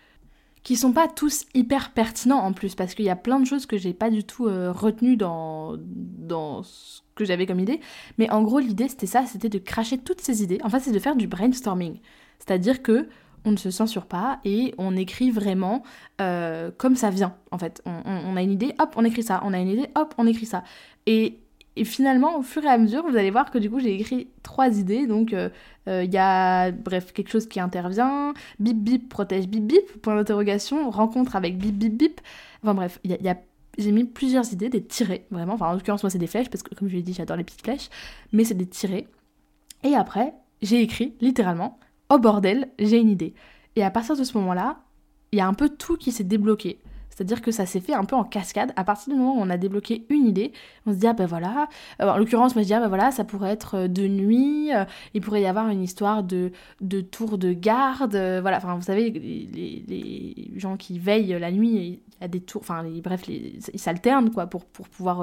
qui 0.65 0.75
sont 0.75 0.91
pas 0.91 1.07
tous 1.07 1.45
hyper 1.53 1.91
pertinents 1.91 2.39
en 2.39 2.51
plus, 2.51 2.75
parce 2.75 2.93
qu'il 2.93 3.05
y 3.05 3.09
a 3.09 3.15
plein 3.15 3.39
de 3.39 3.45
choses 3.45 3.65
que 3.65 3.77
j'ai 3.77 3.93
pas 3.93 4.09
du 4.09 4.25
tout 4.25 4.45
retenues 4.45 5.15
dans, 5.15 5.77
dans 5.77 6.63
ce 6.63 7.01
que 7.15 7.23
j'avais 7.23 7.45
comme 7.45 7.61
idée. 7.61 7.79
Mais 8.17 8.29
en 8.31 8.41
gros, 8.43 8.59
l'idée 8.59 8.89
c'était 8.89 9.05
ça, 9.05 9.25
c'était 9.25 9.47
de 9.47 9.59
cracher 9.59 9.97
toutes 9.97 10.21
ces 10.21 10.43
idées. 10.43 10.59
En 10.63 10.69
fait, 10.69 10.81
c'est 10.81 10.91
de 10.91 10.99
faire 10.99 11.15
du 11.15 11.27
brainstorming. 11.27 11.99
C'est-à-dire 12.39 12.81
que 12.81 13.07
on 13.45 13.51
ne 13.51 13.57
se 13.57 13.71
censure 13.71 14.05
pas 14.07 14.39
et 14.43 14.73
on 14.77 14.97
écrit 14.97 15.31
vraiment 15.31 15.83
euh, 16.19 16.71
comme 16.77 16.95
ça 16.95 17.11
vient 17.11 17.35
en 17.51 17.57
fait. 17.57 17.81
On, 17.85 18.35
a 18.35 18.41
une 18.41 18.51
idée, 18.51 18.73
hop, 18.79 18.93
on 18.97 19.05
écrit 19.05 19.23
ça. 19.23 19.41
On 19.45 19.53
a 19.53 19.59
une 19.59 19.69
idée, 19.69 19.87
hop, 19.95 20.13
on 20.17 20.27
écrit 20.27 20.47
ça. 20.47 20.63
Et, 21.05 21.39
finalement, 21.83 22.37
au 22.37 22.41
fur 22.41 22.63
et 22.63 22.69
à 22.69 22.77
mesure, 22.77 23.05
vous 23.05 23.17
allez 23.17 23.31
voir 23.31 23.51
que 23.51 23.57
du 23.57 23.69
coup, 23.69 23.79
j'ai 23.79 23.93
écrit 23.99 24.29
trois 24.43 24.79
idées. 24.79 25.07
Donc, 25.07 25.31
il 25.31 25.37
euh, 25.37 25.49
euh, 25.89 26.03
y 26.05 26.17
a, 26.17 26.71
bref, 26.71 27.11
quelque 27.11 27.29
chose 27.29 27.47
qui 27.47 27.59
intervient. 27.59 28.33
Bip 28.59 28.77
bip 28.77 29.09
protège 29.09 29.47
bip 29.47 29.65
bip, 29.65 30.01
point 30.01 30.15
d'interrogation. 30.15 30.89
Rencontre 30.89 31.35
avec 31.35 31.57
bip 31.57 31.75
bip 31.75 31.97
bip. 31.97 32.21
Enfin 32.63 32.73
bref, 32.73 32.99
il 33.03 33.11
y 33.11 33.27
a, 33.27 33.35
j'ai 33.77 33.91
mis 33.91 34.05
plusieurs 34.05 34.51
idées, 34.53 34.69
des 34.69 34.83
tirés, 34.83 35.25
vraiment. 35.31 35.55
Enfin, 35.55 35.67
en 35.67 35.73
l'occurrence, 35.73 36.03
moi, 36.03 36.09
c'est 36.09 36.17
des 36.17 36.27
flèches, 36.27 36.49
parce 36.49 36.63
que 36.63 36.73
comme 36.75 36.87
je 36.87 36.95
l'ai 36.95 37.01
dit, 37.01 37.13
j'adore 37.13 37.35
les 37.35 37.43
petites 37.43 37.63
flèches. 37.63 37.89
Mais 38.31 38.45
c'est 38.45 38.53
des 38.53 38.67
tirés. 38.67 39.07
Et 39.83 39.95
après, 39.95 40.33
j'ai 40.61 40.81
écrit, 40.81 41.13
littéralement, 41.19 41.77
oh 42.09 42.19
bordel, 42.19 42.69
j'ai 42.79 42.97
une 42.97 43.09
idée. 43.09 43.33
Et 43.75 43.83
à 43.83 43.91
partir 43.91 44.15
de 44.15 44.23
ce 44.23 44.37
moment-là, 44.37 44.79
il 45.31 45.39
y 45.39 45.41
a 45.41 45.47
un 45.47 45.53
peu 45.53 45.67
tout 45.69 45.97
qui 45.97 46.13
s'est 46.13 46.23
débloqué. 46.23 46.79
C'est-à-dire 47.15 47.41
que 47.41 47.51
ça 47.51 47.65
s'est 47.65 47.79
fait 47.79 47.93
un 47.93 48.03
peu 48.03 48.15
en 48.15 48.23
cascade. 48.23 48.73
À 48.75 48.83
partir 48.83 49.13
du 49.13 49.19
moment 49.19 49.37
où 49.37 49.41
on 49.41 49.49
a 49.49 49.57
débloqué 49.57 50.05
une 50.09 50.27
idée, 50.27 50.51
on 50.85 50.91
se 50.91 50.97
dit, 50.97 51.07
ah 51.07 51.13
ben 51.13 51.25
voilà. 51.25 51.67
Euh, 52.01 52.09
en 52.09 52.17
l'occurrence, 52.17 52.55
moi 52.55 52.61
je 52.61 52.67
dis, 52.67 52.73
ah 52.73 52.81
ben 52.81 52.89
voilà, 52.89 53.11
ça 53.11 53.23
pourrait 53.23 53.51
être 53.51 53.75
euh, 53.75 53.87
de 53.87 54.07
nuit. 54.07 54.73
Euh, 54.73 54.83
il 55.13 55.21
pourrait 55.21 55.41
y 55.41 55.45
avoir 55.45 55.69
une 55.69 55.81
histoire 55.81 56.23
de, 56.23 56.51
de 56.81 57.01
tour 57.01 57.37
de 57.37 57.53
garde. 57.53 58.15
voilà, 58.15 58.57
enfin, 58.57 58.75
vous 58.75 58.81
savez, 58.81 59.09
les, 59.11 60.51
gens 60.57 60.77
qui 60.77 60.99
veillent 60.99 61.37
la 61.39 61.51
nuit, 61.51 61.69
il 61.69 62.21
y 62.21 62.23
a 62.23 62.27
des 62.27 62.41
tours. 62.41 62.61
Enfin, 62.61 62.83
bref, 63.03 63.27
ils 63.27 63.79
s'alternent, 63.79 64.31
quoi, 64.31 64.47
pour, 64.47 64.65
pour 64.65 64.89
pouvoir. 64.89 65.19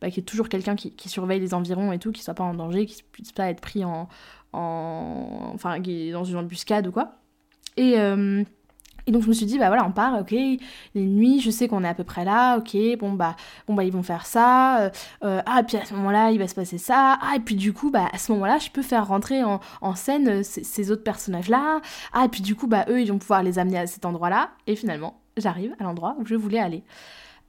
Bah, 0.00 0.08
qu'il 0.08 0.16
y 0.16 0.20
ait 0.20 0.22
toujours 0.22 0.48
quelqu'un 0.48 0.76
qui, 0.76 1.08
surveille 1.08 1.40
les 1.40 1.54
environs 1.54 1.92
et 1.92 1.98
tout, 1.98 2.10
qui 2.10 2.22
soit 2.22 2.34
pas 2.34 2.44
en 2.44 2.54
danger, 2.54 2.86
qui 2.86 3.02
puisse 3.12 3.32
pas 3.32 3.50
être 3.50 3.60
pris 3.60 3.84
en, 3.84 4.08
enfin, 4.52 5.78
dans 5.78 6.24
une 6.24 6.36
embuscade 6.36 6.86
ou 6.86 6.92
quoi. 6.92 7.18
Et, 7.76 7.98
euh, 7.98 8.44
et 9.06 9.12
donc 9.12 9.22
je 9.22 9.28
me 9.28 9.32
suis 9.32 9.46
dit, 9.46 9.58
bah 9.58 9.68
voilà, 9.68 9.84
on 9.84 9.92
part, 9.92 10.18
ok, 10.20 10.30
les 10.30 10.60
nuits, 10.94 11.40
je 11.40 11.50
sais 11.50 11.68
qu'on 11.68 11.84
est 11.84 11.88
à 11.88 11.94
peu 11.94 12.04
près 12.04 12.24
là, 12.24 12.56
ok, 12.56 12.76
bon 12.98 13.12
bah, 13.12 13.36
bon 13.66 13.74
bah 13.74 13.84
ils 13.84 13.92
vont 13.92 14.02
faire 14.02 14.26
ça, 14.26 14.80
euh, 14.80 14.90
euh, 15.24 15.42
ah, 15.46 15.60
et 15.60 15.62
puis 15.64 15.76
à 15.76 15.84
ce 15.84 15.94
moment-là, 15.94 16.30
il 16.30 16.38
va 16.38 16.48
se 16.48 16.54
passer 16.54 16.78
ça, 16.78 17.18
ah, 17.20 17.36
et 17.36 17.40
puis 17.40 17.54
du 17.54 17.72
coup, 17.72 17.90
bah 17.90 18.08
à 18.12 18.18
ce 18.18 18.32
moment-là, 18.32 18.58
je 18.58 18.70
peux 18.70 18.82
faire 18.82 19.06
rentrer 19.06 19.44
en, 19.44 19.60
en 19.80 19.94
scène 19.94 20.42
ces, 20.42 20.90
autres 20.90 21.04
personnages-là, 21.04 21.80
ah, 22.12 22.24
et 22.24 22.28
puis 22.28 22.40
du 22.42 22.54
coup, 22.54 22.66
bah 22.66 22.84
eux, 22.88 23.00
ils 23.00 23.10
vont 23.10 23.18
pouvoir 23.18 23.42
les 23.42 23.58
amener 23.58 23.78
à 23.78 23.86
cet 23.86 24.04
endroit-là, 24.06 24.50
et 24.66 24.76
finalement, 24.76 25.20
j'arrive 25.36 25.74
à 25.78 25.84
l'endroit 25.84 26.16
où 26.18 26.26
je 26.26 26.34
voulais 26.34 26.60
aller. 26.60 26.82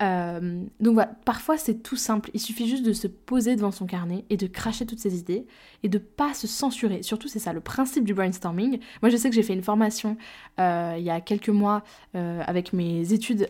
Euh, 0.02 0.64
donc 0.82 0.96
voilà, 0.96 1.12
parfois 1.26 1.58
c'est 1.58 1.76
tout 1.76 1.96
simple. 1.96 2.30
Il 2.34 2.40
suffit 2.40 2.68
juste 2.68 2.86
de 2.86 2.94
se 2.94 3.08
poser 3.08 3.56
devant 3.56 3.72
son 3.72 3.86
carnet 3.86 4.26
et 4.30 4.38
de 4.38 4.48
cracher 4.48 4.86
toutes 4.86 5.00
ses 5.00 5.18
idées 5.18 5.46
et 5.84 5.90
de 5.90 5.98
pas 5.98 6.34
se 6.34 6.48
censurer. 6.48 7.02
Surtout 7.02 7.28
c'est 7.28 7.40
ça 7.40 7.54
le 7.54 7.62
principe 7.62 8.04
du 8.04 8.14
brainstorming. 8.14 8.80
Moi 9.02 9.10
je 9.10 9.18
sais 9.18 9.30
que 9.30 9.36
j'ai 9.36 9.44
fait 9.44 9.54
une 9.54 9.64
formation 9.64 10.18
euh, 10.60 10.96
il 10.98 11.04
y 11.04 11.10
a 11.10 11.22
quelques 11.22 11.50
mois 11.50 11.84
euh, 12.16 12.42
avec 12.46 12.74
mes 12.74 13.14
études 13.14 13.50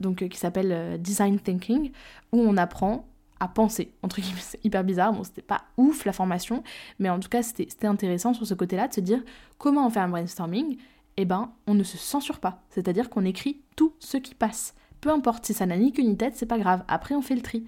donc 0.00 0.28
qui 0.28 0.38
s'appelle 0.38 1.00
Design 1.00 1.38
Thinking 1.38 1.90
où 2.32 2.40
on 2.40 2.56
apprend 2.56 3.06
à 3.40 3.48
penser. 3.48 3.92
Entre 4.02 4.20
guillemets, 4.20 4.40
c'est 4.40 4.64
hyper 4.64 4.84
bizarre. 4.84 5.12
Bon, 5.12 5.22
c'était 5.22 5.42
pas 5.42 5.62
ouf 5.76 6.04
la 6.04 6.12
formation, 6.12 6.64
mais 6.98 7.08
en 7.08 7.20
tout 7.20 7.28
cas, 7.28 7.42
c'était 7.42 7.86
intéressant 7.86 8.34
sur 8.34 8.46
ce 8.46 8.54
côté-là 8.54 8.88
de 8.88 8.94
se 8.94 9.00
dire 9.00 9.22
comment 9.58 9.86
on 9.86 9.90
fait 9.90 10.00
un 10.00 10.08
brainstorming. 10.08 10.76
Eh 11.16 11.24
ben, 11.24 11.52
on 11.66 11.74
ne 11.74 11.82
se 11.82 11.96
censure 11.96 12.38
pas. 12.38 12.62
C'est-à-dire 12.70 13.10
qu'on 13.10 13.24
écrit 13.24 13.60
tout 13.76 13.94
ce 13.98 14.16
qui 14.16 14.34
passe. 14.34 14.74
Peu 15.00 15.10
importe 15.10 15.46
si 15.46 15.54
ça 15.54 15.66
n'a 15.66 15.76
ni 15.76 15.92
queue 15.92 16.02
ni 16.02 16.16
tête, 16.16 16.34
c'est 16.36 16.46
pas 16.46 16.58
grave. 16.58 16.84
Après, 16.88 17.14
on 17.14 17.22
fait 17.22 17.34
le 17.34 17.42
tri. 17.42 17.64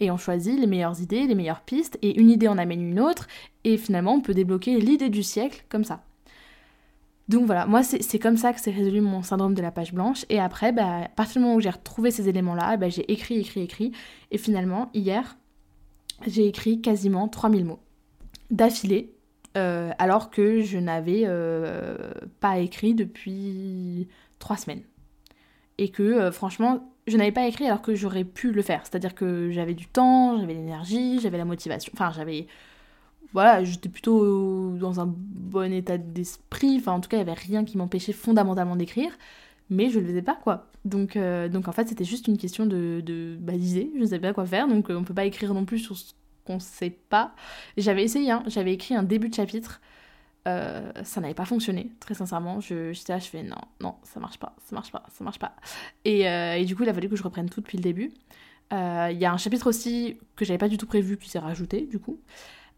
Et 0.00 0.10
on 0.10 0.16
choisit 0.16 0.58
les 0.58 0.66
meilleures 0.66 1.00
idées, 1.00 1.26
les 1.26 1.34
meilleures 1.34 1.60
pistes, 1.60 1.98
et 2.02 2.18
une 2.18 2.30
idée 2.30 2.48
en 2.48 2.58
amène 2.58 2.82
une 2.82 2.98
autre, 2.98 3.28
et 3.62 3.76
finalement, 3.76 4.14
on 4.14 4.20
peut 4.20 4.34
débloquer 4.34 4.78
l'idée 4.80 5.10
du 5.10 5.22
siècle 5.22 5.64
comme 5.68 5.84
ça. 5.84 6.02
Donc 7.28 7.46
voilà, 7.46 7.66
moi 7.66 7.82
c'est 7.82 8.18
comme 8.18 8.36
ça 8.36 8.52
que 8.52 8.60
s'est 8.60 8.72
résolu 8.72 9.00
mon 9.00 9.22
syndrome 9.22 9.54
de 9.54 9.62
la 9.62 9.70
page 9.70 9.94
blanche. 9.94 10.26
Et 10.28 10.40
après, 10.40 10.72
bah, 10.72 11.04
à 11.04 11.08
partir 11.08 11.40
du 11.40 11.44
moment 11.44 11.54
où 11.54 11.60
j'ai 11.60 11.70
retrouvé 11.70 12.10
ces 12.10 12.28
éléments-là, 12.28 12.76
bah, 12.76 12.88
j'ai 12.88 13.10
écrit, 13.10 13.38
écrit, 13.38 13.62
écrit. 13.62 13.92
Et 14.30 14.38
finalement, 14.38 14.90
hier, 14.92 15.36
j'ai 16.26 16.46
écrit 16.46 16.80
quasiment 16.80 17.28
3000 17.28 17.64
mots 17.64 17.80
d'affilée, 18.50 19.14
euh, 19.56 19.92
alors 19.98 20.30
que 20.30 20.62
je 20.62 20.78
n'avais 20.78 21.22
euh, 21.24 22.12
pas 22.40 22.58
écrit 22.58 22.94
depuis 22.94 24.08
trois 24.38 24.56
semaines 24.56 24.82
et 25.82 25.88
que 25.90 26.02
euh, 26.02 26.32
franchement 26.32 26.92
je 27.06 27.16
n'avais 27.16 27.32
pas 27.32 27.46
écrit 27.46 27.66
alors 27.66 27.82
que 27.82 27.94
j'aurais 27.94 28.24
pu 28.24 28.52
le 28.52 28.62
faire. 28.62 28.82
C'est-à-dire 28.84 29.14
que 29.14 29.50
j'avais 29.50 29.74
du 29.74 29.86
temps, 29.86 30.38
j'avais 30.38 30.54
l'énergie, 30.54 31.18
j'avais 31.20 31.38
la 31.38 31.44
motivation. 31.44 31.92
Enfin, 31.94 32.12
j'avais. 32.14 32.46
Voilà, 33.32 33.64
j'étais 33.64 33.88
plutôt 33.88 34.76
dans 34.76 35.00
un 35.00 35.06
bon 35.08 35.72
état 35.72 35.98
d'esprit. 35.98 36.76
Enfin, 36.78 36.92
en 36.92 37.00
tout 37.00 37.08
cas, 37.08 37.16
il 37.16 37.24
n'y 37.24 37.30
avait 37.30 37.40
rien 37.40 37.64
qui 37.64 37.78
m'empêchait 37.78 38.12
fondamentalement 38.12 38.76
d'écrire. 38.76 39.10
Mais 39.70 39.90
je 39.90 39.98
ne 39.98 40.04
le 40.04 40.10
faisais 40.10 40.22
pas, 40.22 40.36
quoi. 40.36 40.68
Donc, 40.84 41.16
euh, 41.16 41.48
donc 41.48 41.66
en 41.68 41.72
fait, 41.72 41.88
c'était 41.88 42.04
juste 42.04 42.28
une 42.28 42.36
question 42.36 42.66
de, 42.66 43.00
de 43.04 43.36
baliser. 43.40 43.90
Je 43.96 44.00
ne 44.00 44.06
savais 44.06 44.20
pas 44.20 44.34
quoi 44.34 44.46
faire. 44.46 44.68
Donc, 44.68 44.90
euh, 44.90 44.96
on 44.96 45.00
ne 45.00 45.04
peut 45.04 45.14
pas 45.14 45.24
écrire 45.24 45.54
non 45.54 45.64
plus 45.64 45.78
sur 45.78 45.96
ce 45.96 46.12
qu'on 46.44 46.56
ne 46.56 46.60
sait 46.60 46.90
pas. 46.90 47.34
J'avais 47.76 48.04
essayé, 48.04 48.30
hein. 48.30 48.42
j'avais 48.46 48.74
écrit 48.74 48.94
un 48.94 49.02
début 49.02 49.28
de 49.28 49.34
chapitre 49.34 49.80
euh, 50.48 50.90
ça 51.04 51.20
n'avait 51.20 51.34
pas 51.34 51.44
fonctionné, 51.44 51.92
très 52.00 52.14
sincèrement. 52.14 52.60
Je, 52.60 52.92
j'étais 52.92 53.12
là, 53.12 53.18
je 53.18 53.26
fais 53.26 53.42
non, 53.42 53.60
non, 53.80 53.94
ça 54.02 54.18
marche 54.18 54.38
pas, 54.38 54.54
ça 54.64 54.74
marche 54.74 54.90
pas, 54.90 55.04
ça 55.08 55.22
marche 55.22 55.38
pas. 55.38 55.54
Et, 56.04 56.28
euh, 56.28 56.54
et 56.54 56.64
du 56.64 56.74
coup, 56.74 56.82
il 56.82 56.88
a 56.88 56.94
fallu 56.94 57.08
que 57.08 57.16
je 57.16 57.22
reprenne 57.22 57.48
tout 57.48 57.60
depuis 57.60 57.78
le 57.78 57.82
début. 57.82 58.12
Euh, 58.72 59.08
il 59.12 59.18
y 59.18 59.24
a 59.24 59.32
un 59.32 59.36
chapitre 59.36 59.68
aussi 59.68 60.18
que 60.34 60.44
j'avais 60.44 60.58
pas 60.58 60.68
du 60.68 60.78
tout 60.78 60.86
prévu 60.86 61.16
qui 61.16 61.28
s'est 61.28 61.38
rajouté, 61.38 61.86
du 61.86 61.98
coup. 61.98 62.18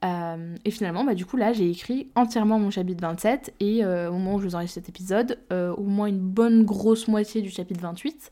et 0.02 0.70
finalement, 0.70 1.04
bah, 1.04 1.14
du 1.14 1.24
coup, 1.24 1.36
là, 1.38 1.52
j'ai 1.54 1.70
écrit 1.70 2.08
entièrement 2.14 2.58
mon 2.58 2.70
chapitre 2.70 3.00
27 3.00 3.54
et 3.60 3.84
au 3.86 4.12
moment 4.12 4.34
où 4.34 4.40
je 4.40 4.44
vous 4.46 4.54
enregistre 4.54 4.74
cet 4.74 4.88
épisode, 4.90 5.38
au 5.50 5.84
moins 5.84 6.06
une 6.06 6.20
bonne 6.20 6.64
grosse 6.64 7.08
moitié 7.08 7.40
du 7.40 7.50
chapitre 7.50 7.80
28. 7.80 8.30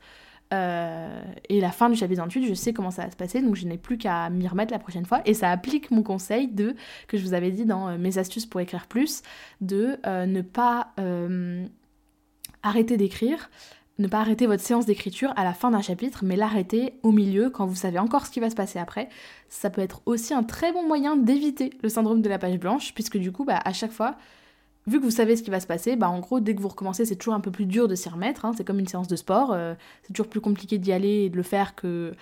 Et 0.52 1.60
la 1.60 1.70
fin 1.70 1.88
du 1.88 1.96
chapitre 1.96 2.20
28, 2.22 2.46
je 2.46 2.54
sais 2.54 2.72
comment 2.72 2.90
ça 2.90 3.04
va 3.04 3.10
se 3.10 3.16
passer, 3.16 3.40
donc 3.40 3.56
je 3.56 3.66
n'ai 3.66 3.78
plus 3.78 3.98
qu'à 3.98 4.28
m'y 4.30 4.46
remettre 4.46 4.72
la 4.72 4.78
prochaine 4.78 5.06
fois. 5.06 5.22
Et 5.24 5.34
ça 5.34 5.50
applique 5.50 5.90
mon 5.90 6.02
conseil 6.02 6.48
de, 6.48 6.76
que 7.08 7.16
je 7.16 7.24
vous 7.24 7.34
avais 7.34 7.50
dit 7.50 7.64
dans 7.64 7.96
mes 7.98 8.18
astuces 8.18 8.46
pour 8.46 8.60
écrire 8.60 8.86
plus, 8.86 9.22
de 9.60 9.96
ne 10.06 10.42
pas 10.42 10.92
arrêter 12.62 12.96
d'écrire 12.96 13.48
ne 13.98 14.08
pas 14.08 14.20
arrêter 14.20 14.46
votre 14.46 14.62
séance 14.62 14.86
d'écriture 14.86 15.32
à 15.36 15.44
la 15.44 15.52
fin 15.52 15.70
d'un 15.70 15.82
chapitre, 15.82 16.24
mais 16.24 16.36
l'arrêter 16.36 16.94
au 17.02 17.12
milieu 17.12 17.50
quand 17.50 17.66
vous 17.66 17.74
savez 17.74 17.98
encore 17.98 18.26
ce 18.26 18.30
qui 18.30 18.40
va 18.40 18.50
se 18.50 18.54
passer 18.54 18.78
après. 18.78 19.08
Ça 19.48 19.70
peut 19.70 19.80
être 19.80 20.02
aussi 20.06 20.34
un 20.34 20.42
très 20.42 20.72
bon 20.72 20.86
moyen 20.86 21.16
d'éviter 21.16 21.70
le 21.82 21.88
syndrome 21.88 22.22
de 22.22 22.28
la 22.28 22.38
page 22.38 22.58
blanche, 22.58 22.94
puisque 22.94 23.18
du 23.18 23.32
coup, 23.32 23.44
bah, 23.44 23.60
à 23.64 23.72
chaque 23.72 23.92
fois, 23.92 24.16
vu 24.86 24.98
que 24.98 25.04
vous 25.04 25.10
savez 25.10 25.36
ce 25.36 25.42
qui 25.42 25.50
va 25.50 25.60
se 25.60 25.66
passer, 25.66 25.96
bah, 25.96 26.08
en 26.08 26.20
gros, 26.20 26.40
dès 26.40 26.54
que 26.54 26.60
vous 26.60 26.68
recommencez, 26.68 27.04
c'est 27.04 27.16
toujours 27.16 27.34
un 27.34 27.40
peu 27.40 27.50
plus 27.50 27.66
dur 27.66 27.88
de 27.88 27.94
s'y 27.94 28.08
remettre. 28.08 28.44
Hein. 28.44 28.52
C'est 28.56 28.64
comme 28.64 28.78
une 28.78 28.86
séance 28.86 29.08
de 29.08 29.16
sport, 29.16 29.52
euh, 29.52 29.74
c'est 30.02 30.12
toujours 30.12 30.28
plus 30.28 30.40
compliqué 30.40 30.78
d'y 30.78 30.92
aller 30.92 31.24
et 31.24 31.30
de 31.30 31.36
le 31.36 31.42
faire 31.42 31.74
que 31.74 32.14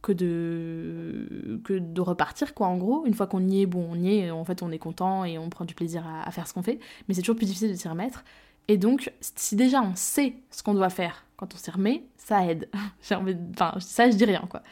que 0.00 0.12
de 0.12 1.60
que 1.64 1.72
de 1.72 2.00
repartir 2.00 2.54
quoi 2.54 2.68
en 2.68 2.76
gros 2.76 3.04
une 3.04 3.14
fois 3.14 3.26
qu'on 3.26 3.44
y 3.48 3.62
est 3.62 3.66
bon 3.66 3.84
on 3.90 3.96
y 3.96 4.18
est 4.18 4.30
en 4.30 4.44
fait 4.44 4.62
on 4.62 4.70
est 4.70 4.78
content 4.78 5.24
et 5.24 5.38
on 5.38 5.50
prend 5.50 5.64
du 5.64 5.74
plaisir 5.74 6.04
à 6.24 6.30
faire 6.30 6.46
ce 6.46 6.54
qu'on 6.54 6.62
fait 6.62 6.78
mais 7.08 7.14
c'est 7.14 7.20
toujours 7.22 7.34
plus 7.34 7.46
difficile 7.46 7.72
de 7.72 7.74
s'y 7.74 7.88
remettre 7.88 8.22
et 8.68 8.76
donc, 8.76 9.10
si 9.20 9.56
déjà 9.56 9.82
on 9.82 9.94
sait 9.94 10.34
ce 10.50 10.62
qu'on 10.62 10.74
doit 10.74 10.90
faire 10.90 11.24
quand 11.36 11.54
on 11.54 11.56
s'y 11.56 11.70
remet, 11.70 12.04
ça 12.16 12.44
aide. 12.46 12.68
Enfin, 13.10 13.74
ça, 13.80 14.10
je 14.10 14.16
dis 14.16 14.26
rien, 14.26 14.44
quoi. 14.50 14.62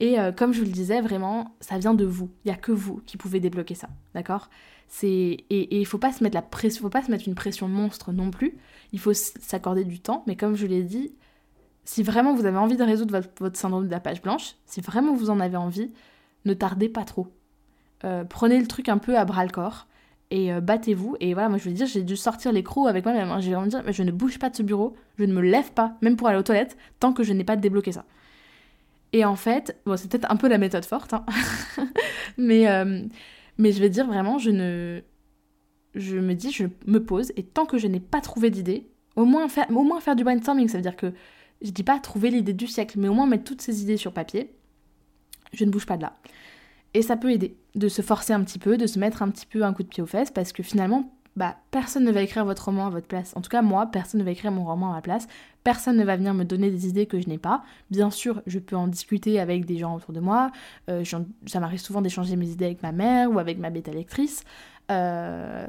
Et 0.00 0.18
euh, 0.18 0.32
comme 0.32 0.52
je 0.52 0.60
vous 0.60 0.66
le 0.66 0.72
disais, 0.72 1.00
vraiment, 1.00 1.54
ça 1.60 1.78
vient 1.78 1.94
de 1.94 2.04
vous. 2.04 2.30
Il 2.44 2.48
n'y 2.48 2.54
a 2.54 2.56
que 2.56 2.72
vous 2.72 3.02
qui 3.06 3.16
pouvez 3.16 3.38
débloquer 3.40 3.74
ça, 3.74 3.88
d'accord? 4.14 4.48
Et 5.02 5.80
il 5.80 5.86
faut 5.86 5.98
pas 5.98 6.12
se 6.12 6.22
mettre 6.22 6.36
la 6.36 6.70
faut 6.70 6.88
pas 6.88 7.02
se 7.02 7.10
mettre 7.10 7.26
une 7.26 7.34
pression 7.34 7.68
monstre 7.68 8.12
non 8.12 8.30
plus. 8.30 8.56
Il 8.92 8.98
faut 8.98 9.12
s'accorder 9.14 9.84
du 9.84 10.00
temps. 10.00 10.22
Mais 10.26 10.36
comme 10.36 10.54
je 10.54 10.66
l'ai 10.66 10.82
dit, 10.82 11.12
si 11.84 12.02
vraiment 12.02 12.34
vous 12.34 12.46
avez 12.46 12.58
envie 12.58 12.76
de 12.76 12.82
résoudre 12.82 13.20
votre, 13.38 13.56
syndrome 13.56 13.86
de 13.86 13.90
la 13.90 14.00
page 14.00 14.22
blanche, 14.22 14.54
si 14.66 14.80
vraiment 14.80 15.14
vous 15.14 15.30
en 15.30 15.40
avez 15.40 15.56
envie, 15.56 15.90
ne 16.44 16.54
tardez 16.54 16.88
pas 16.88 17.04
trop. 17.04 17.28
Euh, 18.04 18.24
prenez 18.24 18.58
le 18.60 18.66
truc 18.66 18.88
un 18.88 18.98
peu 18.98 19.16
à 19.18 19.24
bras 19.24 19.44
le 19.44 19.50
corps 19.50 19.86
et 20.30 20.52
euh, 20.52 20.60
battez-vous. 20.60 21.16
Et 21.20 21.34
voilà, 21.34 21.48
moi 21.48 21.58
je 21.58 21.68
veux 21.68 21.74
dire, 21.74 21.86
j'ai 21.86 22.02
dû 22.02 22.16
sortir 22.16 22.52
les 22.52 22.62
crocs 22.62 22.88
avec 22.88 23.04
moi-même. 23.04 23.30
Hein. 23.30 23.40
J'ai 23.40 23.52
de 23.52 23.66
dire, 23.66 23.82
mais 23.84 23.92
je 23.92 24.02
ne 24.02 24.12
bouge 24.12 24.38
pas 24.38 24.50
de 24.50 24.56
ce 24.56 24.62
bureau, 24.62 24.96
je 25.18 25.24
ne 25.24 25.32
me 25.32 25.40
lève 25.40 25.72
pas, 25.72 25.96
même 26.02 26.16
pour 26.16 26.28
aller 26.28 26.38
aux 26.38 26.42
toilettes, 26.42 26.76
tant 27.00 27.12
que 27.12 27.22
je 27.22 27.32
n'ai 27.32 27.44
pas 27.44 27.56
débloqué 27.56 27.92
ça. 27.92 28.04
Et 29.12 29.24
en 29.24 29.36
fait, 29.36 29.78
bon, 29.86 29.96
c'est 29.96 30.10
peut-être 30.10 30.30
un 30.30 30.36
peu 30.36 30.48
la 30.48 30.58
méthode 30.58 30.84
forte, 30.84 31.14
hein. 31.14 31.24
mais, 32.36 32.68
euh, 32.68 33.02
mais 33.58 33.72
je 33.72 33.80
vais 33.80 33.88
dire 33.88 34.06
vraiment, 34.06 34.38
je 34.38 34.50
ne. 34.50 35.00
Je 35.94 36.18
me 36.18 36.34
dis, 36.34 36.50
je 36.50 36.64
me 36.86 37.04
pose, 37.04 37.32
et 37.36 37.44
tant 37.44 37.66
que 37.66 37.78
je 37.78 37.86
n'ai 37.86 38.00
pas 38.00 38.20
trouvé 38.20 38.50
d'idée, 38.50 38.88
au 39.14 39.24
moins, 39.24 39.48
faire, 39.48 39.70
au 39.70 39.84
moins 39.84 40.00
faire 40.00 40.16
du 40.16 40.24
brainstorming, 40.24 40.66
ça 40.66 40.78
veut 40.78 40.82
dire 40.82 40.96
que 40.96 41.12
je 41.62 41.70
dis 41.70 41.84
pas 41.84 42.00
trouver 42.00 42.30
l'idée 42.30 42.52
du 42.52 42.66
siècle, 42.66 42.98
mais 42.98 43.06
au 43.06 43.14
moins 43.14 43.28
mettre 43.28 43.44
toutes 43.44 43.62
ces 43.62 43.82
idées 43.82 43.96
sur 43.96 44.12
papier, 44.12 44.52
je 45.52 45.64
ne 45.64 45.70
bouge 45.70 45.86
pas 45.86 45.96
de 45.96 46.02
là. 46.02 46.16
Et 46.94 47.02
ça 47.02 47.16
peut 47.16 47.30
aider 47.30 47.56
de 47.76 47.88
se 47.88 48.02
forcer 48.02 48.32
un 48.32 48.42
petit 48.42 48.58
peu, 48.58 48.76
de 48.76 48.88
se 48.88 48.98
mettre 48.98 49.22
un 49.22 49.30
petit 49.30 49.46
peu 49.46 49.62
un 49.62 49.72
coup 49.72 49.84
de 49.84 49.88
pied 49.88 50.02
aux 50.02 50.06
fesses, 50.06 50.32
parce 50.32 50.52
que 50.52 50.64
finalement, 50.64 51.16
bah, 51.36 51.56
personne 51.70 52.04
ne 52.04 52.12
va 52.12 52.22
écrire 52.22 52.44
votre 52.44 52.66
roman 52.66 52.86
à 52.86 52.90
votre 52.90 53.06
place. 53.06 53.32
En 53.36 53.40
tout 53.40 53.48
cas, 53.48 53.62
moi, 53.62 53.86
personne 53.86 54.20
ne 54.20 54.24
va 54.24 54.30
écrire 54.30 54.52
mon 54.52 54.64
roman 54.64 54.92
à 54.92 54.96
ma 54.96 55.02
place. 55.02 55.26
Personne 55.64 55.96
ne 55.96 56.04
va 56.04 56.16
venir 56.16 56.32
me 56.32 56.44
donner 56.44 56.70
des 56.70 56.86
idées 56.86 57.06
que 57.06 57.20
je 57.20 57.28
n'ai 57.28 57.38
pas. 57.38 57.64
Bien 57.90 58.10
sûr, 58.10 58.42
je 58.46 58.58
peux 58.58 58.76
en 58.76 58.86
discuter 58.86 59.40
avec 59.40 59.64
des 59.64 59.78
gens 59.78 59.96
autour 59.96 60.12
de 60.12 60.20
moi. 60.20 60.52
Euh, 60.88 61.02
ça 61.46 61.60
m'arrive 61.60 61.80
souvent 61.80 62.02
d'échanger 62.02 62.36
mes 62.36 62.48
idées 62.50 62.66
avec 62.66 62.82
ma 62.82 62.92
mère 62.92 63.32
ou 63.32 63.38
avec 63.38 63.58
ma 63.58 63.70
bêta 63.70 63.90
lectrice. 63.90 64.44
Euh, 64.90 65.66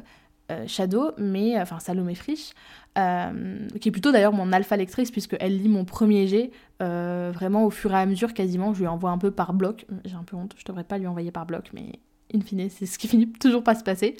euh, 0.51 0.67
Shadow, 0.67 1.11
mais 1.17 1.59
enfin 1.59 1.79
Salomé 1.79 2.13
Frisch, 2.13 2.51
qui 2.95 3.89
est 3.89 3.91
plutôt 3.91 4.11
d'ailleurs 4.11 4.33
mon 4.33 4.51
alpha 4.51 4.77
lectrice 4.77 5.09
puisqu'elle 5.09 5.57
lit 5.57 5.69
mon 5.69 5.85
premier 5.85 6.27
jet 6.27 6.51
vraiment 6.79 7.65
au 7.65 7.71
fur 7.71 7.91
et 7.91 7.97
à 7.97 8.05
mesure 8.05 8.35
quasiment. 8.35 8.71
Je 8.73 8.81
lui 8.81 8.87
envoie 8.87 9.09
un 9.09 9.17
peu 9.17 9.31
par 9.31 9.53
bloc. 9.53 9.87
J'ai 10.03 10.15
un 10.15 10.23
peu 10.23 10.35
honte, 10.35 10.53
je 10.59 10.65
devrais 10.65 10.83
pas 10.83 10.99
lui 10.99 11.07
envoyer 11.07 11.31
par 11.31 11.47
bloc, 11.47 11.71
mais 11.73 11.93
in 12.35 12.67
c'est 12.69 12.85
ce 12.85 12.97
qui 12.97 13.07
finit 13.09 13.31
toujours 13.31 13.63
pas 13.63 13.75
se 13.75 13.83
passer. 13.83 14.17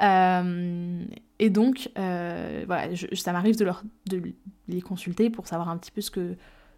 et 0.00 1.50
donc, 1.50 1.90
voilà, 1.94 2.88
ça 3.12 3.32
m'arrive 3.32 3.56
de, 3.56 3.64
leur, 3.64 3.82
de 4.06 4.22
les 4.68 4.80
consulter 4.80 5.30
pour 5.30 5.46
savoir 5.46 5.68
un 5.68 5.76
petit 5.76 5.90
peu 5.90 6.00
ce 6.00 6.10
que 6.10 6.34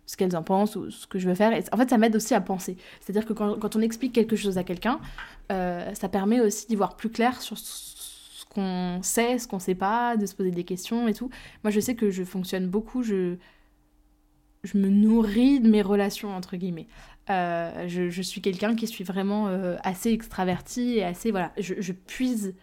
ce 0.06 0.16
qu'elles 0.16 0.34
en 0.36 0.42
pensent 0.42 0.74
ou 0.74 0.90
ce 0.90 1.06
que 1.06 1.18
je 1.18 1.28
veux 1.28 1.34
faire. 1.34 1.52
Et 1.52 1.62
en 1.70 1.76
fait, 1.76 1.90
ça 1.90 1.98
m'aide 1.98 2.16
aussi 2.16 2.32
à 2.32 2.40
penser. 2.40 2.78
C'est-à-dire 2.98 3.26
que 3.26 3.34
quand, 3.34 3.76
on 3.76 3.80
explique 3.82 4.14
quelque 4.14 4.36
chose 4.36 4.56
à 4.56 4.64
quelqu'un, 4.64 5.00
ça 5.50 6.08
permet 6.10 6.40
aussi 6.40 6.66
d'y 6.66 6.76
voir 6.76 6.96
plus 6.96 7.10
clair 7.10 7.42
sur 7.42 7.58
qu'on 8.48 9.00
sait, 9.02 9.38
ce 9.38 9.46
qu'on 9.46 9.58
sait 9.58 9.74
pas, 9.74 10.16
de 10.16 10.26
se 10.26 10.34
poser 10.34 10.50
des 10.50 10.64
questions 10.64 11.08
et 11.08 11.14
tout. 11.14 11.30
Moi, 11.64 11.70
je 11.70 11.80
sais 11.80 11.94
que 11.94 12.10
je 12.10 12.24
fonctionne 12.24 12.68
beaucoup, 12.68 13.02
je, 13.02 13.36
je 14.64 14.78
me 14.78 14.88
nourris 14.88 15.60
de 15.60 15.68
mes 15.68 15.82
relations, 15.82 16.34
entre 16.34 16.56
guillemets. 16.56 16.88
Euh, 17.30 17.86
je, 17.88 18.22
suis 18.22 18.40
quelqu'un 18.40 18.74
qui 18.74 18.86
suis 18.86 19.04
vraiment 19.04 19.48
euh, 19.48 19.76
assez 19.82 20.10
extraverti 20.10 20.96
et 20.96 21.04
assez. 21.04 21.30
Voilà, 21.30 21.52
je, 21.58 21.92
puise 21.92 22.54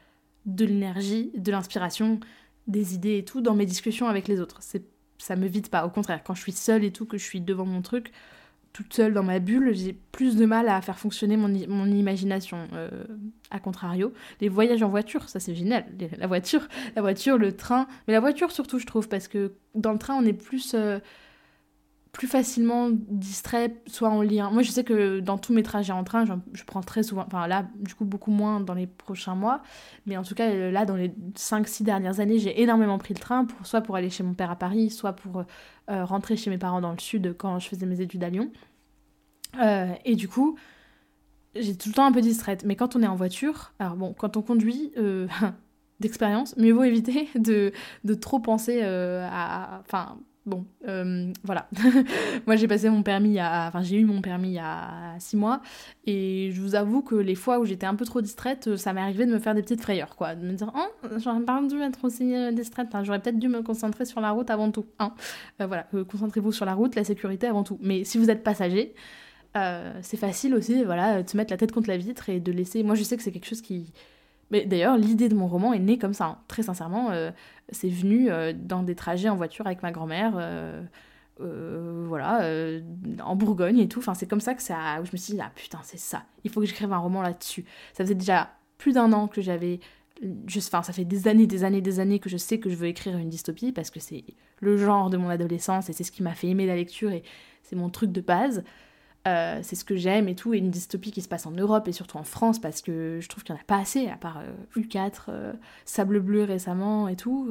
de 0.46 0.66
l'énergie, 0.66 1.32
de 1.36 1.52
l'inspiration, 1.52 2.20
des 2.68 2.96
idées 2.96 3.18
et 3.18 3.26
tout 3.26 3.42
dans 3.42 3.54
mes 3.54 3.66
discussions 3.66 4.08
avec 4.08 4.28
les 4.28 4.40
autres. 4.40 4.58
C'est, 4.62 4.84
ça 5.18 5.36
me 5.36 5.48
vide 5.48 5.70
pas. 5.70 5.86
Au 5.86 5.90
contraire, 5.90 6.22
quand 6.24 6.34
je 6.34 6.42
suis 6.42 6.52
seule 6.52 6.84
et 6.84 6.92
tout, 6.92 7.06
que 7.06 7.18
je 7.18 7.24
suis 7.24 7.42
devant 7.42 7.66
mon 7.66 7.82
truc, 7.82 8.12
toute 8.76 8.94
seule 8.94 9.14
dans 9.14 9.24
ma 9.24 9.40
bulle, 9.40 9.74
j'ai 9.74 9.94
plus 9.94 10.36
de 10.36 10.46
mal 10.46 10.68
à 10.68 10.82
faire 10.82 11.00
fonctionner 11.00 11.38
mon, 11.38 11.48
mon 11.70 11.86
imagination. 11.86 12.68
Euh, 12.74 12.90
à 13.50 13.60
contrario, 13.60 14.14
les 14.42 14.50
voyages 14.50 14.84
en 14.84 14.90
voiture, 14.90 15.30
ça 15.30 15.40
c'est 15.40 15.56
génial. 15.56 15.86
La 16.18 16.28
voiture, 16.28 16.68
la 16.96 17.02
voiture, 17.02 17.38
le 17.38 17.56
train, 17.56 17.88
mais 18.06 18.14
la 18.14 18.20
voiture 18.20 18.52
surtout, 18.52 18.78
je 18.78 18.86
trouve, 18.86 19.08
parce 19.08 19.30
que 19.30 19.54
dans 19.76 19.94
le 19.94 19.98
train, 19.98 20.16
on 20.16 20.26
est 20.26 20.34
plus 20.34 20.74
euh, 20.74 21.00
plus 22.16 22.28
facilement 22.28 22.90
distrait, 22.92 23.76
soit 23.88 24.08
en 24.08 24.22
lien. 24.22 24.50
Moi, 24.50 24.62
je 24.62 24.72
sais 24.72 24.86
que 24.86 25.20
dans 25.20 25.38
tous 25.38 25.52
mes 25.52 25.64
trajets 25.64 25.92
en 25.92 26.06
train, 26.06 26.24
je, 26.24 26.64
prends 26.64 26.80
très 26.80 27.04
souvent, 27.04 27.26
enfin 27.28 27.46
là, 27.46 27.68
du 27.78 27.94
coup, 27.94 28.06
beaucoup 28.06 28.32
moins 28.32 28.62
dans 28.62 28.74
les 28.74 28.88
prochains 28.88 29.36
mois, 29.36 29.62
mais 30.06 30.16
en 30.16 30.24
tout 30.24 30.34
cas, 30.34 30.72
là, 30.72 30.86
dans 30.86 30.96
les 30.96 31.10
5-6 31.36 31.84
dernières 31.84 32.22
années, 32.22 32.40
j'ai 32.40 32.62
énormément 32.62 32.98
pris 33.00 33.14
le 33.14 33.20
train, 33.20 33.44
pour, 33.44 33.68
soit 33.68 33.82
pour 33.82 33.98
aller 33.98 34.10
chez 34.10 34.24
mon 34.24 34.34
père 34.34 34.50
à 34.50 34.56
Paris, 34.56 34.92
soit 34.92 35.12
pour 35.12 35.44
euh, 35.90 36.06
rentrer 36.06 36.38
chez 36.38 36.50
mes 36.50 36.58
parents 36.58 36.80
dans 36.80 36.94
le 36.94 37.00
sud 37.00 37.36
quand 37.38 37.60
je 37.60 37.68
faisais 37.68 37.86
mes 37.86 38.00
études 38.00 38.24
à 38.24 38.30
Lyon. 38.30 38.50
Euh, 39.60 39.92
et 40.06 40.16
du 40.16 40.30
coup, 40.30 40.58
j'ai 41.54 41.76
tout 41.76 41.90
le 41.90 41.96
temps 41.96 42.06
un 42.06 42.14
peu 42.14 42.22
distraite. 42.22 42.64
Mais 42.66 42.78
quand 42.78 42.96
on 42.96 43.04
est 43.04 43.08
en 43.08 43.18
voiture, 43.18 43.74
alors 43.78 43.98
bon, 43.98 44.14
quand 44.14 44.38
on 44.38 44.42
conduit, 44.42 44.94
euh, 44.98 45.28
d'expérience, 46.00 46.56
mieux 46.56 46.72
vaut 46.72 46.84
éviter 46.84 47.28
de, 47.36 47.74
de 48.06 48.14
trop 48.14 48.40
penser 48.40 48.82
à. 48.84 49.82
Enfin 49.82 50.18
Bon, 50.46 50.64
euh, 50.88 51.34
voilà. 51.44 51.68
Moi, 52.46 52.56
j'ai 52.56 52.68
passé 52.68 52.88
mon 52.90 53.02
permis 53.02 53.40
à. 53.40 53.66
Enfin, 53.68 53.82
j'ai 53.82 53.98
eu 53.98 54.06
mon 54.06 54.22
permis 54.22 54.50
il 54.50 54.54
y 54.54 54.60
a 54.60 55.16
six 55.18 55.36
mois. 55.36 55.62
Et 56.06 56.52
je 56.54 56.62
vous 56.62 56.76
avoue 56.76 57.02
que 57.02 57.16
les 57.16 57.34
fois 57.34 57.58
où 57.58 57.66
j'étais 57.66 57.88
un 57.88 57.96
peu 57.96 58.06
trop 58.06 58.22
distraite, 58.22 58.76
ça 58.76 58.94
m'est 58.94 59.02
arrivé 59.02 59.26
de 59.26 59.34
me 59.34 59.40
faire 59.40 59.56
des 59.56 59.64
petites 59.64 59.82
frayeurs, 59.82 60.16
quoi. 60.16 60.36
De 60.36 60.46
me 60.46 60.54
dire, 60.54 60.72
oh, 60.76 61.08
j'aurais 61.18 61.42
pas 61.42 61.60
dû 61.64 61.82
être 61.82 62.06
aussi 62.06 62.36
euh, 62.36 62.52
distraite. 62.52 62.90
J'aurais 63.02 63.20
peut-être 63.20 63.40
dû 63.40 63.48
me 63.48 63.64
concentrer 63.64 64.06
sur 64.06 64.22
la 64.22 64.32
route 64.32 64.52
avant 64.52 64.70
tout. 64.70 64.86
Hein. 65.00 65.14
Euh, 65.62 65.66
voilà, 65.66 65.88
concentrez-vous 66.12 66.52
sur 66.52 66.66
la 66.66 66.76
route, 66.76 66.94
la 66.94 67.04
sécurité 67.04 67.48
avant 67.48 67.64
tout. 67.64 67.80
Mais 67.82 68.04
si 68.04 68.20
vous 68.20 68.30
êtes 68.30 68.44
passager, 68.44 68.94
c'est 70.02 70.18
facile 70.18 70.54
aussi, 70.54 70.84
voilà, 70.84 71.24
de 71.24 71.30
se 71.30 71.38
mettre 71.38 71.52
la 71.52 71.58
tête 71.58 71.72
contre 71.72 71.88
la 71.88 71.98
vitre 71.98 72.30
et 72.30 72.42
de 72.42 72.52
laisser. 72.52 72.84
Moi, 72.84 72.94
je 72.94 73.04
sais 73.04 73.16
que 73.18 73.24
c'est 73.24 73.32
quelque 73.32 73.48
chose 73.48 73.62
qui 73.62 73.94
mais 74.52 74.66
d'ailleurs, 74.66 74.96
l'idée 74.96 75.28
de 75.28 75.34
mon 75.34 75.48
roman 75.48 75.74
est 75.74 75.80
née 75.80 75.98
comme 75.98 76.14
ça, 76.14 76.26
hein. 76.26 76.38
très 76.48 76.62
sincèrement. 76.62 77.10
C'est 77.70 77.90
venu 77.90 78.30
euh, 78.30 78.54
dans 78.54 78.84
des 78.84 78.96
trajets 78.96 79.30
en 79.30 79.36
voiture 79.36 79.66
avec 79.66 79.84
ma 79.84 79.92
grand-mère, 79.92 80.34
euh, 80.38 80.84
voilà, 82.08 82.48
en 83.24 83.36
Bourgogne 83.36 83.80
et 83.80 83.88
tout. 83.88 84.00
Enfin, 84.00 84.14
c'est 84.14 84.28
comme 84.28 84.42
ça 84.42 84.54
que 84.54 84.62
ça, 84.62 85.02
où 85.02 85.06
je 85.06 85.12
me 85.12 85.18
suis 85.18 85.34
dit, 85.34 85.42
ah 85.42 85.52
putain, 85.54 85.80
c'est 85.84 86.00
ça, 86.00 86.24
il 86.44 86.52
faut 86.52 86.62
que 86.62 86.66
j'écrive 86.66 86.94
un 86.94 86.98
roman 86.98 87.22
là-dessus. 87.22 87.66
Ça 87.94 88.04
faisait 88.04 88.16
déjà 88.16 88.52
plus 88.78 88.94
d'un 88.94 89.12
an 89.14 89.28
que 89.28 89.42
j'avais. 89.42 89.80
Enfin, 90.48 90.82
ça 90.82 90.94
fait 90.94 91.04
des 91.04 91.28
années, 91.28 91.46
des 91.46 91.66
années, 91.66 91.82
des 91.82 92.00
années 92.00 92.20
que 92.20 92.30
je 92.30 92.38
sais 92.38 92.58
que 92.58 92.70
je 92.70 92.76
veux 92.76 92.88
écrire 92.88 93.18
une 93.18 93.30
dystopie 93.30 93.74
parce 93.74 93.90
que 93.90 94.00
c'est 94.00 94.24
le 94.62 94.78
genre 94.78 95.10
de 95.10 95.18
mon 95.18 95.28
adolescence 95.28 95.90
et 95.90 95.94
c'est 95.94 96.06
ce 96.06 96.12
qui 96.12 96.24
m'a 96.24 96.34
fait 96.34 96.48
aimer 96.48 96.66
la 96.66 96.76
lecture 96.76 97.12
et 97.12 97.24
c'est 97.64 97.76
mon 97.76 97.90
truc 97.90 98.14
de 98.14 98.22
base. 98.22 98.64
Euh, 99.28 99.60
c'est 99.64 99.76
ce 99.76 99.84
que 99.84 99.96
j'aime 99.96 100.28
et 100.28 100.36
tout, 100.36 100.54
et 100.54 100.60
une 100.60 100.70
dystopie 100.70 101.12
qui 101.12 101.22
se 101.22 101.28
passe 101.28 101.48
en 101.48 101.52
Europe 101.52 101.88
et 101.88 101.92
surtout 101.92 102.18
en 102.18 102.24
France 102.24 102.60
parce 102.60 102.82
que 102.82 103.18
je 103.20 103.28
trouve 103.28 103.44
qu'il 103.44 103.56
n'y 103.56 103.60
en 103.60 103.64
a 103.64 103.66
pas 103.66 103.80
assez, 103.80 104.08
à 104.08 104.18
part 104.18 104.44
U4, 104.76 104.98
euh, 105.00 105.12
euh, 105.30 105.54
Sable 105.84 106.20
Bleu 106.20 106.44
récemment 106.44 107.08
et 107.08 107.16
tout. 107.16 107.50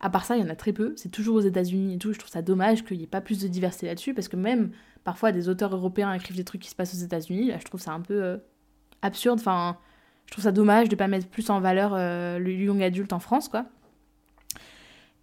À 0.00 0.10
part 0.10 0.26
ça, 0.26 0.36
il 0.36 0.42
y 0.42 0.46
en 0.46 0.50
a 0.50 0.54
très 0.54 0.74
peu, 0.74 0.92
c'est 0.96 1.08
toujours 1.08 1.36
aux 1.36 1.40
États-Unis 1.40 1.94
et 1.94 1.98
tout. 1.98 2.12
Je 2.12 2.18
trouve 2.18 2.30
ça 2.30 2.42
dommage 2.42 2.84
qu'il 2.84 2.98
n'y 2.98 3.04
ait 3.04 3.06
pas 3.06 3.22
plus 3.22 3.40
de 3.40 3.48
diversité 3.48 3.86
là-dessus 3.86 4.12
parce 4.12 4.28
que 4.28 4.36
même 4.36 4.70
parfois 5.02 5.32
des 5.32 5.48
auteurs 5.48 5.74
européens 5.74 6.12
écrivent 6.12 6.36
des 6.36 6.44
trucs 6.44 6.60
qui 6.60 6.70
se 6.70 6.74
passent 6.74 6.94
aux 6.94 7.04
États-Unis, 7.04 7.52
je 7.58 7.64
trouve 7.64 7.80
ça 7.80 7.92
un 7.92 8.00
peu 8.00 8.38
absurde. 9.00 9.40
Enfin, 9.40 9.78
je 10.26 10.32
trouve 10.32 10.44
ça 10.44 10.52
dommage 10.52 10.90
de 10.90 10.96
pas 10.96 11.08
mettre 11.08 11.28
plus 11.28 11.48
en 11.48 11.58
valeur 11.60 11.94
le 11.96 12.52
young 12.52 12.82
adulte 12.82 13.14
en 13.14 13.18
France, 13.18 13.48
quoi. 13.48 13.64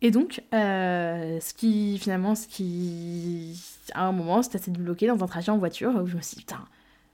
Et 0.06 0.12
donc, 0.12 0.44
euh, 0.54 1.40
ce 1.40 1.52
qui, 1.56 1.98
finalement, 1.98 2.36
ce 2.36 2.48
qui, 2.48 3.60
à 3.96 4.06
un 4.06 4.12
moment, 4.12 4.44
c'était 4.44 4.58
assez 4.58 4.70
bloqué 4.70 5.08
dans 5.08 5.24
un 5.24 5.26
trajet 5.26 5.52
en 5.52 5.58
voiture 5.58 5.96
où 5.96 6.06
je 6.06 6.16
me 6.16 6.22
suis 6.22 6.36
dit, 6.36 6.44
putain, 6.44 6.64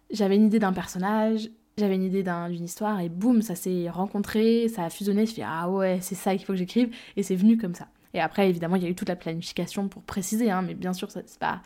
j'avais 0.10 0.36
une 0.36 0.48
idée 0.48 0.60
d'un 0.60 0.74
personnage, 0.74 1.50
j'avais 1.78 1.96
une 1.96 2.04
idée 2.04 2.22
d'une 2.22 2.66
histoire, 2.66 3.00
et 3.00 3.08
boum, 3.08 3.42
ça 3.42 3.56
s'est 3.56 3.90
rencontré, 3.90 4.68
ça 4.68 4.84
a 4.84 4.90
fusionné, 4.90 5.20
je 5.20 5.22
me 5.22 5.26
suis 5.28 5.36
dit, 5.36 5.48
ah 5.48 5.70
ouais, 5.70 6.00
c'est 6.02 6.16
ça 6.16 6.36
qu'il 6.36 6.46
faut 6.46 6.52
que 6.52 6.60
j'écrive, 6.60 6.94
et 7.16 7.24
c'est 7.24 7.38
venu 7.38 7.58
comme 7.58 7.76
ça. 7.76 7.88
Et 8.14 8.20
après, 8.20 8.50
évidemment, 8.50 8.76
il 8.76 8.84
y 8.84 8.86
a 8.88 8.90
eu 8.90 8.96
toute 8.96 9.08
la 9.08 9.16
planification 9.16 9.88
pour 9.88 10.02
préciser, 10.02 10.52
hein, 10.52 10.62
mais 10.62 10.74
bien 10.74 10.92
sûr, 10.92 11.10
c'est 11.12 11.40
pas 11.40 11.62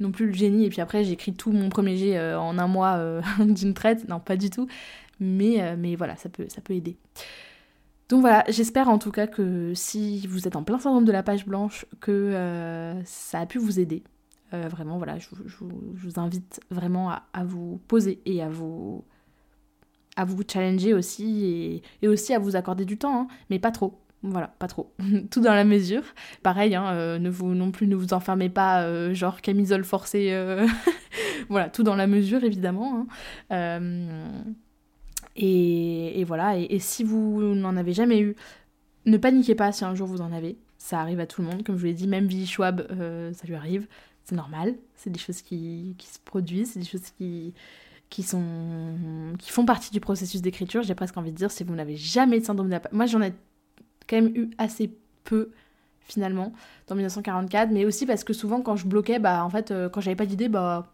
non 0.00 0.10
plus 0.10 0.26
le 0.26 0.32
génie 0.32 0.64
et 0.64 0.70
puis 0.70 0.80
après 0.80 1.04
j'écris 1.04 1.34
tout 1.34 1.52
mon 1.52 1.68
premier 1.68 1.96
jet 1.96 2.34
en 2.34 2.58
un 2.58 2.66
mois 2.66 3.20
d'une 3.38 3.74
traite. 3.74 4.08
Non, 4.08 4.18
pas 4.18 4.36
du 4.36 4.50
tout. 4.50 4.66
Mais, 5.20 5.76
mais 5.76 5.94
voilà, 5.94 6.16
ça 6.16 6.28
peut 6.28 6.74
aider. 6.74 6.96
Donc 8.08 8.20
voilà, 8.20 8.44
j'espère 8.48 8.88
en 8.88 8.98
tout 8.98 9.10
cas 9.10 9.26
que 9.26 9.72
si 9.74 10.26
vous 10.26 10.46
êtes 10.46 10.56
en 10.56 10.62
plein 10.62 10.78
syndrome 10.78 11.04
de 11.04 11.12
la 11.12 11.22
page 11.22 11.46
blanche, 11.46 11.86
que 12.00 12.94
ça 13.04 13.40
a 13.40 13.46
pu 13.46 13.58
vous 13.58 13.80
aider. 13.80 14.02
vraiment, 14.52 14.98
voilà, 14.98 15.18
je, 15.18 15.28
vous 15.30 16.20
invite 16.20 16.60
vraiment 16.70 17.10
à, 17.10 17.44
vous 17.44 17.80
poser 17.88 18.20
et 18.26 18.42
à 18.42 18.48
vous, 18.48 19.04
à 20.16 20.24
vous 20.24 20.42
challenger 20.46 20.94
aussi 20.94 21.82
et, 22.02 22.08
aussi 22.08 22.34
à 22.34 22.38
vous 22.38 22.56
accorder 22.56 22.84
du 22.84 22.98
temps, 22.98 23.22
hein, 23.22 23.28
mais 23.50 23.58
pas 23.58 23.70
trop. 23.70 23.98
Voilà, 24.24 24.48
pas 24.58 24.68
trop. 24.68 24.90
Tout 25.30 25.40
dans 25.40 25.52
la 25.52 25.64
mesure. 25.64 26.02
Pareil, 26.42 26.74
hein, 26.74 26.86
euh, 26.94 27.18
ne 27.18 27.28
vous 27.28 27.54
non 27.54 27.70
plus 27.70 27.86
ne 27.86 27.94
vous 27.94 28.14
enfermez 28.14 28.48
pas, 28.48 28.82
euh, 28.82 29.12
genre 29.12 29.42
camisole 29.42 29.84
forcée. 29.84 30.28
Euh, 30.32 30.66
voilà, 31.50 31.68
tout 31.68 31.82
dans 31.82 31.94
la 31.94 32.06
mesure 32.06 32.42
évidemment. 32.42 33.06
Hein. 33.50 34.48
Et, 35.36 36.24
voilà. 36.26 36.58
Et, 36.58 36.78
si 36.78 37.04
vous 37.04 37.42
n'en 37.54 37.76
avez 37.76 37.92
jamais 37.92 38.20
eu, 38.20 38.36
ne 39.06 39.16
paniquez 39.16 39.54
pas 39.54 39.72
si 39.72 39.84
un 39.84 39.94
jour 39.94 40.06
vous 40.06 40.20
en 40.20 40.32
avez. 40.32 40.56
Ça 40.78 41.00
arrive 41.00 41.20
à 41.20 41.26
tout 41.26 41.42
le 41.42 41.48
monde, 41.48 41.62
comme 41.64 41.76
je 41.76 41.80
vous 41.80 41.86
l'ai 41.86 41.94
dit. 41.94 42.06
Même 42.06 42.26
Billy 42.26 42.46
Schwab, 42.46 42.86
ça 43.32 43.46
lui 43.46 43.54
arrive. 43.54 43.86
C'est 44.24 44.36
normal. 44.36 44.74
C'est 44.94 45.10
des 45.10 45.18
choses 45.18 45.42
qui, 45.42 45.94
qui 45.98 46.06
se 46.06 46.18
produisent. 46.18 46.72
C'est 46.72 46.80
des 46.80 46.86
choses 46.86 47.10
qui 47.18 47.54
qui, 48.14 48.22
sont, 48.22 48.94
qui 49.38 49.50
font 49.50 49.64
partie 49.64 49.90
du 49.90 49.98
processus 49.98 50.40
d'écriture. 50.40 50.82
J'ai 50.82 50.94
presque 50.94 51.16
envie 51.16 51.32
de 51.32 51.36
dire, 51.36 51.50
si 51.50 51.64
vous 51.64 51.74
n'avez 51.74 51.96
jamais 51.96 52.38
de 52.38 52.44
syndrome 52.44 52.68
la 52.68 52.80
Moi, 52.92 53.06
j'en 53.06 53.20
ai 53.20 53.32
quand 54.08 54.16
même 54.16 54.32
eu 54.36 54.50
assez 54.56 54.92
peu 55.24 55.50
finalement 56.00 56.52
dans 56.86 56.94
1944, 56.94 57.70
mais 57.72 57.84
aussi 57.84 58.06
parce 58.06 58.22
que 58.22 58.32
souvent 58.32 58.60
quand 58.60 58.76
je 58.76 58.86
bloquais, 58.86 59.18
bah 59.18 59.42
en 59.44 59.50
fait, 59.50 59.70
euh, 59.70 59.88
quand 59.88 60.00
j'avais 60.00 60.16
pas 60.16 60.26
d'idée, 60.26 60.48
bah 60.48 60.92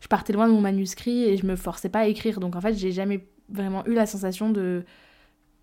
je 0.00 0.06
partais 0.06 0.32
loin 0.32 0.46
de 0.46 0.52
mon 0.52 0.60
manuscrit 0.60 1.24
et 1.24 1.36
je 1.38 1.46
me 1.46 1.56
forçais 1.56 1.88
pas 1.88 2.00
à 2.00 2.06
écrire. 2.06 2.38
Donc 2.38 2.54
en 2.54 2.60
fait, 2.60 2.74
j'ai 2.74 2.92
jamais 2.92 3.26
vraiment 3.50 3.84
eu 3.86 3.94
la 3.94 4.06
sensation 4.06 4.50
de 4.50 4.84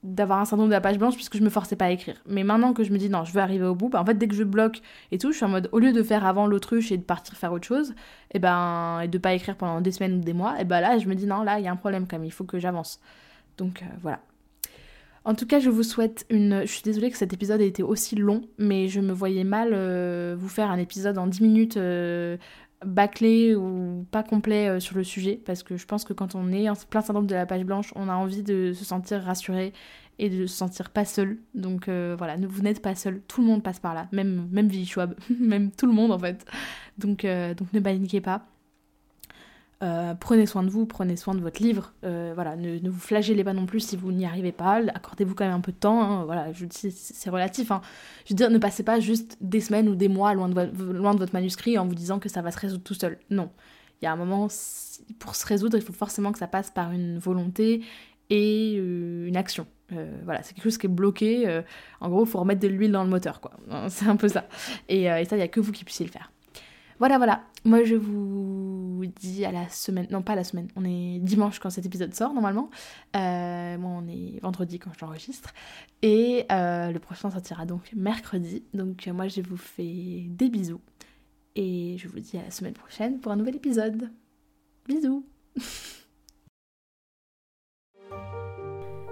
d'avoir 0.04 0.40
un 0.40 0.46
syndrome 0.46 0.70
de 0.70 0.74
la 0.74 0.80
page 0.80 1.00
blanche 1.00 1.16
puisque 1.16 1.38
je 1.38 1.44
me 1.44 1.50
forçais 1.50 1.76
pas 1.76 1.86
à 1.86 1.90
écrire. 1.90 2.22
Mais 2.28 2.44
maintenant 2.44 2.74
que 2.74 2.84
je 2.84 2.92
me 2.92 2.98
dis 2.98 3.10
non, 3.10 3.26
je 3.26 3.34
veux 3.34 3.42
arriver 3.42 3.66
au 3.66 3.76
bout, 3.76 3.90
bah 3.90 4.00
en 4.00 4.06
fait 4.06 4.14
dès 4.14 4.28
que 4.28 4.36
je 4.36 4.44
bloque 4.44 4.82
et 5.12 5.18
tout, 5.18 5.32
je 5.32 5.38
suis 5.38 5.46
en 5.46 5.50
mode 5.50 5.70
au 5.72 5.80
lieu 5.80 5.92
de 5.92 6.04
faire 6.04 6.26
avant 6.26 6.48
l'autruche 6.48 6.92
et 6.92 6.98
de 6.98 7.04
partir 7.04 7.36
faire 7.36 7.52
autre 7.52 7.66
chose, 7.66 7.94
et 8.32 8.40
ben 8.40 9.02
et 9.02 9.08
de 9.08 9.18
pas 9.18 9.34
écrire 9.34 9.58
pendant 9.58 9.82
des 9.82 9.92
semaines 9.92 10.20
ou 10.20 10.22
des 10.22 10.34
mois, 10.34 10.62
et 10.62 10.66
ben 10.66 10.82
là 10.82 10.98
je 11.00 11.08
me 11.08 11.16
dis 11.16 11.26
non, 11.26 11.44
là 11.44 11.60
il 11.60 11.66
y 11.66 11.68
a 11.68 11.72
un 11.72 11.76
problème 11.76 12.06
quand 12.08 12.18
même, 12.18 12.26
il 12.26 12.32
faut 12.32 12.46
que 12.46 12.60
j'avance. 12.60 13.00
Donc 13.58 13.82
euh, 13.82 13.86
voilà. 14.02 14.20
En 15.28 15.36
tout 15.36 15.46
cas, 15.46 15.60
je 15.60 15.70
vous 15.70 15.84
souhaite 15.84 16.26
une. 16.30 16.62
Je 16.62 16.72
suis 16.72 16.84
désolée 16.84 17.12
que 17.12 17.18
cet 17.18 17.34
épisode 17.34 17.60
ait 17.60 17.68
été 17.68 17.84
aussi 17.84 18.16
long, 18.16 18.44
mais 18.58 18.88
je 18.88 19.02
me 19.02 19.12
voyais 19.12 19.44
mal 19.44 19.72
euh, 19.74 20.38
vous 20.40 20.48
faire 20.48 20.72
un 20.72 20.78
épisode 20.78 21.18
en 21.18 21.28
10 21.28 21.42
minutes 21.42 21.76
euh, 21.76 22.38
bâclé 22.86 23.56
ou 23.56 24.06
pas 24.12 24.24
complet 24.24 24.70
euh, 24.70 24.80
sur 24.80 24.96
le 24.96 25.04
sujet 25.04 25.42
parce 25.46 25.64
que 25.64 25.78
je 25.78 25.86
pense 25.86 26.04
que 26.04 26.14
quand 26.14 26.36
on 26.36 26.52
est 26.52 26.70
en 26.70 26.74
plein 26.76 27.02
syndrome 27.02 27.28
de 27.28 27.36
la 27.36 27.46
page 27.46 27.64
blanche, 27.64 27.92
on 27.96 28.10
a 28.10 28.16
envie 28.16 28.44
de 28.44 28.74
se 28.74 28.86
sentir 28.86 29.22
rassuré 29.24 29.74
et 30.20 30.30
de 30.30 30.46
se 30.46 30.56
sentir 30.56 30.90
pas 30.90 31.06
seul. 31.06 31.40
Donc 31.54 31.88
euh, 31.88 32.16
voilà, 32.18 32.36
vous 32.38 32.62
n'êtes 32.62 32.82
pas 32.82 32.96
seul, 32.96 33.22
tout 33.28 33.42
le 33.42 33.48
monde 33.48 33.64
passe 33.64 33.80
par 33.80 33.94
là, 33.94 34.08
même 34.12 34.48
même 34.52 34.72
Schwab, 34.72 35.16
même 35.40 35.72
tout 35.72 35.86
le 35.88 35.94
monde 35.94 36.12
en 36.12 36.20
fait. 36.20 36.46
Donc 36.98 37.26
euh, 37.26 37.54
donc 37.54 37.72
ne 37.74 37.80
paniquez 37.80 38.22
pas. 38.22 38.46
Euh, 39.84 40.16
prenez 40.16 40.48
soin 40.48 40.64
de 40.64 40.72
vous, 40.72 40.88
prenez 40.88 41.16
soin 41.16 41.36
de 41.36 41.40
votre 41.40 41.62
livre. 41.62 41.94
Euh, 42.04 42.32
voilà, 42.34 42.56
ne, 42.56 42.90
vous 42.90 43.00
flagellez 43.00 43.44
pas 43.44 43.54
non 43.54 43.68
plus 43.68 43.80
si 43.80 43.96
vous 43.96 44.12
n'y 44.12 44.26
arrivez 44.26 44.52
pas. 44.52 44.82
Accordez-vous 44.94 45.36
quand 45.36 45.46
même 45.46 45.54
un 45.54 45.62
peu 45.62 45.72
de 45.72 45.78
temps. 45.78 46.02
Hein. 46.02 46.26
voilà, 46.26 46.52
je 46.52 46.66
c'est 46.72 47.30
relatif. 47.30 47.70
Hein. 47.70 47.82
Je 48.26 48.34
veux 48.34 48.36
dire, 48.36 48.50
ne 48.50 48.58
passez 48.58 48.84
pas 48.84 49.00
juste 49.00 49.38
des 49.40 49.62
semaines 49.62 49.88
ou 49.88 49.96
des 49.96 50.08
mois 50.08 50.34
loin 50.34 50.50
de, 50.50 50.94
loin 50.94 51.14
de 51.14 51.20
votre 51.20 51.34
manuscrit 51.34 51.78
en 51.78 51.86
vous 51.86 51.96
disant 51.96 52.18
que 52.18 52.28
ça 52.28 52.42
va 52.42 52.52
se 52.52 52.60
résoudre 52.60 52.84
tout 52.84 52.96
seul. 52.96 53.20
Non, 53.30 53.52
il 54.02 54.06
y 54.06 54.08
a 54.08 54.12
un 54.12 54.16
moment 54.16 54.48
pour 55.20 55.36
se 55.36 55.46
résoudre, 55.46 55.78
il 55.78 55.84
faut 55.84 55.94
forcément 55.94 56.32
que 56.32 56.40
ça 56.40 56.48
passe 56.48 56.72
par 56.72 56.92
une 56.92 57.20
volonté 57.20 57.82
et 58.32 58.78
euh, 58.80 59.28
une 59.28 59.38
action. 59.38 59.68
voilà, 60.24 60.42
c'est 60.42 60.56
quelque 60.56 60.64
chose 60.64 60.80
qui 60.80 60.88
est 60.88 60.90
bloqué. 60.90 61.62
en 62.02 62.10
gros, 62.10 62.26
il 62.26 62.30
faut 62.30 62.40
remettre 62.40 62.62
de 62.62 62.68
l'huile 62.68 62.92
dans 62.92 63.04
le 63.04 63.10
moteur, 63.12 63.42
quoi. 63.42 63.52
C'est 63.90 64.08
un 64.08 64.16
peu 64.16 64.28
ça. 64.28 64.48
Et, 64.90 65.04
et 65.04 65.26
ça, 65.26 65.36
il 65.36 65.40
n'y 65.40 65.44
a 65.44 65.48
que 65.48 65.60
vous 65.60 65.72
qui 65.72 65.86
puissiez 65.86 66.06
le 66.06 66.12
faire. 66.12 66.32
Voilà, 67.00 67.18
voilà. 67.18 67.44
Moi, 67.64 67.84
je 67.84 67.96
vous 67.96 68.77
dis 69.06 69.46
à 69.46 69.52
la 69.52 69.70
semaine. 69.70 70.08
Non, 70.12 70.22
pas 70.22 70.36
la 70.36 70.44
semaine. 70.44 70.68
On 70.76 70.84
est 70.84 71.20
dimanche 71.20 71.60
quand 71.60 71.70
cet 71.70 71.86
épisode 71.86 72.14
sort, 72.14 72.34
normalement. 72.34 72.70
Euh, 73.16 73.78
moi, 73.78 73.92
on 73.92 74.08
est 74.08 74.40
vendredi 74.42 74.80
quand 74.80 74.92
je 74.94 75.06
l'enregistre. 75.06 75.54
Et 76.02 76.46
euh, 76.52 76.92
le 76.92 77.00
prochain 77.00 77.30
sortira 77.30 77.66
donc 77.66 77.92
mercredi. 77.96 78.64
Donc, 78.74 79.08
moi, 79.08 79.28
je 79.28 79.42
vous 79.42 79.58
fais 79.58 80.26
des 80.30 80.50
bisous. 80.50 80.82
Et 81.56 81.98
je 81.98 82.08
vous 82.08 82.20
dis 82.20 82.38
à 82.38 82.44
la 82.44 82.52
semaine 82.52 82.74
prochaine 82.74 83.20
pour 83.20 83.32
un 83.32 83.36
nouvel 83.36 83.56
épisode. 83.56 84.12
Bisous 84.88 85.26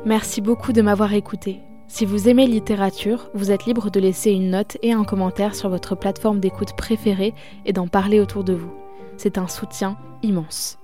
Merci 0.06 0.42
beaucoup 0.42 0.72
de 0.72 0.84
m'avoir 0.84 1.14
écouté. 1.14 1.62
Si 1.88 2.06
vous 2.06 2.30
aimez 2.30 2.48
littérature, 2.48 3.30
vous 3.34 3.52
êtes 3.52 3.66
libre 3.66 3.90
de 3.90 4.00
laisser 4.00 4.32
une 4.32 4.52
note 4.52 4.78
et 4.82 4.92
un 4.92 5.04
commentaire 5.04 5.56
sur 5.56 5.70
votre 5.70 5.96
plateforme 5.96 6.40
d'écoute 6.40 6.76
préférée 6.76 7.34
et 7.66 7.74
d'en 7.74 7.88
parler 7.88 8.20
autour 8.20 8.44
de 8.44 8.54
vous. 8.54 8.85
C'est 9.18 9.38
un 9.38 9.48
soutien 9.48 9.98
immense. 10.24 10.78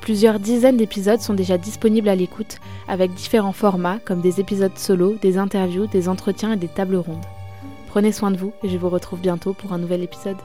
Plusieurs 0.00 0.40
dizaines 0.40 0.76
d'épisodes 0.76 1.20
sont 1.20 1.34
déjà 1.34 1.58
disponibles 1.58 2.08
à 2.08 2.14
l'écoute, 2.14 2.58
avec 2.88 3.12
différents 3.14 3.52
formats 3.52 3.98
comme 4.04 4.20
des 4.20 4.40
épisodes 4.40 4.76
solo, 4.76 5.16
des 5.20 5.38
interviews, 5.38 5.86
des 5.86 6.08
entretiens 6.08 6.52
et 6.52 6.56
des 6.56 6.68
tables 6.68 6.96
rondes. 6.96 7.24
Prenez 7.88 8.12
soin 8.12 8.30
de 8.30 8.36
vous 8.36 8.52
et 8.62 8.68
je 8.68 8.78
vous 8.78 8.88
retrouve 8.88 9.20
bientôt 9.20 9.52
pour 9.52 9.72
un 9.72 9.78
nouvel 9.78 10.02
épisode. 10.02 10.36